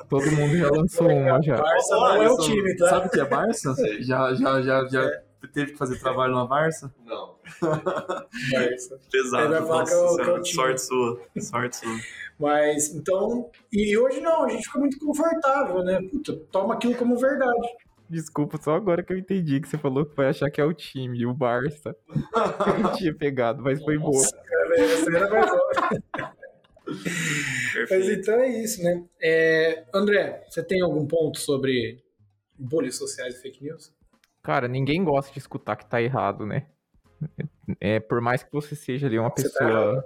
Todo 0.07 0.31
mundo 0.31 0.57
já 0.57 0.69
lançou 0.69 1.09
uma 1.09 1.41
já. 1.41 1.57
Barça 1.57 1.95
não 1.95 2.23
é 2.23 2.31
o 2.31 2.37
time, 2.37 2.77
tá? 2.77 2.89
Sabe 2.89 3.07
o 3.07 3.09
que 3.09 3.19
é 3.19 3.25
Barça? 3.25 3.75
Já, 3.99 4.33
já, 4.33 4.61
já, 4.61 4.87
já 4.87 5.03
é. 5.03 5.28
Teve 5.47 5.71
que 5.71 5.77
fazer 5.77 5.99
trabalho 5.99 6.33
na 6.33 6.45
Barça? 6.45 6.93
Não. 7.05 7.35
Barça. 8.51 8.99
Pesado. 9.11 9.65
Nossa, 9.65 10.23
que 10.23 10.29
é 10.29 10.39
é 10.39 10.43
sorte 10.43 10.81
sua. 10.81 11.21
Sorte 11.39 11.77
sua. 11.77 11.97
Mas, 12.39 12.93
então, 12.93 13.49
e 13.71 13.97
hoje 13.97 14.21
não, 14.21 14.45
a 14.45 14.49
gente 14.49 14.63
fica 14.63 14.79
muito 14.79 14.97
confortável, 14.99 15.83
né? 15.83 16.01
Puta, 16.09 16.33
toma 16.51 16.75
aquilo 16.75 16.95
como 16.95 17.17
verdade. 17.17 17.67
Desculpa, 18.09 18.57
só 18.59 18.75
agora 18.75 19.03
que 19.03 19.13
eu 19.13 19.17
entendi 19.17 19.59
que 19.59 19.67
você 19.67 19.77
falou 19.77 20.05
que 20.05 20.15
vai 20.15 20.29
achar 20.29 20.49
que 20.49 20.59
é 20.59 20.65
o 20.65 20.73
time, 20.73 21.25
o 21.25 21.33
Barça. 21.33 21.95
eu 22.67 22.79
não 22.79 22.93
tinha 22.93 23.13
pegado, 23.13 23.61
mas 23.61 23.83
foi 23.83 23.97
boa. 23.97 24.23
Cara, 24.31 24.81
essa 24.81 25.15
era 25.15 25.29
mais 25.29 25.51
Mas 27.89 28.09
então 28.09 28.33
é 28.35 28.63
isso, 28.63 28.81
né? 28.81 29.03
É, 29.21 29.83
André, 29.93 30.43
você 30.49 30.63
tem 30.63 30.81
algum 30.81 31.05
ponto 31.05 31.37
sobre 31.37 32.03
bolhas 32.57 32.95
sociais 32.95 33.35
e 33.35 33.41
fake 33.41 33.63
news? 33.63 33.93
Cara, 34.49 34.67
ninguém 34.67 35.03
gosta 35.03 35.31
de 35.31 35.37
escutar 35.37 35.75
que 35.75 35.85
tá 35.85 36.01
errado, 36.01 36.43
né? 36.43 36.65
É, 37.79 37.99
por 37.99 38.19
mais 38.19 38.41
que 38.41 38.51
você 38.51 38.75
seja 38.75 39.05
ali 39.05 39.19
uma 39.19 39.29
você 39.29 39.47
tá 39.47 39.59
pessoa. 39.59 40.03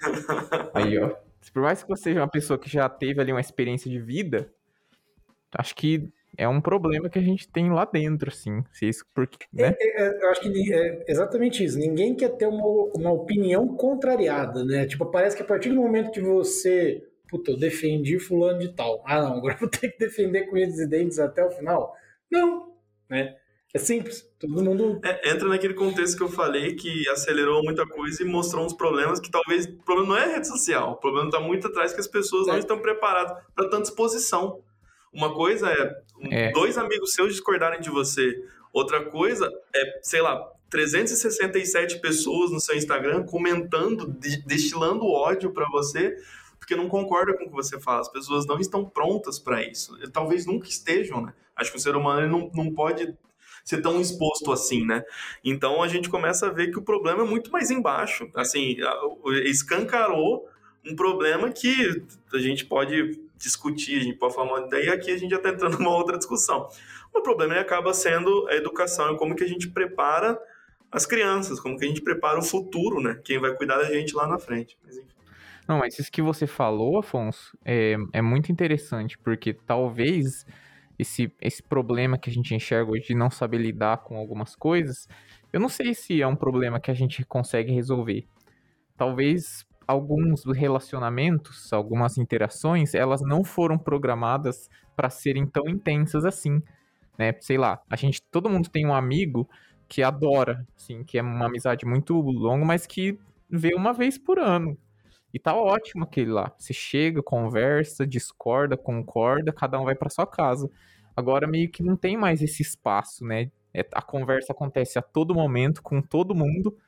Tá 0.00 0.70
Aí, 0.74 0.98
ó. 0.98 1.14
Por 1.52 1.62
mais 1.62 1.80
que 1.80 1.88
você 1.88 2.02
seja 2.02 2.18
uma 2.18 2.28
pessoa 2.28 2.58
que 2.58 2.68
já 2.68 2.88
teve 2.88 3.20
ali 3.20 3.30
uma 3.30 3.40
experiência 3.40 3.88
de 3.88 4.00
vida, 4.00 4.52
acho 5.56 5.76
que 5.76 6.12
é 6.36 6.48
um 6.48 6.60
problema 6.60 7.08
que 7.08 7.20
a 7.20 7.22
gente 7.22 7.48
tem 7.48 7.70
lá 7.70 7.84
dentro, 7.84 8.30
assim. 8.30 8.64
Se 8.72 8.88
isso 8.88 9.04
porque, 9.14 9.46
né? 9.52 9.76
É, 9.78 10.02
é, 10.02 10.24
eu 10.24 10.30
acho 10.30 10.40
que 10.40 10.74
é 10.74 11.04
exatamente 11.06 11.62
isso. 11.62 11.78
Ninguém 11.78 12.16
quer 12.16 12.30
ter 12.30 12.48
uma, 12.48 12.66
uma 12.96 13.12
opinião 13.12 13.76
contrariada, 13.76 14.64
né? 14.64 14.86
Tipo, 14.86 15.06
parece 15.06 15.36
que 15.36 15.42
a 15.44 15.46
partir 15.46 15.68
do 15.68 15.76
momento 15.76 16.10
que 16.10 16.20
você. 16.20 17.06
Puta, 17.28 17.52
eu 17.52 17.56
defendi 17.56 18.18
fulano 18.18 18.58
de 18.58 18.74
tal. 18.74 19.04
Ah, 19.06 19.22
não, 19.22 19.34
agora 19.34 19.56
vou 19.56 19.70
ter 19.70 19.92
que 19.92 20.00
defender 20.00 20.48
com 20.48 20.56
eles 20.56 20.80
e 20.80 20.86
dentes 20.88 21.20
até 21.20 21.44
o 21.44 21.50
final. 21.52 21.94
Não, 22.28 22.74
né? 23.08 23.36
É 23.74 23.78
simples, 23.80 24.24
todo 24.38 24.52
mundo. 24.52 25.00
É, 25.02 25.30
entra 25.30 25.48
naquele 25.48 25.74
contexto 25.74 26.16
que 26.16 26.22
eu 26.22 26.28
falei 26.28 26.76
que 26.76 27.08
acelerou 27.08 27.60
muita 27.64 27.84
coisa 27.84 28.22
e 28.22 28.24
mostrou 28.24 28.64
uns 28.64 28.72
problemas 28.72 29.18
que 29.18 29.28
talvez. 29.28 29.66
O 29.66 29.82
problema 29.84 30.14
não 30.14 30.16
é 30.16 30.24
a 30.26 30.34
rede 30.34 30.46
social, 30.46 30.92
o 30.92 30.96
problema 30.96 31.26
está 31.26 31.40
muito 31.40 31.66
atrás 31.66 31.92
que 31.92 31.98
as 31.98 32.06
pessoas 32.06 32.46
é. 32.46 32.52
não 32.52 32.58
estão 32.60 32.78
preparadas 32.78 33.36
para 33.52 33.68
tanta 33.68 33.82
exposição. 33.82 34.62
Uma 35.12 35.34
coisa 35.34 35.68
é, 35.72 36.02
é, 36.30 36.52
dois 36.52 36.78
amigos 36.78 37.14
seus 37.14 37.32
discordarem 37.32 37.80
de 37.80 37.90
você. 37.90 38.44
Outra 38.72 39.04
coisa 39.06 39.50
é, 39.74 39.98
sei 40.04 40.22
lá, 40.22 40.40
367 40.70 41.98
pessoas 41.98 42.52
no 42.52 42.60
seu 42.60 42.76
Instagram 42.76 43.24
comentando, 43.24 44.06
destilando 44.46 45.04
ódio 45.04 45.52
para 45.52 45.68
você, 45.68 46.16
porque 46.60 46.76
não 46.76 46.88
concorda 46.88 47.36
com 47.36 47.42
o 47.42 47.48
que 47.48 47.54
você 47.54 47.80
fala. 47.80 48.02
As 48.02 48.08
pessoas 48.08 48.46
não 48.46 48.60
estão 48.60 48.84
prontas 48.84 49.40
para 49.40 49.64
isso. 49.64 49.98
Talvez 50.12 50.46
nunca 50.46 50.68
estejam, 50.68 51.20
né? 51.20 51.34
Acho 51.56 51.72
que 51.72 51.76
o 51.76 51.80
ser 51.80 51.96
humano 51.96 52.28
não, 52.28 52.50
não 52.54 52.72
pode 52.72 53.16
ser 53.64 53.80
tão 53.80 54.00
exposto 54.00 54.52
assim, 54.52 54.84
né? 54.84 55.02
Então 55.42 55.82
a 55.82 55.88
gente 55.88 56.08
começa 56.08 56.46
a 56.46 56.50
ver 56.50 56.70
que 56.70 56.78
o 56.78 56.82
problema 56.82 57.22
é 57.22 57.26
muito 57.26 57.50
mais 57.50 57.70
embaixo. 57.70 58.28
Assim, 58.34 58.76
escancarou 59.44 60.48
um 60.84 60.94
problema 60.94 61.50
que 61.50 62.02
a 62.32 62.38
gente 62.38 62.66
pode 62.66 63.18
discutir, 63.36 63.98
a 63.98 64.02
gente 64.02 64.18
pode 64.18 64.34
falar 64.34 64.68
e 64.72 64.88
aqui 64.90 65.10
a 65.10 65.16
gente 65.16 65.30
já 65.30 65.38
está 65.38 65.48
entrando 65.48 65.78
numa 65.78 65.96
outra 65.96 66.18
discussão. 66.18 66.68
O 67.12 67.22
problema 67.22 67.54
acaba 67.58 67.94
sendo 67.94 68.46
a 68.48 68.54
educação 68.54 69.14
e 69.14 69.16
como 69.16 69.34
que 69.34 69.44
a 69.44 69.48
gente 69.48 69.68
prepara 69.70 70.38
as 70.92 71.06
crianças, 71.06 71.58
como 71.58 71.78
que 71.78 71.84
a 71.84 71.88
gente 71.88 72.02
prepara 72.02 72.38
o 72.38 72.42
futuro, 72.42 73.00
né? 73.00 73.18
Quem 73.24 73.38
vai 73.38 73.54
cuidar 73.54 73.78
da 73.78 73.84
gente 73.84 74.14
lá 74.14 74.26
na 74.26 74.38
frente. 74.38 74.78
Mas, 74.84 75.00
Não, 75.66 75.78
mas 75.78 75.98
isso 75.98 76.12
que 76.12 76.22
você 76.22 76.46
falou, 76.46 76.98
Afonso, 76.98 77.56
é, 77.64 77.96
é 78.12 78.22
muito 78.22 78.52
interessante, 78.52 79.18
porque 79.18 79.54
talvez 79.54 80.46
esse, 80.98 81.32
esse 81.40 81.62
problema 81.62 82.18
que 82.18 82.30
a 82.30 82.32
gente 82.32 82.54
enxerga 82.54 82.90
hoje 82.90 83.08
de 83.08 83.14
não 83.14 83.30
saber 83.30 83.58
lidar 83.58 83.98
com 83.98 84.16
algumas 84.16 84.54
coisas, 84.54 85.08
eu 85.52 85.60
não 85.60 85.68
sei 85.68 85.94
se 85.94 86.20
é 86.20 86.26
um 86.26 86.36
problema 86.36 86.80
que 86.80 86.90
a 86.90 86.94
gente 86.94 87.24
consegue 87.24 87.72
resolver. 87.72 88.26
Talvez 88.96 89.64
alguns 89.86 90.44
relacionamentos, 90.44 91.72
algumas 91.72 92.16
interações, 92.18 92.94
elas 92.94 93.20
não 93.22 93.44
foram 93.44 93.78
programadas 93.78 94.68
para 94.96 95.10
serem 95.10 95.46
tão 95.46 95.68
intensas 95.68 96.24
assim, 96.24 96.62
né? 97.18 97.34
Sei 97.40 97.58
lá, 97.58 97.80
a 97.90 97.96
gente, 97.96 98.22
todo 98.30 98.48
mundo 98.48 98.68
tem 98.68 98.86
um 98.86 98.94
amigo 98.94 99.48
que 99.88 100.02
adora, 100.02 100.66
assim, 100.76 101.04
que 101.04 101.18
é 101.18 101.22
uma 101.22 101.46
amizade 101.46 101.84
muito 101.86 102.14
longa, 102.20 102.64
mas 102.64 102.86
que 102.86 103.18
vê 103.48 103.74
uma 103.74 103.92
vez 103.92 104.18
por 104.18 104.38
ano. 104.38 104.76
E 105.34 105.38
tá 105.40 105.52
ótimo 105.52 106.04
aquele 106.04 106.30
lá. 106.30 106.54
Você 106.56 106.72
chega, 106.72 107.20
conversa, 107.20 108.06
discorda, 108.06 108.76
concorda, 108.76 109.52
cada 109.52 109.80
um 109.80 109.84
vai 109.84 109.96
para 109.96 110.08
sua 110.08 110.24
casa. 110.24 110.70
Agora 111.16 111.44
meio 111.44 111.68
que 111.68 111.82
não 111.82 111.96
tem 111.96 112.16
mais 112.16 112.40
esse 112.40 112.62
espaço, 112.62 113.24
né? 113.24 113.50
É, 113.74 113.84
a 113.92 114.00
conversa 114.00 114.52
acontece 114.52 114.96
a 114.96 115.02
todo 115.02 115.34
momento 115.34 115.82
com 115.82 116.00
todo 116.00 116.36
mundo 116.36 116.78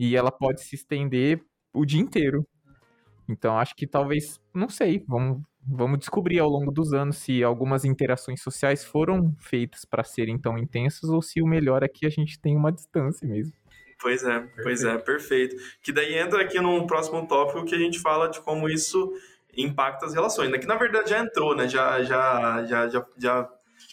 e 0.00 0.16
ela 0.16 0.32
pode 0.32 0.62
se 0.62 0.74
estender 0.74 1.44
o 1.74 1.84
dia 1.84 2.00
inteiro. 2.00 2.46
Então 3.28 3.58
acho 3.58 3.76
que 3.76 3.86
talvez, 3.86 4.40
não 4.54 4.70
sei, 4.70 5.04
vamos, 5.06 5.42
vamos 5.60 5.98
descobrir 5.98 6.38
ao 6.38 6.48
longo 6.48 6.72
dos 6.72 6.94
anos 6.94 7.18
se 7.18 7.44
algumas 7.44 7.84
interações 7.84 8.40
sociais 8.40 8.82
foram 8.82 9.34
feitas 9.38 9.84
para 9.84 10.02
serem 10.02 10.38
tão 10.38 10.56
intensas 10.56 11.10
ou 11.10 11.20
se 11.20 11.42
o 11.42 11.46
melhor 11.46 11.82
é 11.82 11.88
que 11.88 12.06
a 12.06 12.10
gente 12.10 12.40
tem 12.40 12.56
uma 12.56 12.72
distância 12.72 13.28
mesmo. 13.28 13.52
Pois 14.04 14.22
é, 14.22 14.38
perfeito. 14.38 14.62
pois 14.62 14.84
é, 14.84 14.98
perfeito. 14.98 15.56
Que 15.82 15.90
daí 15.90 16.14
entra 16.18 16.42
aqui 16.42 16.60
no 16.60 16.86
próximo 16.86 17.26
tópico 17.26 17.64
que 17.64 17.74
a 17.74 17.78
gente 17.78 17.98
fala 17.98 18.28
de 18.28 18.38
como 18.40 18.68
isso 18.68 19.10
impacta 19.56 20.04
as 20.04 20.12
relações, 20.12 20.50
né? 20.50 20.58
Que 20.58 20.66
na 20.66 20.76
verdade 20.76 21.08
já 21.08 21.20
entrou, 21.20 21.56
né? 21.56 21.66
Já, 21.66 22.02
já, 22.02 22.64
já, 22.66 22.88
já, 22.88 23.06
já, 23.16 23.40
a 23.40 23.48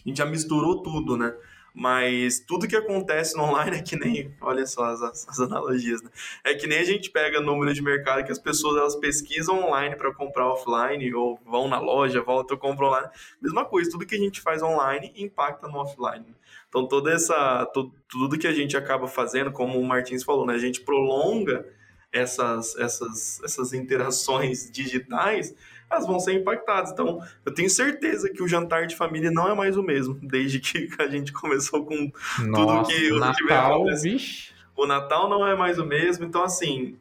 gente 0.06 0.18
já 0.18 0.26
misturou 0.26 0.84
tudo, 0.84 1.16
né? 1.16 1.34
Mas 1.74 2.40
tudo 2.40 2.68
que 2.68 2.76
acontece 2.76 3.36
no 3.38 3.44
online 3.44 3.78
é 3.78 3.82
que 3.82 3.96
nem, 3.96 4.36
olha 4.42 4.66
só 4.66 4.84
as, 4.86 5.02
as 5.02 5.40
analogias, 5.40 6.02
né? 6.02 6.10
É 6.44 6.54
que 6.54 6.68
nem 6.68 6.80
a 6.80 6.84
gente 6.84 7.10
pega 7.10 7.40
número 7.40 7.74
de 7.74 7.82
mercado 7.82 8.26
que 8.26 8.32
as 8.32 8.40
pessoas 8.40 8.78
elas 8.78 8.96
pesquisam 8.98 9.64
online 9.66 9.96
para 9.96 10.14
comprar 10.14 10.48
offline 10.48 11.14
ou 11.14 11.40
vão 11.46 11.70
na 11.70 11.80
loja, 11.80 12.22
voltam, 12.22 12.58
compram 12.58 12.88
online. 12.88 13.10
Mesma 13.42 13.64
coisa, 13.64 13.90
tudo 13.90 14.06
que 14.06 14.16
a 14.16 14.20
gente 14.20 14.42
faz 14.42 14.62
online 14.62 15.14
impacta 15.16 15.68
no 15.68 15.78
offline. 15.78 16.26
Então 16.68 16.86
toda 16.88 17.12
essa 17.12 17.66
tudo, 17.74 17.94
tudo 18.10 18.38
que 18.38 18.48
a 18.48 18.54
gente 18.54 18.76
acaba 18.76 19.08
fazendo, 19.08 19.52
como 19.52 19.80
o 19.80 19.86
Martins 19.86 20.24
falou, 20.24 20.46
né? 20.46 20.54
A 20.54 20.60
gente 20.60 20.82
prolonga 20.82 21.66
essas 22.12 22.76
essas 22.76 23.42
essas 23.44 23.72
interações 23.72 24.70
digitais 24.70 25.56
elas 25.92 26.08
vão 26.08 26.20
ser 26.20 26.34
impactadas. 26.34 26.92
Então, 26.92 27.22
eu 27.46 27.54
tenho 27.54 27.70
certeza 27.70 28.30
que 28.30 28.42
o 28.42 28.48
jantar 28.48 28.88
de 28.88 28.96
família 28.96 29.30
não 29.30 29.50
é 29.50 29.54
mais 29.54 29.76
o 29.76 29.84
mesmo, 29.84 30.18
desde 30.22 30.60
que 30.60 30.90
a 30.98 31.08
gente 31.08 31.34
começou 31.34 31.86
com 31.86 32.12
Nossa, 32.40 32.84
tudo 32.84 32.88
que 32.88 33.12
o 33.12 33.20
Natal, 33.20 33.86
vixe. 34.02 34.54
O 34.76 34.86
Natal 34.86 35.30
não 35.30 35.46
é 35.46 35.56
mais 35.56 35.78
o 35.78 35.86
mesmo, 35.86 36.26
então 36.26 36.44
assim, 36.44 36.98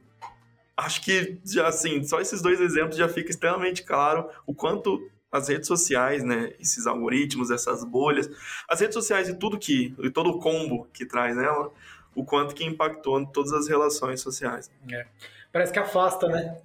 acho 0.76 1.00
que 1.02 1.38
já 1.44 1.68
assim, 1.68 2.02
só 2.02 2.20
esses 2.20 2.42
dois 2.42 2.60
exemplos 2.60 2.96
já 2.96 3.08
fica 3.08 3.30
extremamente 3.30 3.84
claro 3.84 4.28
o 4.46 4.52
quanto 4.52 5.08
as 5.30 5.48
redes 5.48 5.68
sociais, 5.68 6.24
né, 6.24 6.52
esses 6.58 6.88
algoritmos, 6.88 7.52
essas 7.52 7.84
bolhas, 7.84 8.28
as 8.68 8.80
redes 8.80 8.94
sociais 8.94 9.28
e 9.28 9.38
tudo 9.38 9.56
que, 9.56 9.94
e 10.00 10.10
todo 10.10 10.30
o 10.30 10.40
combo 10.40 10.88
que 10.92 11.06
traz 11.06 11.36
nela, 11.36 11.72
o 12.12 12.24
quanto 12.24 12.52
que 12.52 12.64
impactou 12.64 13.20
em 13.20 13.24
todas 13.24 13.52
as 13.52 13.68
relações 13.68 14.20
sociais. 14.20 14.68
É 14.90 15.06
parece 15.52 15.72
que 15.72 15.78
afasta, 15.78 16.28
né? 16.28 16.56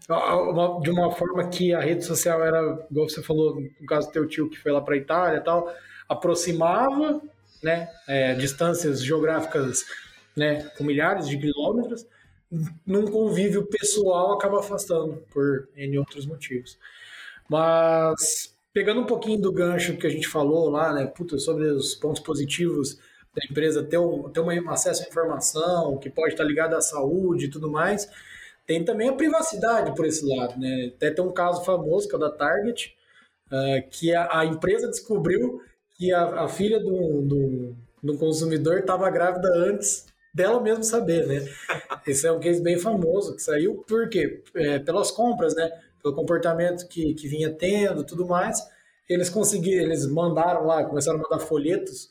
De 0.82 0.90
uma 0.90 1.12
forma 1.12 1.48
que 1.50 1.74
a 1.74 1.80
rede 1.80 2.06
social 2.06 2.44
era, 2.44 2.88
igual 2.90 3.10
você 3.10 3.22
falou, 3.22 3.60
no 3.60 3.86
caso 3.88 4.08
do 4.08 4.14
teu 4.14 4.28
tio 4.28 4.50
que 4.50 4.60
foi 4.60 4.72
lá 4.72 4.82
para 4.82 4.96
a 4.96 4.98
Itália 4.98 5.38
e 5.38 5.44
tal, 5.44 5.74
aproximava, 6.08 7.22
né? 7.64 7.90
É, 8.08 8.34
distâncias 8.36 9.04
geográficas, 9.04 9.84
né? 10.36 10.70
Com 10.78 10.84
milhares 10.84 11.28
de 11.28 11.38
quilômetros, 11.38 12.06
num 12.86 13.08
convívio 13.08 13.66
pessoal 13.66 14.34
acaba 14.34 14.60
afastando 14.60 15.24
por 15.34 15.68
N 15.76 15.98
outros 15.98 16.26
motivos. 16.26 16.78
Mas 17.50 18.56
pegando 18.72 19.02
um 19.02 19.06
pouquinho 19.06 19.42
do 19.42 19.52
gancho 19.52 19.98
que 19.98 20.06
a 20.06 20.10
gente 20.10 20.28
falou 20.28 20.70
lá, 20.70 20.94
né? 20.94 21.08
Puta, 21.08 21.38
sobre 21.40 21.66
os 21.66 21.96
pontos 21.96 22.22
positivos 22.22 23.00
da 23.36 23.44
empresa 23.50 23.84
ter 23.84 23.98
um, 23.98 24.30
ter 24.30 24.40
um 24.40 24.70
acesso 24.70 25.04
à 25.04 25.08
informação 25.08 25.98
que 25.98 26.10
pode 26.10 26.34
estar 26.34 26.44
ligado 26.44 26.76
à 26.76 26.82
saúde 26.82 27.46
e 27.46 27.50
tudo 27.50 27.70
mais 27.70 28.10
tem 28.66 28.84
também 28.84 29.10
a 29.10 29.14
privacidade 29.14 29.96
por 29.96 30.06
esse 30.06 30.26
lado, 30.26 30.60
né? 30.60 30.92
Até 30.96 31.12
tem 31.12 31.24
um 31.24 31.32
caso 31.32 31.64
famoso 31.64 32.08
que 32.08 32.16
é 32.16 32.18
o 32.18 32.22
da 32.22 32.32
Target, 32.32 32.96
uh, 33.52 33.90
que 33.90 34.14
a, 34.14 34.40
a, 34.40 34.46
empresa 34.46 34.88
descobriu 34.88 35.62
que 35.96 36.12
a, 36.12 36.44
a 36.44 36.48
filha 36.48 36.80
do, 36.80 37.22
do, 37.22 37.76
do 38.02 38.18
consumidor 38.18 38.80
estava 38.80 39.10
grávida 39.10 39.50
antes 39.56 40.06
dela 40.34 40.60
mesmo 40.60 40.84
saber, 40.84 41.28
né? 41.28 41.46
Esse 42.06 42.28
é 42.28 42.32
um 42.32 42.40
case 42.40 42.62
bem 42.62 42.78
famoso 42.78 43.36
que 43.36 43.42
saiu 43.42 43.84
por 43.88 44.10
quê? 44.10 44.44
É, 44.56 44.80
pelas 44.80 45.12
compras, 45.12 45.56
né? 45.56 45.72
Pelo 46.02 46.16
comportamento 46.16 46.88
que, 46.88 47.14
que 47.14 47.28
vinha 47.28 47.52
tendo, 47.52 48.04
tudo 48.04 48.28
mais. 48.28 48.62
Eles 49.08 49.30
conseguiram, 49.30 49.84
eles 49.84 50.06
mandaram 50.08 50.66
lá, 50.66 50.84
começaram 50.84 51.20
a 51.20 51.22
mandar 51.22 51.40
folhetos. 51.40 52.10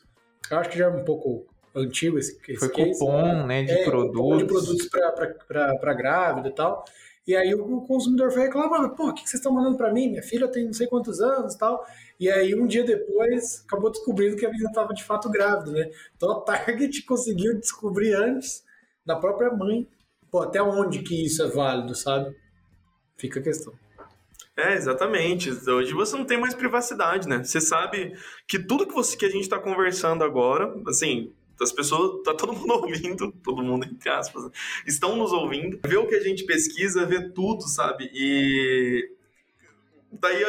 Eu 0.49 0.57
acho 0.57 0.69
que 0.69 0.77
já 0.77 0.85
é 0.85 0.89
um 0.89 1.03
pouco 1.03 1.45
antigo 1.75 2.17
esse, 2.17 2.39
esse 2.47 2.59
Foi 2.59 2.69
case, 2.69 2.99
cupom, 2.99 3.45
né, 3.45 3.63
de 3.63 3.71
é, 3.71 3.83
produtos. 3.83 4.37
de 4.37 4.45
produtos 4.45 4.89
para 4.89 5.93
grávida 5.93 6.47
e 6.47 6.51
tal. 6.51 6.85
E 7.27 7.35
aí 7.35 7.55
o 7.55 7.81
consumidor 7.81 8.31
foi 8.31 8.43
reclamar, 8.43 8.87
pô, 8.91 9.09
o 9.09 9.13
que 9.13 9.21
vocês 9.21 9.35
estão 9.35 9.51
mandando 9.51 9.77
para 9.77 9.91
mim? 9.91 10.09
Minha 10.09 10.21
filha 10.21 10.47
tem 10.47 10.65
não 10.65 10.73
sei 10.73 10.85
quantos 10.85 11.19
anos 11.19 11.55
e 11.55 11.57
tal. 11.57 11.85
E 12.19 12.29
aí 12.29 12.53
um 12.53 12.67
dia 12.67 12.83
depois 12.83 13.63
acabou 13.65 13.89
descobrindo 13.89 14.35
que 14.35 14.45
a 14.45 14.49
menina 14.49 14.69
estava 14.69 14.93
de 14.93 15.03
fato 15.03 15.29
grávida, 15.29 15.71
né? 15.71 15.89
Então 16.15 16.31
a 16.31 16.41
Target 16.41 17.01
conseguiu 17.03 17.59
descobrir 17.59 18.13
antes 18.13 18.63
da 19.05 19.15
própria 19.15 19.51
mãe. 19.51 19.87
Pô, 20.29 20.41
até 20.41 20.61
onde 20.61 20.99
que 20.99 21.25
isso 21.25 21.41
é 21.41 21.47
válido, 21.47 21.95
sabe? 21.95 22.35
Fica 23.17 23.39
a 23.39 23.43
questão. 23.43 23.73
É, 24.57 24.73
exatamente. 24.73 25.49
Hoje 25.49 25.93
você 25.93 26.15
não 26.15 26.25
tem 26.25 26.39
mais 26.39 26.53
privacidade, 26.53 27.27
né? 27.27 27.43
Você 27.43 27.59
sabe 27.59 28.13
que 28.47 28.59
tudo 28.59 28.87
que, 28.87 28.93
você, 28.93 29.17
que 29.17 29.25
a 29.25 29.29
gente 29.29 29.41
está 29.41 29.59
conversando 29.59 30.23
agora, 30.23 30.73
assim, 30.87 31.33
as 31.61 31.71
pessoas, 31.71 32.23
tá 32.23 32.33
todo 32.33 32.53
mundo 32.53 32.73
ouvindo, 32.83 33.31
todo 33.43 33.63
mundo 33.63 33.85
entre 33.85 34.09
aspas, 34.09 34.51
estão 34.85 35.15
nos 35.15 35.31
ouvindo, 35.31 35.79
vê 35.85 35.97
o 35.97 36.07
que 36.07 36.15
a 36.15 36.21
gente 36.21 36.45
pesquisa, 36.45 37.05
vê 37.05 37.29
tudo, 37.29 37.63
sabe? 37.63 38.09
E 38.13 39.11
daí, 40.11 40.43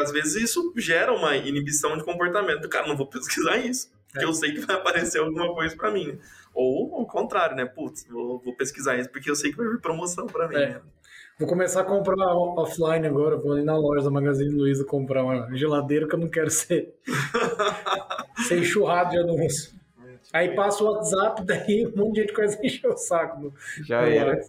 às 0.00 0.10
vezes, 0.10 0.34
isso 0.42 0.72
gera 0.76 1.12
uma 1.12 1.36
inibição 1.36 1.96
de 1.96 2.04
comportamento. 2.04 2.68
Cara, 2.68 2.86
não 2.86 2.96
vou 2.96 3.06
pesquisar 3.06 3.58
isso, 3.58 3.90
porque 4.10 4.24
é. 4.24 4.28
eu 4.28 4.32
sei 4.32 4.52
que 4.52 4.60
vai 4.60 4.76
aparecer 4.76 5.18
alguma 5.18 5.52
coisa 5.54 5.76
para 5.76 5.90
mim. 5.90 6.18
Ou 6.54 7.02
o 7.02 7.06
contrário, 7.06 7.56
né? 7.56 7.64
Putz, 7.64 8.06
vou, 8.08 8.38
vou, 8.38 8.54
pesquisar 8.54 8.96
isso 8.96 9.10
porque 9.10 9.28
eu 9.28 9.34
sei 9.34 9.50
que 9.50 9.56
vai 9.56 9.66
vir 9.66 9.80
promoção 9.80 10.26
para 10.26 10.48
mim. 10.48 10.56
É. 10.56 10.80
Vou 11.36 11.48
começar 11.48 11.80
a 11.80 11.84
comprar 11.84 12.14
offline 12.16 13.04
agora, 13.08 13.36
vou 13.36 13.58
ir 13.58 13.64
na 13.64 13.76
loja 13.76 14.04
da 14.04 14.10
Magazine 14.10 14.54
Luiza 14.54 14.84
comprar 14.84 15.24
uma 15.24 15.52
geladeira 15.56 16.06
que 16.06 16.14
eu 16.14 16.20
não 16.20 16.28
quero 16.28 16.48
ser, 16.48 16.94
ser 18.46 18.60
enxurrado 18.60 19.10
de 19.10 19.18
anúncio. 19.18 19.74
Aí 20.34 20.52
passa 20.52 20.82
o 20.82 20.88
WhatsApp, 20.88 21.44
daí 21.46 21.86
um 21.86 21.96
monte 21.96 22.16
de 22.16 22.20
gente 22.22 22.32
começa 22.32 22.60
a 22.60 22.66
encher 22.66 22.88
o 22.88 22.96
saco. 22.96 23.54
Já 23.86 24.02
era. 24.02 24.44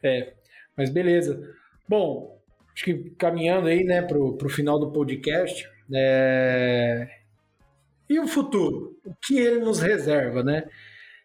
É, 0.00 0.34
mas 0.76 0.88
beleza. 0.88 1.52
Bom, 1.88 2.40
acho 2.72 2.84
que 2.84 3.10
caminhando 3.18 3.66
aí, 3.66 3.82
né, 3.82 4.02
pro, 4.02 4.36
pro 4.36 4.48
final 4.48 4.78
do 4.78 4.92
podcast, 4.92 5.68
é... 5.92 7.08
e 8.08 8.20
o 8.20 8.28
futuro? 8.28 8.96
O 9.04 9.12
que 9.26 9.36
ele 9.36 9.58
nos 9.58 9.80
reserva, 9.80 10.44
né? 10.44 10.68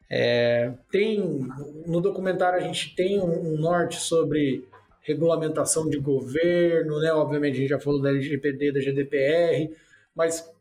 É, 0.09 0.73
tem 0.91 1.47
no 1.85 2.01
documentário 2.01 2.59
a 2.59 2.61
gente 2.63 2.95
tem 2.95 3.19
um, 3.19 3.53
um, 3.53 3.57
norte 3.57 3.99
sobre 3.99 4.67
regulamentação 5.01 5.87
de 5.87 5.99
governo, 5.99 6.99
né? 6.99 7.11
Obviamente 7.11 7.53
a 7.53 7.59
gente 7.59 7.69
já 7.69 7.79
falou 7.79 8.01
da 8.01 8.09
LGPD, 8.09 8.71
da 8.71 8.79
GDPR, 8.79 9.75
mas 10.15 10.51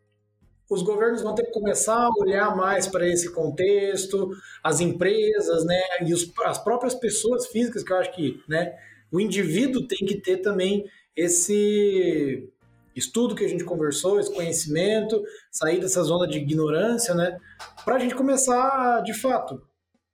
os 0.71 0.83
governos 0.83 1.23
vão 1.23 1.35
ter 1.35 1.45
que 1.45 1.53
começar 1.53 1.97
a 1.97 2.11
olhar 2.19 2.57
mais 2.57 2.87
para 2.87 3.07
esse 3.09 3.33
contexto, 3.33 4.31
as 4.63 4.81
empresas, 4.81 5.65
né, 5.65 5.81
e 6.07 6.13
os, 6.13 6.31
as 6.45 6.59
próprias 6.59 6.95
pessoas 6.95 7.47
físicas, 7.47 7.83
que 7.83 7.93
eu 7.93 7.97
acho 7.97 8.13
que, 8.13 8.43
né, 8.49 8.75
o 9.13 9.21
indivíduo 9.21 9.87
tem 9.87 10.07
que 10.07 10.21
ter 10.21 10.39
também 10.39 10.85
esse 11.15 12.49
estudo 12.97 13.35
que 13.35 13.45
a 13.45 13.49
gente 13.49 13.65
conversou, 13.65 14.19
esse 14.19 14.33
conhecimento, 14.33 15.23
sair 15.51 15.81
dessa 15.81 16.03
zona 16.03 16.27
de 16.27 16.39
ignorância, 16.39 17.15
né, 17.15 17.39
para 17.85 17.97
a 17.97 17.99
gente 17.99 18.15
começar, 18.15 19.03
de 19.03 19.13
fato, 19.13 19.61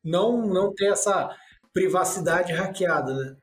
não 0.03 0.47
não 0.47 0.75
ter 0.75 0.91
essa 0.91 1.31
privacidade 1.73 2.53
hackeada, 2.53 3.15
né? 3.15 3.37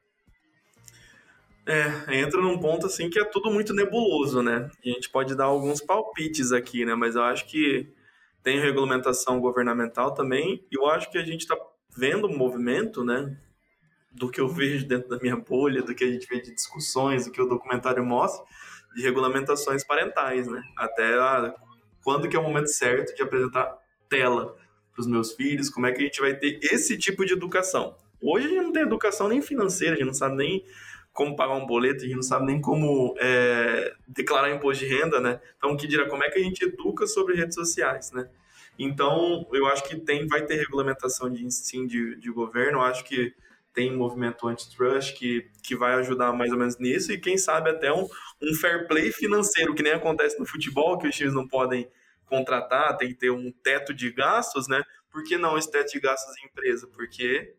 É, 1.67 2.21
entra 2.21 2.41
num 2.41 2.57
ponto 2.57 2.85
assim 2.85 3.09
que 3.09 3.19
é 3.19 3.25
tudo 3.25 3.51
muito 3.51 3.73
nebuloso, 3.73 4.41
né? 4.41 4.71
A 4.85 4.87
gente 4.87 5.09
pode 5.09 5.35
dar 5.35 5.45
alguns 5.45 5.81
palpites 5.81 6.53
aqui, 6.53 6.85
né? 6.85 6.95
Mas 6.95 7.17
eu 7.17 7.23
acho 7.23 7.45
que 7.45 7.93
tem 8.41 8.57
regulamentação 8.61 9.41
governamental 9.41 10.13
também, 10.13 10.65
e 10.71 10.77
eu 10.79 10.87
acho 10.87 11.11
que 11.11 11.17
a 11.17 11.25
gente 11.25 11.41
está 11.41 11.57
vendo 11.93 12.25
um 12.25 12.37
movimento, 12.37 13.03
né? 13.03 13.37
Do 14.09 14.31
que 14.31 14.39
eu 14.39 14.47
vejo 14.47 14.87
dentro 14.87 15.09
da 15.09 15.19
minha 15.19 15.35
bolha, 15.35 15.81
do 15.81 15.93
que 15.93 16.05
a 16.05 16.09
gente 16.09 16.25
vê 16.25 16.39
de 16.39 16.55
discussões, 16.55 17.25
do 17.25 17.31
que 17.33 17.41
o 17.41 17.49
documentário 17.49 18.05
mostra, 18.05 18.45
de 18.95 19.03
regulamentações 19.03 19.83
parentais, 19.83 20.47
né? 20.47 20.63
Até 20.77 21.15
a, 21.15 21.53
quando 22.01 22.29
que 22.29 22.37
é 22.37 22.39
o 22.39 22.43
momento 22.43 22.69
certo 22.69 23.13
de 23.13 23.21
apresentar 23.21 23.77
tela 24.07 24.55
para 24.93 25.01
os 25.01 25.07
meus 25.07 25.33
filhos, 25.33 25.69
como 25.69 25.85
é 25.85 25.91
que 25.91 25.99
a 25.99 26.05
gente 26.05 26.21
vai 26.21 26.33
ter 26.33 26.59
esse 26.61 26.97
tipo 26.97 27.25
de 27.25 27.33
educação. 27.33 27.97
Hoje 28.21 28.45
a 28.45 28.49
gente 28.49 28.63
não 28.63 28.71
tem 28.71 28.83
educação 28.83 29.27
nem 29.27 29.41
financeira, 29.41 29.95
a 29.95 29.97
gente 29.97 30.07
não 30.07 30.13
sabe 30.13 30.37
nem 30.37 30.63
como 31.17 31.35
pagar 31.35 31.55
um 31.55 31.65
boleto, 31.65 32.03
a 32.03 32.05
gente 32.05 32.15
não 32.15 32.21
sabe 32.21 32.45
nem 32.45 32.61
como 32.61 33.15
é, 33.17 33.91
declarar 34.07 34.51
imposto 34.51 34.85
de 34.85 34.95
renda, 34.95 35.19
né? 35.19 35.41
Então, 35.57 35.75
que 35.75 35.87
dirá, 35.87 36.07
como 36.07 36.23
é 36.23 36.29
que 36.29 36.37
a 36.37 36.43
gente 36.43 36.63
educa 36.63 37.07
sobre 37.07 37.33
redes 37.33 37.55
sociais, 37.55 38.11
né? 38.11 38.29
Então, 38.77 39.47
eu 39.51 39.65
acho 39.65 39.83
que 39.85 39.99
tem, 39.99 40.27
vai 40.27 40.45
ter 40.45 40.57
regulamentação 40.57 41.27
de, 41.27 41.49
sim, 41.49 41.87
de, 41.87 42.17
de 42.17 42.29
governo, 42.29 42.77
eu 42.77 42.81
acho 42.83 43.03
que 43.03 43.33
tem 43.73 43.91
movimento 43.91 44.47
antitrust 44.47 45.17
que, 45.17 45.49
que 45.63 45.75
vai 45.75 45.95
ajudar 45.95 46.33
mais 46.33 46.51
ou 46.51 46.59
menos 46.59 46.77
nisso, 46.77 47.11
e 47.11 47.17
quem 47.17 47.35
sabe 47.35 47.71
até 47.71 47.91
um, 47.91 48.07
um 48.39 48.53
fair 48.53 48.87
play 48.87 49.11
financeiro, 49.11 49.73
que 49.73 49.81
nem 49.81 49.93
acontece 49.93 50.37
no 50.39 50.45
futebol, 50.45 50.99
que 50.99 51.07
os 51.07 51.15
times 51.15 51.33
não 51.33 51.47
podem 51.47 51.89
contratar, 52.27 52.95
tem 52.95 53.07
que 53.07 53.15
ter 53.15 53.31
um 53.31 53.51
teto 53.63 53.91
de 53.91 54.11
gastos, 54.11 54.67
né? 54.67 54.83
Por 55.11 55.23
que 55.23 55.35
não 55.35 55.57
esse 55.57 55.71
teto 55.71 55.93
de 55.93 55.99
gastos 55.99 56.37
em 56.37 56.45
empresa? 56.45 56.85
Porque 56.85 57.55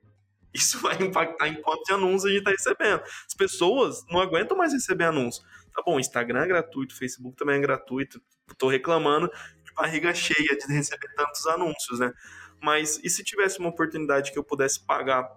isso 0.52 0.80
vai 0.80 0.96
impactar 1.02 1.48
em 1.48 1.60
quanto 1.60 1.84
de 1.84 1.92
anúncios 1.92 2.24
a 2.24 2.28
gente 2.28 2.38
está 2.38 2.50
recebendo. 2.50 3.02
As 3.26 3.34
pessoas 3.34 4.04
não 4.10 4.20
aguentam 4.20 4.56
mais 4.56 4.72
receber 4.72 5.04
anúncios. 5.04 5.44
Tá 5.74 5.82
bom, 5.84 6.00
Instagram 6.00 6.42
é 6.42 6.46
gratuito, 6.46 6.96
Facebook 6.96 7.36
também 7.36 7.56
é 7.56 7.60
gratuito. 7.60 8.20
Estou 8.50 8.68
reclamando 8.68 9.30
de 9.64 9.72
barriga 9.74 10.12
cheia 10.14 10.56
de 10.56 10.72
receber 10.72 11.08
tantos 11.14 11.46
anúncios, 11.46 12.00
né? 12.00 12.12
Mas 12.60 13.00
e 13.04 13.10
se 13.10 13.22
tivesse 13.22 13.58
uma 13.58 13.68
oportunidade 13.68 14.32
que 14.32 14.38
eu 14.38 14.44
pudesse 14.44 14.84
pagar 14.84 15.30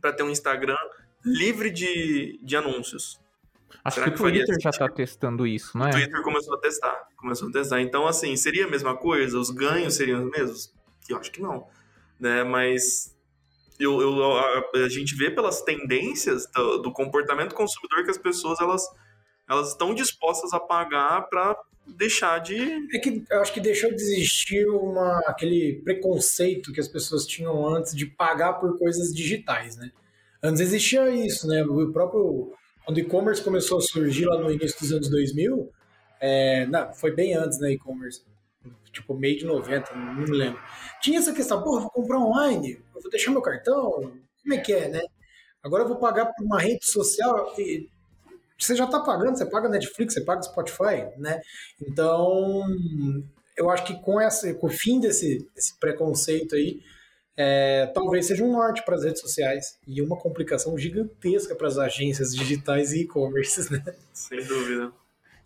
para 0.00 0.12
ter 0.12 0.22
um 0.22 0.30
Instagram 0.30 0.78
livre 1.24 1.70
de, 1.70 2.38
de 2.42 2.56
anúncios? 2.56 3.20
Acho 3.84 3.96
Será 3.96 4.10
que, 4.10 4.14
o 4.14 4.30
Twitter 4.30 4.56
já 4.60 4.70
está 4.70 4.88
testando 4.88 5.46
isso, 5.46 5.76
não 5.76 5.86
é? 5.86 5.90
O 5.90 5.92
Twitter 5.92 6.22
começou 6.22 6.54
a 6.54 6.60
testar, 6.60 7.08
começou 7.16 7.48
a 7.48 7.52
testar. 7.52 7.80
Então, 7.80 8.06
assim, 8.06 8.36
seria 8.36 8.64
a 8.64 8.70
mesma 8.70 8.96
coisa? 8.96 9.38
Os 9.38 9.50
ganhos 9.50 9.94
seriam 9.94 10.24
os 10.24 10.30
mesmos? 10.30 10.74
Eu 11.08 11.18
acho 11.18 11.30
que 11.30 11.42
não, 11.42 11.68
né? 12.18 12.42
Mas 12.44 13.15
eu, 13.78 14.00
eu 14.00 14.36
a, 14.36 14.64
a, 14.74 14.88
gente 14.88 15.14
vê 15.14 15.30
pelas 15.30 15.62
tendências 15.62 16.46
do, 16.54 16.78
do, 16.78 16.92
comportamento 16.92 17.54
consumidor 17.54 18.04
que 18.04 18.10
as 18.10 18.18
pessoas 18.18 18.60
elas, 18.60 18.82
elas 19.48 19.70
estão 19.70 19.94
dispostas 19.94 20.52
a 20.52 20.60
pagar 20.60 21.22
para 21.28 21.56
deixar 21.86 22.38
de. 22.38 22.56
É 22.94 22.98
que 22.98 23.24
eu 23.30 23.40
acho 23.40 23.52
que 23.52 23.60
deixou 23.60 23.90
de 23.90 23.96
existir 23.96 24.66
uma, 24.68 25.18
aquele 25.26 25.80
preconceito 25.84 26.72
que 26.72 26.80
as 26.80 26.88
pessoas 26.88 27.26
tinham 27.26 27.66
antes 27.68 27.94
de 27.94 28.06
pagar 28.06 28.54
por 28.54 28.78
coisas 28.78 29.12
digitais, 29.12 29.76
né? 29.76 29.90
Antes 30.42 30.60
existia 30.60 31.08
isso, 31.10 31.46
né? 31.46 31.62
O 31.64 31.92
próprio. 31.92 32.52
Quando 32.84 32.98
o 32.98 33.00
e-commerce 33.00 33.42
começou 33.42 33.78
a 33.78 33.82
surgir 33.82 34.26
lá 34.26 34.38
no 34.38 34.50
início 34.50 34.78
dos 34.78 34.92
anos 34.92 35.10
2000, 35.10 35.70
é, 36.20 36.66
não, 36.66 36.94
foi 36.94 37.10
bem 37.10 37.34
antes, 37.34 37.58
né, 37.58 37.72
e-commerce 37.72 38.22
tipo 38.96 39.14
meio 39.14 39.38
de 39.38 39.44
90, 39.44 39.94
não 39.94 40.14
me 40.14 40.30
lembro. 40.30 40.60
Tinha 41.00 41.18
essa 41.18 41.32
questão, 41.32 41.62
porra, 41.62 41.82
vou 41.82 41.90
comprar 41.90 42.18
online, 42.18 42.80
vou 43.06 43.10
deixar 43.10 43.30
meu 43.30 43.42
cartão, 43.42 44.12
como 44.42 44.54
é 44.54 44.58
que 44.58 44.72
é, 44.72 44.88
né? 44.88 45.02
Agora 45.62 45.84
eu 45.84 45.88
vou 45.88 45.96
pagar 45.96 46.26
por 46.26 46.44
uma 46.44 46.60
rede 46.60 46.86
social 46.86 47.54
e 47.58 47.88
você 48.58 48.74
já 48.74 48.84
está 48.84 49.00
pagando, 49.00 49.36
você 49.36 49.46
paga 49.46 49.68
Netflix, 49.68 50.14
você 50.14 50.24
paga 50.24 50.42
Spotify, 50.42 51.08
né? 51.18 51.40
Então, 51.80 52.64
eu 53.56 53.70
acho 53.70 53.84
que 53.84 54.00
com, 54.00 54.20
essa, 54.20 54.52
com 54.54 54.66
o 54.66 54.70
fim 54.70 55.00
desse, 55.00 55.46
desse 55.54 55.78
preconceito 55.78 56.54
aí, 56.54 56.80
é, 57.36 57.86
talvez 57.94 58.26
seja 58.26 58.42
um 58.42 58.52
norte 58.52 58.82
para 58.82 58.94
as 58.94 59.04
redes 59.04 59.20
sociais 59.20 59.78
e 59.86 60.00
uma 60.00 60.16
complicação 60.16 60.76
gigantesca 60.78 61.54
para 61.54 61.68
as 61.68 61.76
agências 61.76 62.34
digitais 62.34 62.92
e 62.92 63.02
e-commerce, 63.02 63.70
né? 63.70 63.84
Sem 64.12 64.42
dúvida. 64.44 64.92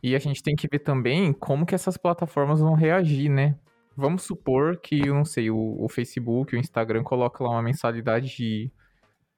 E 0.03 0.15
a 0.15 0.19
gente 0.19 0.43
tem 0.43 0.55
que 0.55 0.69
ver 0.71 0.79
também 0.79 1.33
como 1.33 1.67
que 1.67 1.75
essas 1.75 1.97
plataformas 1.97 2.61
vão 2.61 2.75
reagir, 2.75 3.29
né? 3.29 3.57
Vamos 4.01 4.23
supor 4.23 4.79
que, 4.79 5.07
eu 5.07 5.15
não 5.15 5.27
sei, 5.27 5.51
o, 5.51 5.77
o 5.79 5.87
Facebook, 5.87 6.57
o 6.57 6.59
Instagram 6.59 7.03
coloca 7.03 7.45
lá 7.45 7.51
uma 7.51 7.63
mensalidade 7.63 8.35
de 8.35 8.73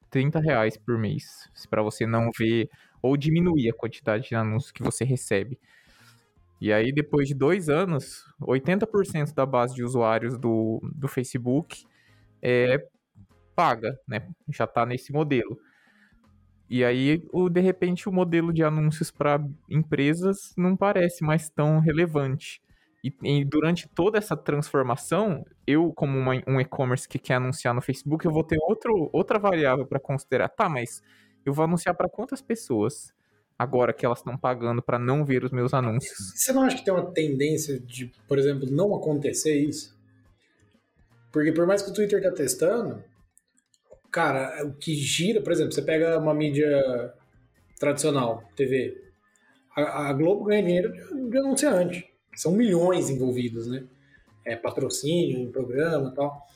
30 0.09 0.39
reais 0.39 0.77
por 0.77 0.97
mês, 0.97 1.51
para 1.69 1.83
você 1.83 2.07
não 2.07 2.31
ver 2.39 2.71
ou 3.03 3.17
diminuir 3.17 3.71
a 3.71 3.75
quantidade 3.75 4.29
de 4.29 4.37
anúncios 4.37 4.71
que 4.71 4.81
você 4.81 5.05
recebe. 5.05 5.59
E 6.61 6.73
aí, 6.73 6.93
depois 6.93 7.27
de 7.27 7.35
dois 7.35 7.69
anos, 7.69 8.25
80% 8.41 9.35
da 9.35 9.45
base 9.45 9.75
de 9.75 9.83
usuários 9.83 10.39
do, 10.39 10.81
do 10.95 11.09
Facebook 11.09 11.85
é 12.41 12.87
paga, 13.57 13.99
né? 14.07 14.29
Já 14.49 14.63
está 14.63 14.87
nesse 14.87 15.13
modelo. 15.13 15.59
E 16.71 16.85
aí, 16.85 17.21
o, 17.33 17.49
de 17.49 17.61
repente, 17.61 18.09
o 18.09 18.13
modelo 18.13 18.53
de 18.53 18.63
anúncios 18.63 19.11
para 19.11 19.45
empresas 19.69 20.55
não 20.57 20.77
parece 20.77 21.25
mais 21.25 21.51
tão 21.51 21.81
relevante. 21.81 22.62
E, 23.03 23.13
e, 23.23 23.45
durante 23.45 23.89
toda 23.89 24.17
essa 24.17 24.37
transformação, 24.37 25.45
eu, 25.67 25.93
como 25.93 26.17
uma, 26.17 26.41
um 26.47 26.61
e-commerce 26.61 27.09
que 27.09 27.19
quer 27.19 27.35
anunciar 27.35 27.75
no 27.75 27.83
Facebook, 27.83 28.25
eu 28.25 28.33
vou 28.33 28.45
ter 28.45 28.59
outro, 28.63 29.11
outra 29.13 29.39
variável 29.39 29.85
para 29.85 29.99
considerar. 29.99 30.49
Tá, 30.49 30.69
mas 30.69 31.03
eu 31.45 31.53
vou 31.53 31.65
anunciar 31.65 31.97
para 31.97 32.09
quantas 32.09 32.41
pessoas 32.41 33.13
agora 33.59 33.93
que 33.93 34.05
elas 34.05 34.19
estão 34.19 34.37
pagando 34.37 34.83
para 34.83 34.99
não 34.99 35.25
ver 35.25 35.45
os 35.45 35.51
meus 35.51 35.73
anúncios? 35.73 36.33
Você 36.35 36.53
não 36.53 36.63
acha 36.63 36.77
que 36.77 36.85
tem 36.85 36.93
uma 36.93 37.13
tendência 37.13 37.79
de, 37.79 38.13
por 38.27 38.39
exemplo, 38.39 38.69
não 38.71 38.95
acontecer 38.95 39.55
isso? 39.57 39.97
Porque 41.31 41.53
por 41.53 41.67
mais 41.67 41.83
que 41.83 41.91
o 41.91 41.95
Twitter 41.95 42.23
tá 42.23 42.31
testando, 42.31 43.03
cara, 44.11 44.65
o 44.67 44.75
que 44.75 44.95
gira, 44.95 45.41
por 45.41 45.53
exemplo, 45.53 45.73
você 45.73 45.83
pega 45.83 46.19
uma 46.19 46.35
mídia 46.35 47.15
tradicional, 47.79 48.45
TV, 48.55 49.03
a, 49.75 50.09
a 50.09 50.13
Globo 50.13 50.45
ganha 50.45 50.63
dinheiro 50.63 50.93
de, 51.31 51.39
anunciante. 51.39 52.12
São 52.35 52.53
milhões 52.53 53.11
envolvidos, 53.11 53.67
né? 53.67 53.85
É, 54.45 54.57
patrocínio, 54.57 55.51
programa 55.51 56.11
e 56.11 56.15
tal. 56.15 56.49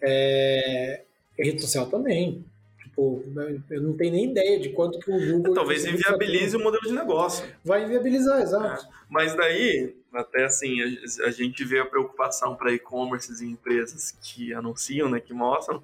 É, 0.00 1.02
rede 1.38 1.60
social 1.60 1.86
também. 1.86 2.44
Tipo, 2.78 3.24
eu 3.70 3.82
não 3.82 3.94
tenho 3.94 4.12
nem 4.12 4.30
ideia 4.30 4.60
de 4.60 4.68
quanto 4.70 4.98
que 5.00 5.10
o 5.10 5.32
Google... 5.32 5.54
Talvez 5.54 5.84
inviabilize 5.84 6.56
o 6.56 6.62
modelo 6.62 6.84
de 6.84 6.92
negócio. 6.92 7.44
Vai 7.64 7.84
inviabilizar, 7.84 8.40
exato. 8.40 8.84
É. 8.84 8.88
Mas 9.10 9.34
daí, 9.34 9.96
até 10.12 10.44
assim, 10.44 10.80
a, 10.80 11.26
a 11.26 11.30
gente 11.30 11.64
vê 11.64 11.80
a 11.80 11.86
preocupação 11.86 12.54
para 12.54 12.72
e-commerces 12.72 13.40
e 13.40 13.46
empresas 13.46 14.12
que 14.22 14.54
anunciam, 14.54 15.10
né, 15.10 15.18
que 15.18 15.34
mostram, 15.34 15.82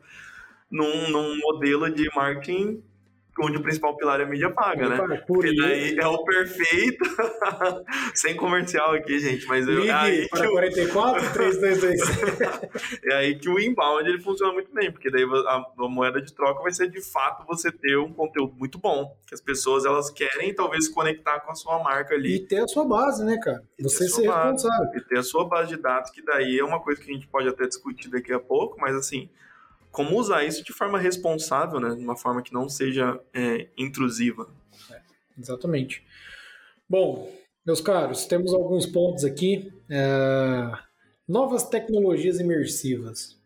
num, 0.71 1.11
num 1.11 1.37
modelo 1.39 1.93
de 1.93 2.09
marketing 2.15 2.81
onde 3.43 3.57
o 3.59 3.63
principal 3.63 3.97
pilar 3.97 4.21
é 4.21 4.25
a 4.25 4.27
mídia 4.27 4.51
paga, 4.51 4.89
né? 4.89 4.97
Paga, 4.97 5.25
Porque 5.27 5.55
daí 5.55 5.99
é 5.99 6.07
o 6.07 6.23
perfeito, 6.25 7.05
sem 8.15 8.37
comercial 8.37 8.93
aqui, 8.93 9.19
gente, 9.19 9.47
mas 9.47 9.67
eu, 9.67 9.81
Ligue 9.81 9.91
aí 9.91 10.29
para 10.29 10.47
que 10.47 10.53
44 10.53 11.33
322. 11.33 12.01
é 13.11 13.15
aí 13.15 13.39
que 13.39 13.49
o 13.49 13.59
inbound 13.59 14.09
ele 14.09 14.21
funciona 14.21 14.53
muito 14.53 14.73
bem, 14.73 14.91
porque 14.91 15.11
daí 15.11 15.25
a, 15.25 15.65
a, 15.79 15.89
moeda 15.89 16.21
de 16.21 16.33
troca 16.35 16.63
vai 16.63 16.73
ser 16.73 16.91
de 16.91 17.01
fato 17.01 17.47
você 17.47 17.71
ter 17.73 17.97
um 17.99 18.13
conteúdo 18.13 18.55
muito 18.55 18.79
bom, 18.79 19.17
que 19.27 19.35
as 19.35 19.41
pessoas 19.41 19.85
elas 19.85 20.11
querem 20.11 20.55
talvez 20.55 20.89
conectar 20.89 21.41
com 21.41 21.53
a 21.53 21.55
sua 21.55 21.83
marca 21.83 22.15
ali. 22.15 22.37
E 22.37 22.47
ter 22.47 22.63
a 22.63 22.69
sua 22.69 22.85
base, 22.85 23.25
né, 23.25 23.39
cara? 23.43 23.63
Você 23.81 24.09
ser 24.09 24.23
responsável. 24.23 24.91
E 24.95 25.01
ter 25.01 25.19
a 25.19 25.23
sua 25.23 25.45
base 25.45 25.75
de 25.75 25.81
dados, 25.81 26.11
que 26.11 26.23
daí 26.23 26.59
é 26.59 26.65
uma 26.65 26.81
coisa 26.81 27.01
que 27.01 27.11
a 27.11 27.15
gente 27.15 27.27
pode 27.27 27.49
até 27.49 27.67
discutir 27.67 28.09
daqui 28.11 28.33
a 28.33 28.41
pouco, 28.41 28.79
mas 28.81 28.95
assim, 28.95 29.29
como 29.91 30.19
usar 30.19 30.45
isso 30.45 30.65
de 30.65 30.73
forma 30.73 30.99
responsável, 30.99 31.81
né? 31.81 31.95
De 31.95 32.03
uma 32.03 32.17
forma 32.17 32.43
que 32.43 32.53
não 32.53 32.69
seja 32.69 33.21
é, 33.35 33.69
intrusiva. 33.77 34.49
É, 34.91 35.01
exatamente. 35.39 36.05
Bom, 36.89 37.31
meus 37.65 37.81
caros, 37.81 38.25
temos 38.25 38.53
alguns 38.53 38.87
pontos 38.87 39.25
aqui. 39.25 39.73
É... 39.89 40.73
Novas 41.29 41.63
tecnologias 41.63 42.41
imersivas. 42.41 43.39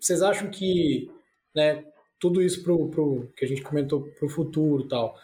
Vocês 0.00 0.22
acham 0.22 0.50
que 0.50 1.10
né, 1.54 1.84
tudo 2.18 2.42
isso 2.42 2.62
pro, 2.62 2.88
pro, 2.88 3.28
que 3.36 3.44
a 3.44 3.48
gente 3.48 3.62
comentou 3.62 4.02
para 4.02 4.26
o 4.26 4.28
futuro 4.28 4.88
tal, 4.88 5.14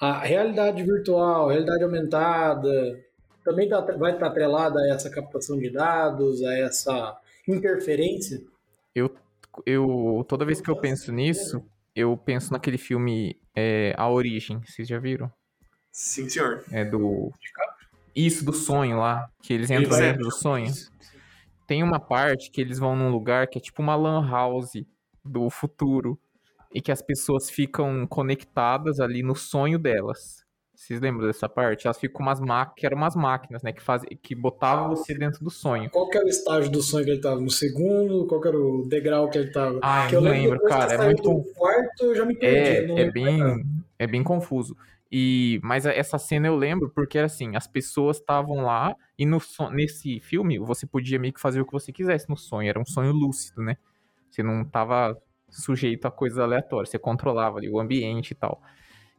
a 0.00 0.20
realidade 0.20 0.82
virtual, 0.82 1.48
a 1.48 1.52
realidade 1.52 1.82
aumentada, 1.82 3.04
também 3.44 3.68
tá, 3.68 3.80
vai 3.80 4.12
estar 4.12 4.26
atrelada 4.26 4.78
a 4.78 4.94
essa 4.94 5.10
captação 5.10 5.58
de 5.58 5.70
dados, 5.70 6.42
a 6.42 6.56
essa 6.56 7.18
interferência? 7.48 8.40
Eu 8.94 9.10
eu 9.66 10.24
toda 10.28 10.44
vez 10.44 10.60
que 10.60 10.70
eu 10.70 10.76
penso 10.76 11.12
nisso, 11.12 11.62
eu 11.94 12.16
penso 12.16 12.52
naquele 12.52 12.78
filme 12.78 13.38
é, 13.54 13.94
A 13.96 14.08
Origem. 14.08 14.60
Vocês 14.66 14.88
já 14.88 14.98
viram? 14.98 15.30
Sim, 15.90 16.28
senhor. 16.28 16.64
É 16.70 16.84
do. 16.84 17.30
Isso, 18.14 18.44
do 18.44 18.52
sonho 18.52 18.98
lá. 18.98 19.28
Que 19.42 19.52
eles 19.52 19.70
entram 19.70 19.98
dentro 19.98 20.22
do 20.22 20.30
sonho. 20.30 20.72
Tem 21.66 21.82
uma 21.82 22.00
parte 22.00 22.50
que 22.50 22.60
eles 22.60 22.78
vão 22.78 22.96
num 22.96 23.10
lugar 23.10 23.46
que 23.46 23.58
é 23.58 23.60
tipo 23.60 23.82
uma 23.82 23.94
lan 23.94 24.28
house 24.28 24.72
do 25.24 25.48
futuro. 25.50 26.18
E 26.74 26.80
que 26.80 26.90
as 26.90 27.02
pessoas 27.02 27.50
ficam 27.50 28.06
conectadas 28.06 28.98
ali 28.98 29.22
no 29.22 29.36
sonho 29.36 29.78
delas. 29.78 30.41
Vocês 30.82 31.00
lembram 31.00 31.28
dessa 31.28 31.48
parte? 31.48 31.86
Elas 31.86 31.96
ficam 31.96 32.20
umas 32.22 32.40
máquinas, 32.40 32.74
que 32.76 32.84
eram 32.84 32.96
umas 32.96 33.14
máquinas, 33.14 33.62
né? 33.62 33.72
Que, 33.72 33.80
faz, 33.80 34.02
que 34.20 34.34
botavam 34.34 34.88
você 34.88 35.14
dentro 35.14 35.44
do 35.44 35.48
sonho. 35.48 35.88
Qual 35.88 36.10
que 36.10 36.18
era 36.18 36.26
o 36.26 36.28
estágio 36.28 36.72
do 36.72 36.82
sonho 36.82 37.04
que 37.04 37.12
ele 37.12 37.20
tava? 37.20 37.40
No 37.40 37.50
segundo? 37.50 38.26
Qual 38.26 38.40
que 38.40 38.48
era 38.48 38.58
o 38.58 38.84
degrau 38.88 39.30
que 39.30 39.38
ele 39.38 39.52
tava? 39.52 39.78
Ah, 39.80 40.08
eu 40.10 40.20
não 40.20 40.32
lembro, 40.32 40.60
cara. 40.64 40.94
É 40.94 41.04
muito. 41.04 41.22
Do 41.22 41.44
quarto, 41.54 42.04
eu 42.04 42.16
já 42.16 42.24
me 42.24 42.34
perdi. 42.34 42.92
É, 42.94 43.00
é 43.02 43.10
bem, 43.12 43.64
é 43.96 44.06
bem 44.08 44.24
confuso. 44.24 44.76
E, 45.08 45.60
mas 45.62 45.86
essa 45.86 46.18
cena 46.18 46.48
eu 46.48 46.56
lembro 46.56 46.90
porque 46.90 47.18
assim, 47.18 47.54
as 47.54 47.68
pessoas 47.68 48.16
estavam 48.16 48.62
lá 48.62 48.96
e 49.16 49.24
no 49.24 49.38
nesse 49.70 50.18
filme 50.18 50.58
você 50.58 50.84
podia 50.84 51.18
meio 51.18 51.32
que 51.32 51.40
fazer 51.40 51.60
o 51.60 51.66
que 51.66 51.72
você 51.72 51.92
quisesse 51.92 52.28
no 52.28 52.36
sonho, 52.36 52.68
era 52.68 52.80
um 52.80 52.84
sonho 52.86 53.12
lúcido, 53.12 53.62
né? 53.62 53.76
Você 54.30 54.42
não 54.42 54.62
estava 54.62 55.16
sujeito 55.48 56.06
a 56.06 56.10
coisas 56.10 56.38
aleatórias, 56.38 56.88
você 56.88 56.98
controlava 56.98 57.58
ali 57.58 57.68
o 57.68 57.78
ambiente 57.78 58.30
e 58.30 58.34
tal. 58.34 58.60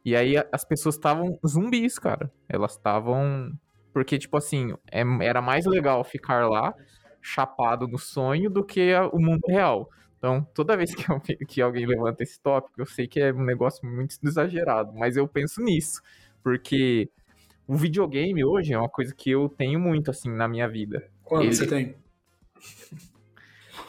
E 0.04 0.14
aí 0.14 0.34
as 0.52 0.64
pessoas 0.64 0.96
estavam 0.96 1.38
zumbis, 1.46 1.98
cara. 1.98 2.30
Elas 2.48 2.72
estavam. 2.72 3.52
Porque, 3.92 4.18
tipo 4.18 4.36
assim, 4.36 4.74
é, 4.90 5.02
era 5.22 5.40
mais 5.40 5.64
legal 5.66 6.02
ficar 6.04 6.48
lá, 6.48 6.74
chapado 7.22 7.86
no 7.86 7.98
sonho, 7.98 8.50
do 8.50 8.64
que 8.64 8.92
o 9.12 9.18
mundo 9.18 9.46
real. 9.48 9.88
Então, 10.18 10.46
toda 10.54 10.76
vez 10.76 10.94
que, 10.94 11.10
eu, 11.10 11.20
que 11.46 11.62
alguém 11.62 11.86
levanta 11.86 12.22
esse 12.22 12.40
tópico, 12.40 12.80
eu 12.80 12.86
sei 12.86 13.06
que 13.06 13.20
é 13.20 13.32
um 13.32 13.44
negócio 13.44 13.86
muito 13.88 14.16
exagerado, 14.22 14.92
mas 14.94 15.16
eu 15.16 15.28
penso 15.28 15.62
nisso. 15.62 16.02
Porque 16.42 17.08
o 17.66 17.76
videogame 17.76 18.44
hoje 18.44 18.74
é 18.74 18.78
uma 18.78 18.88
coisa 18.88 19.14
que 19.14 19.30
eu 19.30 19.48
tenho 19.48 19.80
muito, 19.80 20.10
assim, 20.10 20.30
na 20.30 20.48
minha 20.48 20.68
vida. 20.68 21.08
Quanto 21.22 21.44
Ele... 21.44 21.54
você 21.54 21.66
tem? 21.66 21.94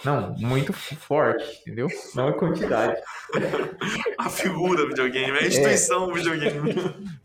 Não, 0.03 0.35
muito 0.37 0.73
forte, 0.73 1.61
entendeu? 1.61 1.87
Não 2.13 2.29
é 2.29 2.33
quantidade. 2.33 3.01
A 4.17 4.29
figura 4.29 4.83
do 4.83 4.89
videogame, 4.89 5.37
a 5.37 5.45
instituição 5.45 6.09
é. 6.11 6.13
videogame. 6.13 6.73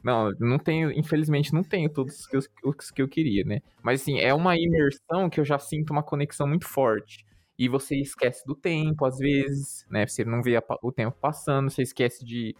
Não, 0.02 0.32
não 0.38 0.58
tenho, 0.58 0.90
infelizmente 0.90 1.52
não 1.52 1.62
tenho 1.62 1.88
todos 1.88 2.20
os 2.20 2.26
que, 2.26 2.36
eu, 2.36 2.40
os 2.64 2.90
que 2.90 3.02
eu 3.02 3.08
queria, 3.08 3.44
né? 3.44 3.61
Mas 3.82 4.02
assim, 4.02 4.18
é 4.18 4.34
uma 4.34 4.56
imersão 4.56 5.30
que 5.30 5.38
eu 5.38 5.44
já 5.44 5.58
sinto 5.58 5.90
uma 5.90 6.02
conexão 6.02 6.46
muito 6.46 6.66
forte. 6.66 7.24
E 7.58 7.68
você 7.68 7.96
esquece 7.96 8.44
do 8.46 8.54
tempo, 8.54 9.04
às 9.04 9.18
vezes, 9.18 9.86
né? 9.90 10.06
Você 10.06 10.24
não 10.24 10.42
vê 10.42 10.58
o 10.82 10.90
tempo 10.90 11.16
passando, 11.20 11.70
você 11.70 11.82
esquece 11.82 12.24
de, 12.24 12.54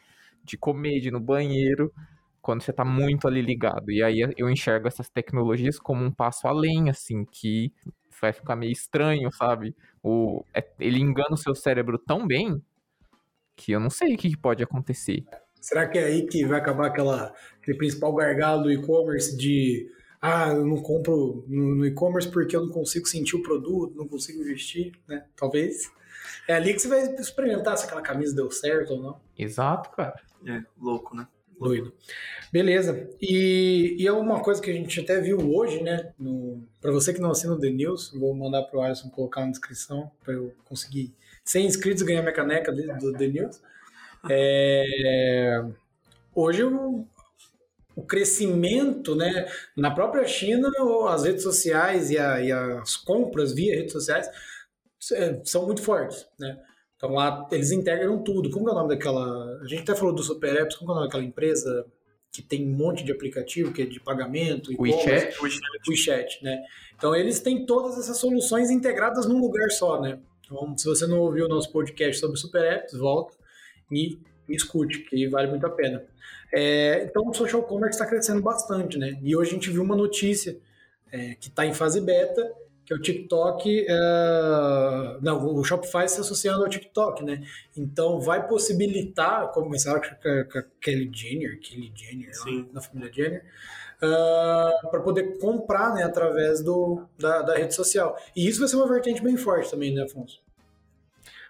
de 0.44 0.59
comer, 0.59 1.01
de 1.01 1.09
ir 1.09 1.11
no 1.11 1.20
banheiro, 1.20 1.90
quando 2.42 2.62
você 2.62 2.72
tá 2.72 2.84
muito 2.84 3.26
ali 3.26 3.40
ligado. 3.40 3.90
E 3.90 4.03
aí 4.03 4.20
eu 4.36 4.51
enxergo 4.51 4.86
essas 4.86 5.09
tecnologias 5.09 5.78
como 5.78 6.05
um 6.05 6.11
passo 6.11 6.46
além, 6.46 6.90
assim, 6.90 7.24
que 7.24 7.72
vai 8.20 8.32
ficar 8.32 8.56
meio 8.56 8.72
estranho, 8.72 9.30
sabe? 9.32 9.74
O, 10.02 10.44
é, 10.54 10.66
ele 10.78 10.98
engana 10.98 11.32
o 11.32 11.36
seu 11.36 11.54
cérebro 11.54 11.98
tão 11.98 12.26
bem 12.26 12.62
que 13.56 13.72
eu 13.72 13.80
não 13.80 13.90
sei 13.90 14.14
o 14.14 14.18
que 14.18 14.36
pode 14.36 14.62
acontecer. 14.62 15.24
Será 15.60 15.86
que 15.86 15.98
é 15.98 16.04
aí 16.04 16.26
que 16.26 16.44
vai 16.46 16.58
acabar 16.58 16.86
aquela, 16.86 17.34
aquele 17.60 17.76
principal 17.76 18.14
gargalo 18.14 18.62
do 18.64 18.72
e-commerce 18.72 19.36
de 19.36 19.90
ah, 20.20 20.48
eu 20.48 20.66
não 20.66 20.82
compro 20.82 21.44
no, 21.48 21.76
no 21.76 21.86
e-commerce 21.86 22.28
porque 22.28 22.54
eu 22.54 22.66
não 22.66 22.72
consigo 22.72 23.06
sentir 23.06 23.36
o 23.36 23.42
produto, 23.42 23.96
não 23.96 24.06
consigo 24.06 24.44
vestir, 24.44 24.92
né? 25.08 25.24
Talvez. 25.36 25.90
É 26.46 26.54
ali 26.54 26.74
que 26.74 26.80
você 26.80 26.88
vai 26.88 27.14
experimentar 27.14 27.76
se 27.76 27.86
aquela 27.86 28.02
camisa 28.02 28.34
deu 28.34 28.50
certo 28.50 28.94
ou 28.94 29.02
não. 29.02 29.20
Exato, 29.38 29.90
cara. 29.90 30.14
É, 30.46 30.62
louco, 30.78 31.14
né? 31.16 31.26
Doido. 31.61 31.92
Beleza. 32.50 33.08
E, 33.20 33.96
e 33.98 34.06
é 34.06 34.12
uma 34.12 34.42
coisa 34.42 34.61
que 34.61 34.70
a 34.70 34.72
gente 34.72 34.98
até 34.98 35.20
viu 35.20 35.38
hoje, 35.54 35.82
né? 35.82 36.12
Para 36.80 36.90
você 36.90 37.12
que 37.12 37.20
não 37.20 37.30
assina 37.30 37.52
o 37.52 37.61
The 37.61 37.70
News, 37.70 38.11
vou 38.12 38.34
mandar 38.34 38.62
para 38.62 38.78
o 38.78 38.82
Alisson 38.82 39.11
colocar 39.11 39.42
na 39.42 39.50
descrição 39.50 40.11
para 40.24 40.34
eu 40.34 40.52
conseguir 40.64 41.14
100 41.44 41.66
inscritos 41.66 42.02
ganhar 42.02 42.22
minha 42.22 42.34
caneca 42.34 42.72
do 42.72 43.12
The 43.12 43.26
News. 43.26 43.61
É, 44.28 45.62
hoje 46.34 46.64
o, 46.64 47.06
o 47.94 48.02
crescimento, 48.02 49.14
né? 49.14 49.46
Na 49.76 49.90
própria 49.90 50.26
China, 50.26 50.70
as 51.11 51.24
redes 51.24 51.42
sociais 51.42 52.11
e, 52.11 52.18
a, 52.18 52.40
e 52.40 52.50
as 52.50 52.96
compras 52.96 53.52
via 53.52 53.76
redes 53.76 53.92
sociais 53.92 54.28
é, 55.12 55.40
são 55.44 55.66
muito 55.66 55.82
fortes, 55.82 56.26
né? 56.38 56.58
Então 57.01 57.14
lá 57.14 57.48
eles 57.51 57.72
integram 57.72 58.22
tudo. 58.22 58.51
Como 58.51 58.68
é 58.68 58.72
o 58.72 58.74
nome 58.74 58.90
daquela. 58.90 59.59
A 59.62 59.66
gente 59.66 59.80
até 59.80 59.94
falou 59.94 60.14
do 60.14 60.22
Super 60.22 60.55
Apps, 60.61 60.76
como 60.76 60.90
é 60.90 60.92
o 60.92 60.96
nome 60.96 61.09
daquela 61.09 61.24
empresa 61.24 61.86
que 62.30 62.42
tem 62.42 62.68
um 62.68 62.76
monte 62.76 63.03
de 63.03 63.11
aplicativo, 63.11 63.72
que 63.72 63.82
é 63.82 63.86
de 63.86 63.98
pagamento, 63.98 64.70
e 64.70 64.76
WeChat. 64.78 65.34
WeChat, 65.88 66.44
né? 66.44 66.62
Então 66.94 67.16
eles 67.16 67.40
têm 67.40 67.64
todas 67.64 67.98
essas 67.98 68.18
soluções 68.18 68.70
integradas 68.70 69.26
num 69.26 69.40
lugar 69.40 69.70
só, 69.70 69.98
né? 69.98 70.20
Então, 70.44 70.76
se 70.76 70.84
você 70.84 71.07
não 71.07 71.20
ouviu 71.20 71.46
o 71.46 71.48
nosso 71.48 71.72
podcast 71.72 72.20
sobre 72.20 72.36
Super 72.36 72.64
Apps, 72.64 72.92
volta 72.92 73.34
e, 73.90 74.18
e 74.46 74.55
escute, 74.55 75.01
que 75.01 75.26
vale 75.28 75.48
muito 75.48 75.66
a 75.66 75.70
pena. 75.70 76.05
É, 76.53 77.05
então 77.05 77.26
o 77.26 77.34
social 77.34 77.62
commerce 77.62 77.96
está 77.96 78.07
crescendo 78.07 78.42
bastante, 78.42 78.98
né? 78.98 79.18
E 79.22 79.34
hoje 79.34 79.51
a 79.51 79.55
gente 79.55 79.70
viu 79.70 79.82
uma 79.82 79.96
notícia 79.96 80.59
é, 81.11 81.34
que 81.34 81.48
está 81.48 81.64
em 81.64 81.72
fase 81.72 82.01
beta, 82.01 82.53
que 82.91 82.95
o 82.95 83.01
TikTok, 83.01 83.86
é... 83.88 85.18
não, 85.22 85.55
o 85.55 85.62
Shopify 85.62 86.09
se 86.09 86.20
associando 86.20 86.64
ao 86.64 86.68
TikTok, 86.68 87.24
né? 87.24 87.41
Então 87.76 88.20
vai 88.20 88.49
possibilitar, 88.49 89.49
começaram 89.53 90.01
com 90.01 90.59
a 90.59 90.62
Kelly 90.80 91.09
Jenner, 91.12 91.61
Kelly 91.61 91.93
Jenner, 91.95 92.34
Sim. 92.34 92.68
na 92.72 92.80
família 92.80 93.12
Jenner, 93.12 93.45
uh, 94.03 94.07
ah, 94.07 94.88
para 94.91 95.01
poder 95.01 95.38
comprar, 95.38 95.95
né, 95.95 96.03
através 96.03 96.62
do, 96.62 97.07
da, 97.16 97.43
da 97.43 97.57
rede 97.57 97.74
social. 97.76 98.16
E 98.34 98.49
isso 98.49 98.59
vai 98.59 98.68
ser 98.68 98.74
uma 98.74 98.88
vertente 98.88 99.22
bem 99.22 99.36
forte 99.36 99.70
também, 99.70 99.95
né, 99.95 100.03
Afonso? 100.03 100.43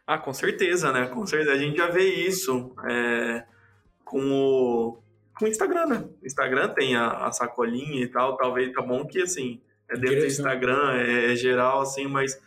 Ah, 0.07 0.19
com 0.19 0.35
certeza, 0.35 0.93
né? 0.93 1.07
Com 1.07 1.25
certeza. 1.25 1.53
A 1.53 1.59
gente 1.59 1.79
já 1.79 1.89
vê 1.89 2.05
isso 2.05 2.75
é, 2.85 3.45
com 4.05 4.21
o 4.31 4.99
com 5.39 5.47
o 5.47 5.49
Instagram, 5.49 5.87
né? 5.87 6.05
O 6.23 6.27
Instagram 6.27 6.69
tem 6.69 6.97
a, 6.97 7.29
a, 7.29 7.33
sacolinha 7.33 8.03
e 8.03 8.09
tal, 8.09 8.37
talvez 8.37 8.71
tá 8.75 8.83
bom 8.83 9.07
que 9.07 9.23
assim, 9.23 9.59
é 9.91 9.97
dentro 9.97 10.21
do 10.21 10.27
Instagram, 10.27 10.95
é, 10.95 11.33
é, 11.33 11.37
geral, 11.37 11.81
assim, 11.81 12.07
mas 12.07 12.41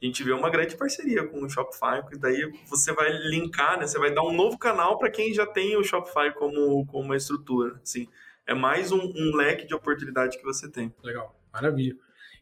a 0.00 0.06
gente 0.06 0.22
vê 0.22 0.32
uma 0.32 0.48
grande 0.48 0.76
parceria 0.76 1.26
com 1.26 1.42
o 1.42 1.50
Shopify, 1.50 2.00
porque 2.00 2.16
daí 2.16 2.50
você 2.68 2.92
vai 2.92 3.10
linkar, 3.28 3.78
né? 3.78 3.86
Você 3.86 3.98
vai 3.98 4.14
dar 4.14 4.22
um 4.22 4.32
novo 4.32 4.56
canal 4.56 4.98
para 4.98 5.10
quem 5.10 5.34
já 5.34 5.44
tem 5.44 5.76
o 5.76 5.82
Shopify 5.82 6.32
como, 6.32 6.86
como 6.86 7.04
uma 7.04 7.16
estrutura, 7.16 7.80
assim. 7.82 8.06
É 8.46 8.54
mais 8.54 8.92
um, 8.92 9.00
um 9.00 9.34
leque 9.34 9.66
de 9.66 9.74
oportunidade 9.74 10.38
que 10.38 10.44
você 10.44 10.70
tem. 10.70 10.94
Legal, 11.02 11.34
maravilha. 11.52 11.96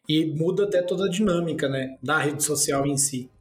E 0.07 0.25
muda 0.25 0.65
até 0.65 0.83
toda 0.83 1.05
a 1.05 1.09
dinâmica, 1.09 1.67
né, 1.67 1.97
da 2.03 2.19
rede 2.19 2.43
social 2.43 2.85
em 2.85 2.97
si. 2.97 3.31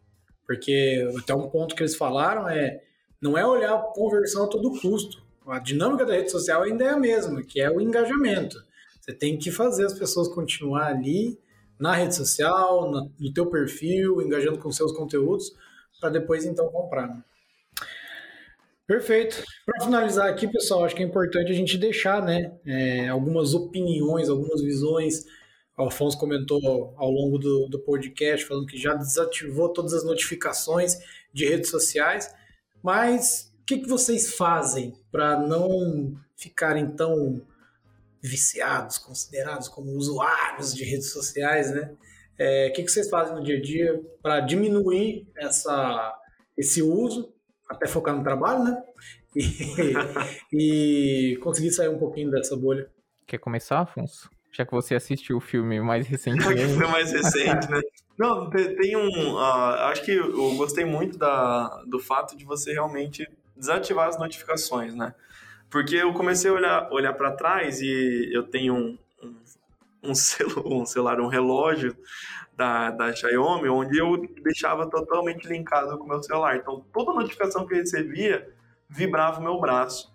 Porque 0.46 1.06
até 1.18 1.34
um 1.34 1.50
ponto 1.50 1.74
que 1.74 1.82
eles 1.82 1.96
falaram 1.96 2.48
é 2.48 2.82
não 3.20 3.36
é 3.36 3.46
olhar 3.46 3.74
a 3.74 3.78
conversão 3.78 4.44
a 4.44 4.48
todo 4.48 4.80
custo. 4.80 5.22
A 5.46 5.58
dinâmica 5.58 6.06
da 6.06 6.14
rede 6.14 6.30
social 6.30 6.62
ainda 6.62 6.84
é 6.84 6.90
a 6.90 6.98
mesma, 6.98 7.42
que 7.42 7.60
é 7.60 7.70
o 7.70 7.80
engajamento. 7.80 8.56
Você 9.04 9.12
tem 9.12 9.36
que 9.36 9.50
fazer 9.50 9.84
as 9.84 9.92
pessoas 9.92 10.28
continuar 10.28 10.86
ali 10.86 11.38
na 11.78 11.94
rede 11.94 12.14
social, 12.14 12.90
no 12.90 13.32
teu 13.34 13.44
perfil, 13.44 14.22
engajando 14.22 14.58
com 14.58 14.72
seus 14.72 14.92
conteúdos, 14.92 15.54
para 16.00 16.08
depois 16.08 16.46
então 16.46 16.70
comprar. 16.70 17.08
Né? 17.08 17.22
Perfeito. 18.86 19.44
Para 19.66 19.84
finalizar 19.84 20.30
aqui, 20.30 20.48
pessoal, 20.48 20.86
acho 20.86 20.96
que 20.96 21.02
é 21.02 21.06
importante 21.06 21.52
a 21.52 21.54
gente 21.54 21.76
deixar 21.76 22.22
né, 22.22 22.56
é, 22.64 23.08
algumas 23.08 23.52
opiniões, 23.52 24.30
algumas 24.30 24.62
visões. 24.62 25.26
O 25.76 25.82
Alfonso 25.82 26.16
comentou 26.16 26.94
ao 26.96 27.10
longo 27.10 27.36
do, 27.36 27.68
do 27.68 27.78
podcast, 27.80 28.46
falando 28.46 28.66
que 28.66 28.78
já 28.78 28.94
desativou 28.94 29.68
todas 29.68 29.92
as 29.92 30.02
notificações 30.02 30.96
de 31.30 31.46
redes 31.46 31.68
sociais, 31.68 32.34
mas 32.82 33.52
o 33.60 33.66
que, 33.66 33.80
que 33.80 33.88
vocês 33.88 34.34
fazem 34.34 34.94
para 35.12 35.38
não 35.38 36.18
ficarem 36.34 36.86
tão 36.86 37.42
viciados, 38.24 38.96
considerados 38.96 39.68
como 39.68 39.92
usuários 39.92 40.74
de 40.74 40.82
redes 40.82 41.12
sociais, 41.12 41.70
né? 41.70 41.92
É, 42.38 42.68
o 42.68 42.72
que, 42.72 42.82
que 42.82 42.90
vocês 42.90 43.08
fazem 43.10 43.36
no 43.36 43.44
dia 43.44 43.58
a 43.58 43.60
dia 43.60 44.02
para 44.22 44.40
diminuir 44.40 45.28
essa, 45.36 46.12
esse 46.56 46.82
uso, 46.82 47.32
até 47.68 47.86
focar 47.86 48.16
no 48.16 48.24
trabalho, 48.24 48.64
né? 48.64 48.82
E, 49.36 49.92
e 51.34 51.36
conseguir 51.42 51.70
sair 51.70 51.88
um 51.88 51.98
pouquinho 51.98 52.30
dessa 52.30 52.56
bolha. 52.56 52.90
Quer 53.26 53.38
começar, 53.38 53.80
Afonso? 53.80 54.30
Já 54.50 54.64
que 54.64 54.72
você 54.72 54.94
assistiu 54.94 55.36
o 55.36 55.40
filme 55.40 55.80
mais 55.80 56.06
recentemente. 56.06 56.72
foi 56.74 56.86
mais 56.86 57.12
recente, 57.12 57.70
né? 57.70 57.80
Não, 58.16 58.48
tem 58.48 58.96
um. 58.96 59.34
Uh, 59.34 59.38
acho 59.90 60.02
que 60.02 60.12
eu 60.12 60.54
gostei 60.56 60.84
muito 60.84 61.18
da, 61.18 61.82
do 61.86 61.98
fato 61.98 62.36
de 62.36 62.44
você 62.44 62.72
realmente 62.72 63.28
desativar 63.56 64.08
as 64.08 64.18
notificações, 64.18 64.94
né? 64.94 65.14
Porque 65.74 65.96
eu 65.96 66.12
comecei 66.12 66.48
a 66.48 66.54
olhar, 66.54 66.88
olhar 66.92 67.12
para 67.14 67.32
trás 67.32 67.80
e 67.80 68.30
eu 68.32 68.44
tenho 68.44 68.74
um, 68.74 68.96
um, 69.20 69.34
um, 70.04 70.14
celu, 70.22 70.62
um 70.64 70.86
celular, 70.86 71.20
um 71.20 71.26
relógio 71.26 71.96
da, 72.56 72.92
da 72.92 73.12
Xiaomi, 73.12 73.68
onde 73.68 73.98
eu 73.98 74.16
deixava 74.40 74.88
totalmente 74.88 75.48
linkado 75.48 75.98
com 75.98 76.04
o 76.04 76.08
meu 76.08 76.22
celular. 76.22 76.58
Então, 76.58 76.86
toda 76.92 77.12
notificação 77.12 77.66
que 77.66 77.74
eu 77.74 77.78
recebia 77.78 78.48
vibrava 78.88 79.40
o 79.40 79.42
meu 79.42 79.60
braço. 79.60 80.14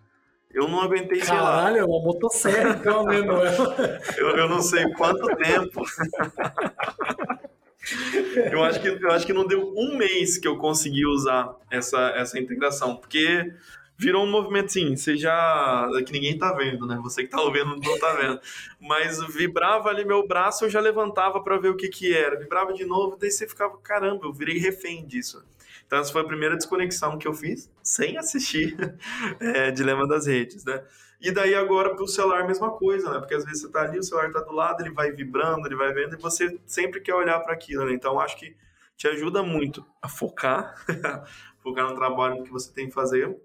Eu 0.50 0.70
não 0.70 0.80
aguentei, 0.80 1.20
sei 1.20 1.36
lá. 1.36 1.58
Caralho, 1.58 1.80
é 1.80 1.84
uma 1.84 2.04
motosserra, 2.04 2.78
então, 2.80 3.04
né, 3.04 3.18
eu, 4.18 4.30
eu 4.38 4.48
não 4.48 4.62
sei 4.62 4.90
quanto 4.94 5.28
tempo. 5.36 5.84
eu, 8.50 8.64
acho 8.64 8.80
que, 8.80 8.88
eu 8.88 9.12
acho 9.12 9.26
que 9.26 9.34
não 9.34 9.46
deu 9.46 9.74
um 9.76 9.98
mês 9.98 10.38
que 10.38 10.48
eu 10.48 10.58
consegui 10.58 11.06
usar 11.06 11.54
essa, 11.70 12.12
essa 12.12 12.40
integração, 12.40 12.96
porque 12.96 13.54
virou 14.00 14.24
um 14.24 14.32
movimento 14.32 14.72
você 14.72 15.18
já. 15.18 15.90
que 16.06 16.14
ninguém 16.14 16.38
tá 16.38 16.54
vendo, 16.54 16.88
né? 16.88 16.98
Você 17.04 17.24
que 17.24 17.30
tá 17.30 17.42
ouvindo 17.42 17.76
não 17.76 18.00
tá 18.00 18.14
vendo. 18.14 18.40
Mas 18.80 19.22
vibrava 19.28 19.90
ali 19.90 20.06
meu 20.06 20.26
braço, 20.26 20.64
eu 20.64 20.70
já 20.70 20.80
levantava 20.80 21.44
para 21.44 21.58
ver 21.58 21.68
o 21.68 21.76
que 21.76 21.90
que 21.90 22.16
era. 22.16 22.40
Vibrava 22.40 22.72
de 22.72 22.86
novo, 22.86 23.18
daí 23.20 23.30
você 23.30 23.46
ficava, 23.46 23.78
caramba, 23.80 24.26
eu 24.26 24.32
virei 24.32 24.58
refém 24.58 25.06
disso. 25.06 25.44
Então 25.86 26.00
essa 26.00 26.14
foi 26.14 26.22
a 26.22 26.26
primeira 26.26 26.56
desconexão 26.56 27.18
que 27.18 27.28
eu 27.28 27.34
fiz, 27.34 27.70
sem 27.84 28.18
assistir 28.18 28.78
é, 29.42 29.70
Dilema 29.70 30.08
das 30.08 30.28
Redes, 30.28 30.64
né? 30.64 30.82
E 31.20 31.30
daí 31.32 31.54
agora 31.54 31.94
para 31.94 32.04
o 32.04 32.08
celular 32.08 32.48
mesma 32.48 32.72
coisa, 32.72 33.12
né? 33.12 33.20
Porque 33.20 33.36
às 33.36 33.44
vezes 33.44 33.64
você 33.64 33.70
tá 33.70 33.82
ali, 33.82 34.00
o 34.00 34.04
celular 34.04 34.32
tá 34.32 34.40
do 34.40 34.54
lado, 34.54 34.82
ele 34.82 34.92
vai 34.92 35.12
vibrando, 35.12 35.68
ele 35.68 35.76
vai 35.76 35.92
vendo, 35.92 36.16
e 36.16 36.22
você 36.22 36.58
sempre 36.66 37.02
quer 37.02 37.16
olhar 37.16 37.38
para 37.42 37.54
aquilo, 37.54 37.84
né? 37.86 37.92
Então 37.92 38.18
acho 38.18 38.38
que 38.38 38.56
te 38.96 39.10
ajuda 39.10 39.44
muito 39.44 39.86
a 40.02 40.08
focar, 40.08 40.74
focar 41.62 41.90
no 41.90 41.96
trabalho 41.96 42.44
que 42.44 42.52
você 42.52 42.72
tem 42.72 42.88
que 42.88 42.94
fazer 42.94 43.38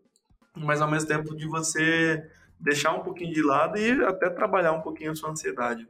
mas 0.56 0.80
ao 0.80 0.90
mesmo 0.90 1.08
tempo 1.08 1.34
de 1.34 1.46
você 1.46 2.28
deixar 2.58 2.92
um 2.92 3.02
pouquinho 3.02 3.32
de 3.32 3.42
lado 3.42 3.78
e 3.78 4.04
até 4.04 4.30
trabalhar 4.30 4.72
um 4.72 4.80
pouquinho 4.80 5.12
a 5.12 5.14
sua 5.14 5.30
ansiedade. 5.30 5.88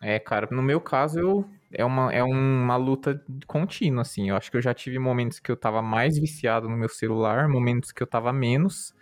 É, 0.00 0.18
cara, 0.18 0.48
no 0.50 0.62
meu 0.62 0.80
caso 0.80 1.18
eu 1.18 1.50
é 1.76 1.84
uma, 1.84 2.12
é 2.12 2.22
uma 2.22 2.76
luta 2.76 3.20
contínua, 3.46 4.02
assim. 4.02 4.30
Eu 4.30 4.36
acho 4.36 4.50
que 4.50 4.56
eu 4.56 4.62
já 4.62 4.72
tive 4.72 4.98
momentos 4.98 5.40
que 5.40 5.50
eu 5.50 5.56
tava 5.56 5.82
mais 5.82 6.16
viciado 6.16 6.68
no 6.68 6.76
meu 6.76 6.88
celular, 6.88 7.48
momentos 7.48 7.90
que 7.90 8.02
eu 8.02 8.06
tava 8.06 8.32
menos. 8.32 8.94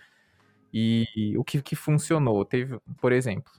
E 0.73 1.35
o 1.37 1.45
que, 1.45 1.61
que 1.61 1.77
funcionou? 1.77 2.45
Teve, 2.45 2.79
por 2.99 3.13
exemplo, 3.13 3.53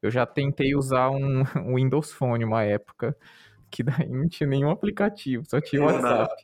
eu 0.00 0.10
já 0.10 0.24
tentei 0.24 0.74
usar 0.74 1.10
um, 1.10 1.42
um 1.66 1.76
Windows 1.76 2.12
Phone 2.12 2.44
uma 2.44 2.62
época, 2.62 3.14
que 3.70 3.82
daí 3.82 4.08
não 4.08 4.28
tinha 4.28 4.48
nenhum 4.48 4.70
aplicativo, 4.70 5.44
só 5.46 5.60
tinha 5.60 5.82
WhatsApp. 5.82 6.34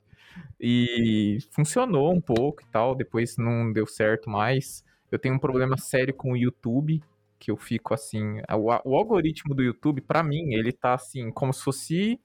E 0.61 1.39
funcionou 1.51 2.13
um 2.13 2.21
pouco 2.21 2.63
e 2.63 2.67
tal, 2.67 2.95
depois 2.95 3.37
não 3.37 3.73
deu 3.73 3.87
certo 3.87 4.31
mais. 4.31 4.85
Eu 5.11 5.19
tenho 5.19 5.35
um 5.35 5.39
problema 5.39 5.77
sério 5.77 6.15
com 6.15 6.33
o 6.33 6.37
YouTube, 6.37 7.03
que 7.39 7.51
eu 7.51 7.57
fico 7.57 7.93
assim, 7.93 8.41
o, 8.51 8.91
o 8.91 8.97
algoritmo 8.97 9.55
do 9.55 9.63
YouTube 9.63 10.01
para 10.01 10.23
mim, 10.23 10.55
ele 10.55 10.73
tá 10.73 10.95
assim, 10.95 11.31
como 11.31 11.53
se 11.53 11.63
fosse 11.63 12.21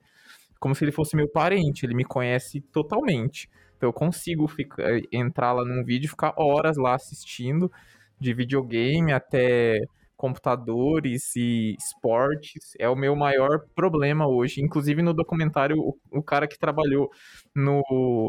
como 0.60 0.74
se 0.74 0.84
ele 0.84 0.92
fosse 0.92 1.14
meu 1.14 1.28
parente, 1.28 1.86
ele 1.86 1.94
me 1.94 2.04
conhece 2.04 2.60
totalmente. 2.60 3.48
Então 3.76 3.88
eu 3.88 3.92
consigo 3.92 4.46
ficar, 4.48 4.84
entrar 5.12 5.52
lá 5.52 5.64
num 5.64 5.84
vídeo 5.84 6.10
ficar 6.10 6.34
horas 6.36 6.76
lá 6.76 6.94
assistindo, 6.94 7.70
de 8.18 8.34
videogame 8.34 9.12
até 9.12 9.80
computadores 10.18 11.36
e 11.36 11.76
esportes 11.78 12.74
é 12.76 12.88
o 12.88 12.96
meu 12.96 13.14
maior 13.14 13.60
problema 13.74 14.26
hoje. 14.26 14.60
Inclusive 14.60 15.00
no 15.00 15.14
documentário, 15.14 15.78
o, 15.78 15.96
o, 16.10 16.20
cara 16.20 16.48
que 16.48 16.58
trabalhou 16.58 17.08
no, 17.54 17.80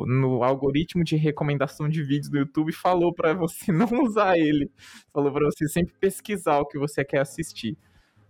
no 0.08 0.44
algoritmo 0.44 1.04
de 1.04 1.16
recomendação 1.16 1.90
de 1.90 2.04
vídeos 2.04 2.30
do 2.30 2.38
YouTube 2.38 2.72
falou 2.72 3.12
para 3.12 3.34
você 3.34 3.72
não 3.74 4.04
usar 4.04 4.38
ele. 4.38 4.72
Falou 5.12 5.34
para 5.34 5.46
você 5.46 5.68
sempre 5.68 5.96
pesquisar 6.00 6.60
o 6.60 6.68
que 6.68 6.78
você 6.78 7.04
quer 7.04 7.22
assistir. 7.22 7.76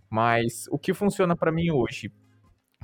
Mas 0.08 0.66
o 0.70 0.78
que 0.78 0.94
funciona 0.94 1.36
para 1.36 1.52
mim 1.52 1.70
hoje? 1.70 2.10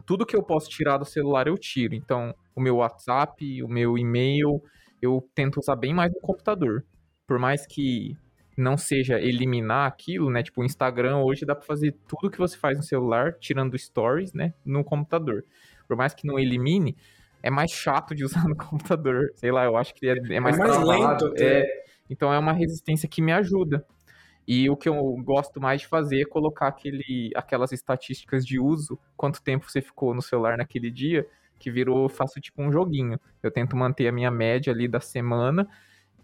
Tudo 0.04 0.26
que 0.26 0.36
eu 0.36 0.42
posso 0.42 0.68
tirar 0.68 0.98
do 0.98 1.06
celular 1.06 1.46
eu 1.46 1.56
tiro. 1.56 1.94
Então, 1.94 2.34
o 2.54 2.60
meu 2.60 2.76
WhatsApp, 2.76 3.62
o 3.62 3.66
meu 3.68 3.96
e-mail, 3.96 4.62
eu 5.00 5.26
tento 5.34 5.58
usar 5.58 5.74
bem 5.74 5.94
mais 5.94 6.12
no 6.12 6.20
computador. 6.20 6.84
Por 7.26 7.38
mais 7.38 7.66
que 7.66 8.14
não 8.56 8.76
seja 8.76 9.20
eliminar 9.20 9.86
aquilo, 9.86 10.30
né? 10.30 10.42
Tipo, 10.42 10.62
o 10.62 10.64
Instagram 10.64 11.18
hoje 11.18 11.44
dá 11.44 11.54
para 11.54 11.66
fazer 11.66 11.94
tudo 12.08 12.30
que 12.30 12.38
você 12.38 12.56
faz 12.56 12.76
no 12.76 12.82
celular, 12.82 13.34
tirando 13.34 13.78
stories, 13.78 14.32
né? 14.32 14.54
No 14.64 14.82
computador. 14.82 15.44
Por 15.86 15.96
mais 15.96 16.14
que 16.14 16.26
não 16.26 16.38
elimine, 16.38 16.96
é 17.42 17.50
mais 17.50 17.70
chato 17.70 18.14
de 18.14 18.24
usar 18.24 18.48
no 18.48 18.56
computador. 18.56 19.30
Sei 19.34 19.52
lá, 19.52 19.64
eu 19.64 19.76
acho 19.76 19.94
que 19.94 20.08
é, 20.08 20.16
é 20.30 20.40
mais, 20.40 20.58
é 20.58 20.58
mais 20.58 20.82
lento. 20.82 21.34
É, 21.38 21.64
então 22.08 22.32
é 22.32 22.38
uma 22.38 22.52
resistência 22.52 23.08
que 23.08 23.20
me 23.20 23.32
ajuda. 23.32 23.84
E 24.48 24.70
o 24.70 24.76
que 24.76 24.88
eu 24.88 24.94
gosto 25.24 25.60
mais 25.60 25.80
de 25.80 25.88
fazer 25.88 26.22
é 26.22 26.24
colocar 26.24 26.68
aquele, 26.68 27.30
aquelas 27.34 27.72
estatísticas 27.72 28.46
de 28.46 28.60
uso, 28.60 28.98
quanto 29.16 29.42
tempo 29.42 29.68
você 29.68 29.82
ficou 29.82 30.14
no 30.14 30.22
celular 30.22 30.56
naquele 30.56 30.88
dia, 30.88 31.26
que 31.58 31.68
virou, 31.68 32.08
faço 32.08 32.40
tipo 32.40 32.62
um 32.62 32.70
joguinho. 32.70 33.18
Eu 33.42 33.50
tento 33.50 33.76
manter 33.76 34.06
a 34.06 34.12
minha 34.12 34.30
média 34.30 34.72
ali 34.72 34.86
da 34.86 35.00
semana 35.00 35.68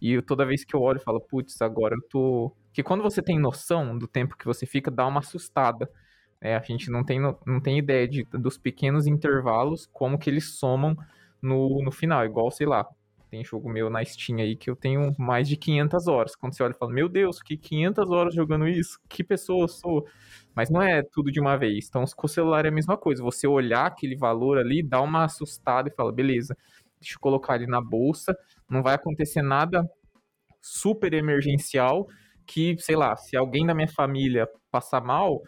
e 0.02 0.20
toda 0.22 0.44
vez 0.44 0.64
que 0.64 0.74
eu 0.74 0.80
olho, 0.82 0.98
eu 0.98 1.02
falo, 1.02 1.20
putz, 1.20 1.62
agora 1.62 1.94
eu 1.94 2.02
tô. 2.08 2.52
Que 2.72 2.82
quando 2.82 3.02
você 3.02 3.22
tem 3.22 3.38
noção 3.38 3.96
do 3.96 4.08
tempo 4.08 4.36
que 4.36 4.44
você 4.46 4.66
fica, 4.66 4.90
dá 4.90 5.06
uma 5.06 5.20
assustada. 5.20 5.88
É, 6.40 6.56
a 6.56 6.60
gente 6.60 6.90
não 6.90 7.04
tem, 7.04 7.20
não 7.20 7.60
tem 7.60 7.78
ideia 7.78 8.08
de, 8.08 8.24
dos 8.32 8.58
pequenos 8.58 9.06
intervalos, 9.06 9.86
como 9.92 10.18
que 10.18 10.28
eles 10.28 10.58
somam 10.58 10.96
no, 11.40 11.82
no 11.84 11.92
final. 11.92 12.24
Igual, 12.24 12.50
sei 12.50 12.66
lá, 12.66 12.84
Tem 13.30 13.44
jogo 13.44 13.68
meu 13.70 13.88
na 13.88 14.04
Steam 14.04 14.38
aí 14.40 14.56
que 14.56 14.68
eu 14.68 14.76
tenho 14.76 15.14
mais 15.18 15.48
de 15.48 15.56
500 15.56 16.06
horas. 16.08 16.36
Quando 16.36 16.54
você 16.54 16.62
olha 16.62 16.72
e 16.72 16.78
fala, 16.78 16.92
meu 16.92 17.08
Deus, 17.08 17.40
que 17.40 17.56
500 17.56 18.10
horas 18.10 18.34
jogando 18.34 18.68
isso? 18.68 18.98
Que 19.08 19.24
pessoa 19.24 19.64
eu 19.64 19.68
sou? 19.68 20.06
Mas 20.54 20.68
não 20.70 20.82
é 20.82 21.02
tudo 21.02 21.32
de 21.32 21.40
uma 21.40 21.56
vez. 21.56 21.86
Então, 21.88 22.04
com 22.16 22.26
o 22.26 22.28
celular 22.28 22.66
é 22.66 22.68
a 22.68 22.72
mesma 22.72 22.96
coisa. 22.96 23.22
Você 23.22 23.46
olhar 23.46 23.86
aquele 23.86 24.16
valor 24.16 24.58
ali, 24.58 24.82
dá 24.82 25.00
uma 25.00 25.24
assustada 25.24 25.88
e 25.88 25.94
fala, 25.94 26.12
beleza, 26.12 26.56
deixa 27.02 27.16
eu 27.16 27.20
colocar 27.20 27.56
ele 27.56 27.66
na 27.66 27.80
bolsa. 27.80 28.36
Não 28.68 28.82
vai 28.82 28.94
acontecer 28.94 29.42
nada 29.42 29.84
super 30.60 31.12
emergencial 31.12 32.06
que, 32.46 32.76
sei 32.78 32.96
lá, 32.96 33.16
se 33.16 33.36
alguém 33.36 33.66
da 33.66 33.74
minha 33.74 33.88
família 33.88 34.48
passar 34.70 35.00
mal, 35.00 35.40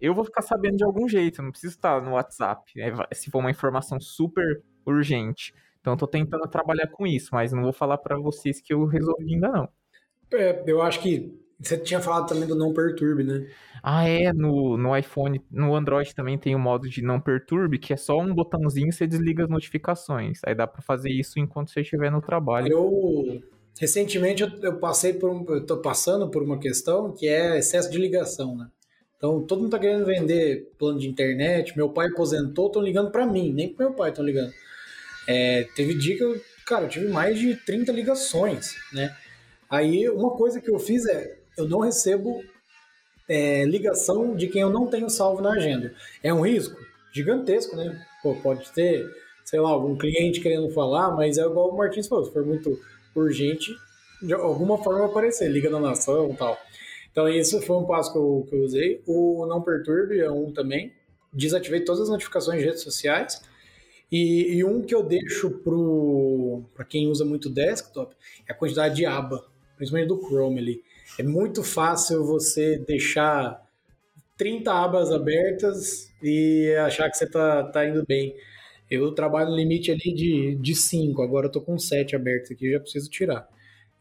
eu 0.00 0.14
vou 0.14 0.24
ficar 0.24 0.42
sabendo 0.42 0.78
de 0.78 0.84
algum 0.84 1.08
jeito. 1.08 1.42
Não 1.42 1.50
preciso 1.50 1.74
estar 1.74 2.00
no 2.02 2.12
WhatsApp. 2.12 2.62
Né? 2.74 2.92
Se 3.12 3.30
for 3.30 3.38
uma 3.38 3.50
informação 3.50 4.00
super 4.00 4.62
urgente. 4.86 5.52
Então, 5.80 5.96
tô 5.96 6.06
tentando 6.06 6.46
trabalhar 6.48 6.88
com 6.88 7.06
isso, 7.06 7.30
mas 7.32 7.52
não 7.52 7.62
vou 7.62 7.72
falar 7.72 7.98
para 7.98 8.18
vocês 8.18 8.60
que 8.60 8.72
eu 8.72 8.84
resolvi 8.84 9.34
ainda 9.34 9.48
não. 9.48 9.68
É, 10.32 10.62
eu 10.66 10.80
acho 10.82 11.00
que 11.00 11.34
você 11.60 11.76
tinha 11.76 12.00
falado 12.00 12.26
também 12.26 12.48
do 12.48 12.54
não 12.54 12.72
perturbe, 12.72 13.22
né? 13.22 13.46
Ah, 13.82 14.08
é, 14.08 14.32
no, 14.32 14.76
no 14.76 14.96
iPhone, 14.96 15.40
no 15.50 15.74
Android 15.74 16.14
também 16.14 16.38
tem 16.38 16.54
o 16.54 16.58
modo 16.58 16.88
de 16.88 17.02
não 17.02 17.20
perturbe, 17.20 17.78
que 17.78 17.92
é 17.92 17.96
só 17.96 18.18
um 18.18 18.34
botãozinho 18.34 18.88
e 18.88 18.92
você 18.92 19.06
desliga 19.06 19.44
as 19.44 19.50
notificações. 19.50 20.40
Aí 20.44 20.54
dá 20.54 20.66
para 20.66 20.82
fazer 20.82 21.10
isso 21.10 21.38
enquanto 21.38 21.70
você 21.70 21.80
estiver 21.80 22.10
no 22.10 22.20
trabalho. 22.20 22.68
Eu 22.68 23.42
recentemente 23.78 24.42
eu, 24.42 24.50
eu 24.62 24.78
passei 24.78 25.14
por 25.14 25.30
um, 25.30 25.44
eu 25.48 25.64
tô 25.64 25.78
passando 25.78 26.30
por 26.30 26.42
uma 26.42 26.58
questão 26.58 27.12
que 27.12 27.26
é 27.28 27.58
excesso 27.58 27.90
de 27.90 27.98
ligação, 27.98 28.56
né? 28.56 28.68
Então, 29.16 29.42
todo 29.42 29.60
mundo 29.60 29.70
tá 29.70 29.78
querendo 29.78 30.06
vender 30.06 30.72
plano 30.78 30.98
de 30.98 31.06
internet. 31.06 31.76
Meu 31.76 31.90
pai 31.90 32.08
aposentou, 32.08 32.68
estão 32.68 32.80
ligando 32.82 33.10
para 33.10 33.26
mim, 33.26 33.52
nem 33.52 33.68
pro 33.68 33.86
meu 33.86 33.94
pai 33.94 34.08
estão 34.08 34.24
ligando. 34.24 34.50
É, 35.26 35.66
teve 35.76 35.92
dia 35.94 36.16
que 36.16 36.24
eu, 36.24 36.40
cara, 36.66 36.86
eu 36.86 36.88
tive 36.88 37.08
mais 37.08 37.38
de 37.38 37.54
30 37.54 37.92
ligações, 37.92 38.74
né? 38.94 39.14
Aí, 39.68 40.08
uma 40.08 40.30
coisa 40.30 40.58
que 40.58 40.70
eu 40.70 40.78
fiz 40.78 41.04
é, 41.06 41.39
eu 41.60 41.68
não 41.68 41.80
recebo 41.80 42.42
é, 43.28 43.64
ligação 43.64 44.34
de 44.34 44.48
quem 44.48 44.62
eu 44.62 44.70
não 44.70 44.86
tenho 44.86 45.08
salvo 45.08 45.40
na 45.40 45.52
agenda. 45.52 45.94
É 46.22 46.32
um 46.32 46.40
risco 46.40 46.76
gigantesco, 47.12 47.76
né? 47.76 48.04
Pô, 48.22 48.34
pode 48.36 48.70
ter, 48.72 49.08
sei 49.44 49.60
lá, 49.60 49.70
algum 49.70 49.96
cliente 49.96 50.40
querendo 50.40 50.70
falar, 50.70 51.14
mas 51.14 51.38
é 51.38 51.42
igual 51.42 51.70
o 51.70 51.76
Martins 51.76 52.08
falou, 52.08 52.24
se 52.24 52.32
for 52.32 52.44
muito 52.44 52.78
urgente, 53.14 53.74
de 54.22 54.32
alguma 54.32 54.82
forma 54.82 55.06
aparecer, 55.06 55.48
liga 55.48 55.70
na 55.70 55.80
nação 55.80 56.30
e 56.30 56.36
tal. 56.36 56.58
Então, 57.10 57.28
isso 57.28 57.60
foi 57.62 57.76
um 57.76 57.84
passo 57.84 58.12
que 58.12 58.18
eu, 58.18 58.46
que 58.48 58.54
eu 58.54 58.62
usei. 58.62 59.02
O 59.06 59.44
Não 59.46 59.62
Perturbe 59.62 60.20
é 60.20 60.30
um 60.30 60.52
também. 60.52 60.92
Desativei 61.32 61.80
todas 61.80 62.02
as 62.02 62.08
notificações 62.08 62.60
de 62.60 62.66
redes 62.66 62.82
sociais 62.82 63.40
e, 64.10 64.56
e 64.56 64.64
um 64.64 64.82
que 64.82 64.94
eu 64.94 65.02
deixo 65.02 65.50
para 66.74 66.84
quem 66.84 67.06
usa 67.06 67.24
muito 67.24 67.48
desktop 67.48 68.14
é 68.48 68.52
a 68.52 68.54
quantidade 68.54 68.96
de 68.96 69.06
aba, 69.06 69.46
principalmente 69.76 70.08
do 70.08 70.20
Chrome 70.20 70.58
ali. 70.58 70.82
É 71.18 71.22
muito 71.22 71.62
fácil 71.62 72.24
você 72.24 72.78
deixar 72.78 73.60
30 74.36 74.72
abas 74.72 75.12
abertas 75.12 76.10
e 76.22 76.74
achar 76.84 77.10
que 77.10 77.16
você 77.16 77.28
tá, 77.28 77.64
tá 77.64 77.86
indo 77.86 78.04
bem. 78.06 78.34
Eu 78.90 79.12
trabalho 79.12 79.50
no 79.50 79.56
limite 79.56 79.90
ali 79.90 80.12
de, 80.14 80.54
de 80.56 80.74
5, 80.74 81.22
agora 81.22 81.46
eu 81.46 81.52
tô 81.52 81.60
com 81.60 81.78
7 81.78 82.16
abertos 82.16 82.50
aqui, 82.50 82.72
já 82.72 82.80
preciso 82.80 83.10
tirar. 83.10 83.48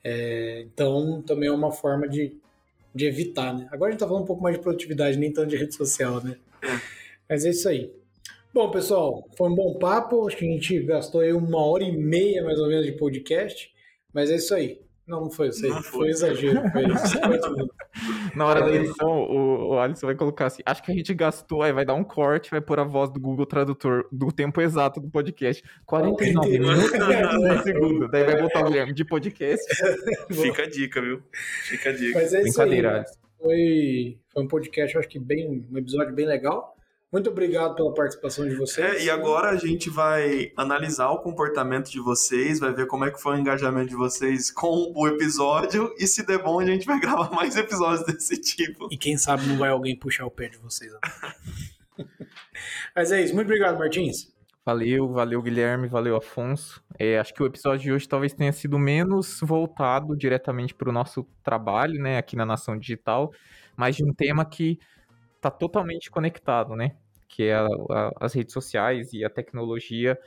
É, 0.03 0.61
então, 0.61 1.21
também 1.21 1.49
é 1.49 1.51
uma 1.51 1.71
forma 1.71 2.07
de, 2.07 2.35
de 2.95 3.05
evitar, 3.05 3.53
né? 3.53 3.67
Agora 3.71 3.89
a 3.89 3.91
gente 3.91 3.99
tá 3.99 4.07
falando 4.07 4.23
um 4.23 4.27
pouco 4.27 4.41
mais 4.41 4.55
de 4.55 4.61
produtividade, 4.61 5.17
nem 5.17 5.31
tanto 5.31 5.49
de 5.49 5.57
rede 5.57 5.75
social, 5.75 6.23
né? 6.23 6.37
Mas 7.27 7.45
é 7.45 7.49
isso 7.49 7.67
aí. 7.69 7.91
Bom, 8.51 8.71
pessoal, 8.71 9.29
foi 9.37 9.47
um 9.49 9.55
bom 9.55 9.77
papo. 9.77 10.27
Acho 10.27 10.37
que 10.37 10.45
a 10.45 10.51
gente 10.51 10.79
gastou 10.81 11.21
aí 11.21 11.31
uma 11.31 11.63
hora 11.63 11.83
e 11.83 11.95
meia, 11.95 12.43
mais 12.43 12.59
ou 12.59 12.67
menos, 12.67 12.85
de 12.85 12.93
podcast. 12.93 13.71
Mas 14.11 14.31
é 14.31 14.37
isso 14.37 14.55
aí. 14.55 14.81
Não, 15.09 15.21
não 15.21 15.29
foi 15.31 15.47
isso 15.47 15.65
aí. 15.65 15.71
Não 15.71 15.81
foi. 15.81 15.99
foi 15.99 16.09
exagero. 16.09 16.61
Foi 16.71 16.83
Na 18.35 18.45
hora 18.45 18.61
da 18.61 18.71
edição, 18.71 19.09
o, 19.09 19.69
o 19.69 19.79
Alisson 19.79 20.05
vai 20.05 20.15
colocar 20.15 20.45
assim: 20.45 20.61
acho 20.63 20.83
que 20.83 20.91
a 20.91 20.95
gente 20.95 21.13
gastou, 21.15 21.63
aí 21.63 21.73
vai 21.73 21.83
dar 21.83 21.95
um 21.95 22.03
corte, 22.03 22.51
vai 22.51 22.61
pôr 22.61 22.79
a 22.79 22.83
voz 22.83 23.09
do 23.09 23.19
Google 23.19 23.47
Tradutor 23.47 24.07
do 24.11 24.31
tempo 24.31 24.61
exato 24.61 25.01
do 25.01 25.09
podcast. 25.09 25.63
49 25.87 26.59
minutos 26.59 26.91
e 26.93 27.63
segundos. 27.63 28.11
Daí 28.11 28.23
vai 28.23 28.39
botar 28.39 28.61
o 28.61 28.65
Guilherme 28.65 28.93
de 28.93 29.03
podcast. 29.03 29.65
Fica 30.31 30.63
a 30.63 30.69
dica, 30.69 31.01
viu? 31.01 31.23
Fica 31.63 31.89
a 31.89 31.93
dica. 31.93 32.19
Mas 32.19 32.33
é 32.35 32.43
isso 32.43 32.61
aí. 32.61 32.81
Foi, 33.41 34.19
foi 34.31 34.43
um 34.43 34.47
podcast, 34.47 34.93
eu 34.93 34.99
acho 34.99 35.09
que 35.09 35.17
bem, 35.17 35.65
um 35.71 35.77
episódio 35.77 36.13
bem 36.13 36.27
legal. 36.27 36.75
Muito 37.11 37.27
obrigado 37.31 37.73
pela 37.73 37.91
participação 37.91 38.47
de 38.47 38.53
vocês. 38.53 39.01
É, 39.01 39.03
e 39.05 39.09
agora 39.09 39.49
a 39.49 39.55
gente 39.55 39.89
vai 39.89 40.51
analisar 40.55 41.09
o 41.09 41.17
comportamento 41.19 41.89
de 41.89 41.99
vocês, 41.99 42.59
vai 42.59 42.71
ver 42.71 42.85
como 42.85 43.03
é 43.03 43.09
que 43.09 43.19
foi 43.19 43.35
o 43.35 43.39
engajamento 43.39 43.89
de 43.89 43.95
vocês 43.95 44.51
com 44.51 44.93
o 44.95 45.07
episódio 45.07 45.91
e 45.97 46.05
se 46.05 46.23
der 46.23 46.37
bom 46.37 46.59
a 46.59 46.65
gente 46.65 46.85
vai 46.85 46.99
gravar 47.01 47.31
mais 47.31 47.55
episódios 47.55 48.05
desse 48.05 48.39
tipo. 48.39 48.87
E 48.91 48.97
quem 48.97 49.17
sabe 49.17 49.47
não 49.47 49.57
vai 49.57 49.69
alguém 49.69 49.97
puxar 49.97 50.27
o 50.27 50.31
pé 50.31 50.49
de 50.49 50.57
vocês. 50.59 50.93
Mas 52.95 53.11
é 53.11 53.23
isso. 53.23 53.33
Muito 53.33 53.47
obrigado, 53.47 53.79
Martins. 53.79 54.31
Valeu, 54.63 55.11
valeu 55.11 55.41
Guilherme, 55.41 55.87
valeu 55.87 56.15
Afonso. 56.15 56.79
É, 56.99 57.17
acho 57.17 57.33
que 57.33 57.41
o 57.41 57.45
episódio 57.47 57.85
de 57.85 57.91
hoje 57.91 58.07
talvez 58.07 58.33
tenha 58.35 58.51
sido 58.51 58.77
menos 58.77 59.39
voltado 59.41 60.15
diretamente 60.15 60.75
para 60.75 60.89
o 60.89 60.93
nosso 60.93 61.25
trabalho, 61.43 61.99
né, 61.99 62.19
aqui 62.19 62.35
na 62.35 62.45
Nação 62.45 62.77
Digital, 62.77 63.31
mas 63.75 63.95
de 63.95 64.03
um 64.03 64.13
tema 64.13 64.45
que 64.45 64.77
está 65.39 65.49
totalmente 65.49 66.11
conectado, 66.11 66.75
né? 66.75 66.95
Que 67.27 67.43
é 67.43 67.55
a, 67.55 67.65
a, 67.65 68.11
as 68.19 68.33
redes 68.33 68.53
sociais 68.53 69.13
e 69.13 69.23
a 69.23 69.29
tecnologia 69.29 70.19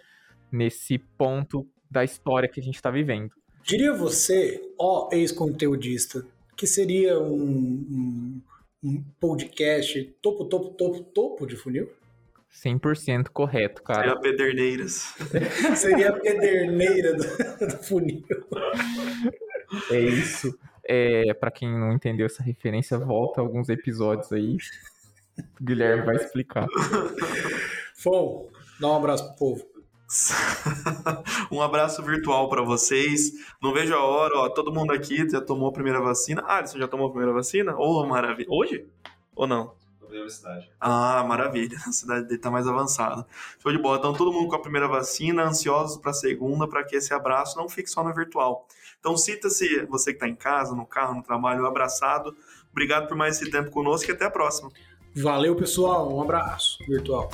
nesse 0.51 0.99
ponto 0.99 1.67
da 1.91 2.03
história 2.03 2.49
que 2.49 2.59
a 2.59 2.63
gente 2.63 2.77
está 2.77 2.91
vivendo. 2.91 3.31
Diria 3.63 3.93
você, 3.93 4.61
ó 4.79 5.09
ex-conteudista, 5.13 6.27
que 6.57 6.67
seria 6.67 7.19
um, 7.21 7.33
um, 7.33 8.41
um, 8.83 9.05
podcast 9.21 10.03
topo, 10.21 10.47
topo, 10.47 10.71
topo, 10.71 11.01
topo 11.05 11.47
de 11.47 11.57
funil? 11.57 11.89
100% 12.53 13.29
correto, 13.29 13.83
cara. 13.83 14.09
Seria 14.09 14.21
Pederneiras. 14.21 15.15
seria 15.77 16.11
a 16.11 16.13
pederneira 16.13 17.15
do, 17.15 17.67
do 17.67 17.77
funil. 17.79 18.25
É 19.91 20.01
isso. 20.01 20.59
É, 20.85 21.33
para 21.35 21.51
quem 21.51 21.71
não 21.71 21.93
entendeu 21.93 22.27
essa 22.27 22.43
referência, 22.43 22.99
volta 22.99 23.41
alguns 23.41 23.69
episódios 23.69 24.33
aí. 24.33 24.57
O 25.39 25.64
Guilherme 25.64 26.05
vai 26.05 26.16
explicar. 26.16 26.66
Fom, 27.95 28.49
dá 28.80 28.89
um 28.89 28.97
abraço 28.97 29.26
pro 29.28 29.37
povo. 29.37 29.72
um 31.51 31.62
abraço 31.62 32.03
virtual 32.03 32.49
para 32.49 32.62
vocês. 32.62 33.33
Não 33.62 33.72
vejo 33.72 33.95
a 33.95 34.05
hora, 34.05 34.37
ó, 34.37 34.49
todo 34.51 34.72
mundo 34.72 34.93
aqui 34.93 35.28
já 35.28 35.41
tomou 35.41 35.68
a 35.68 35.72
primeira 35.72 36.01
vacina. 36.01 36.43
Ah, 36.47 36.64
você 36.64 36.78
já 36.78 36.87
tomou 36.87 37.07
a 37.07 37.11
primeira 37.11 37.33
vacina? 37.33 37.74
Oh, 37.76 38.05
maravilha. 38.07 38.49
Hoje? 38.51 38.87
Ou 39.35 39.47
não? 39.47 39.74
cidade. 40.28 40.70
Ah, 40.80 41.24
maravilha. 41.24 41.76
A 41.87 41.93
cidade 41.93 42.26
dele 42.26 42.39
tá 42.39 42.51
mais 42.51 42.68
avançada. 42.68 43.26
Show 43.59 43.72
de 43.72 43.78
bola. 43.78 43.99
Então, 43.99 44.12
todo 44.12 44.33
mundo 44.33 44.49
com 44.49 44.57
a 44.57 44.61
primeira 44.61 44.87
vacina, 44.87 45.45
ansiosos 45.45 45.97
para 45.97 46.11
a 46.11 46.14
segunda, 46.14 46.68
para 46.68 46.85
que 46.85 46.97
esse 46.97 47.14
abraço 47.14 47.57
não 47.57 47.68
fique 47.68 47.89
só 47.89 48.05
no 48.05 48.12
virtual. 48.12 48.66
Então, 49.01 49.16
cita-se 49.16 49.85
você 49.87 50.12
que 50.12 50.16
está 50.16 50.28
em 50.28 50.37
casa, 50.37 50.74
no 50.74 50.87
carro, 50.87 51.14
no 51.14 51.22
trabalho, 51.22 51.66
abraçado. 51.66 52.37
Obrigado 52.70 53.09
por 53.09 53.16
mais 53.16 53.41
esse 53.41 53.51
tempo 53.51 53.70
conosco 53.70 54.11
e 54.11 54.12
até 54.12 54.26
a 54.26 54.30
próxima. 54.30 54.70
Valeu, 55.15 55.55
pessoal. 55.55 56.13
Um 56.15 56.23
abraço 56.23 56.79
virtual. 56.87 57.31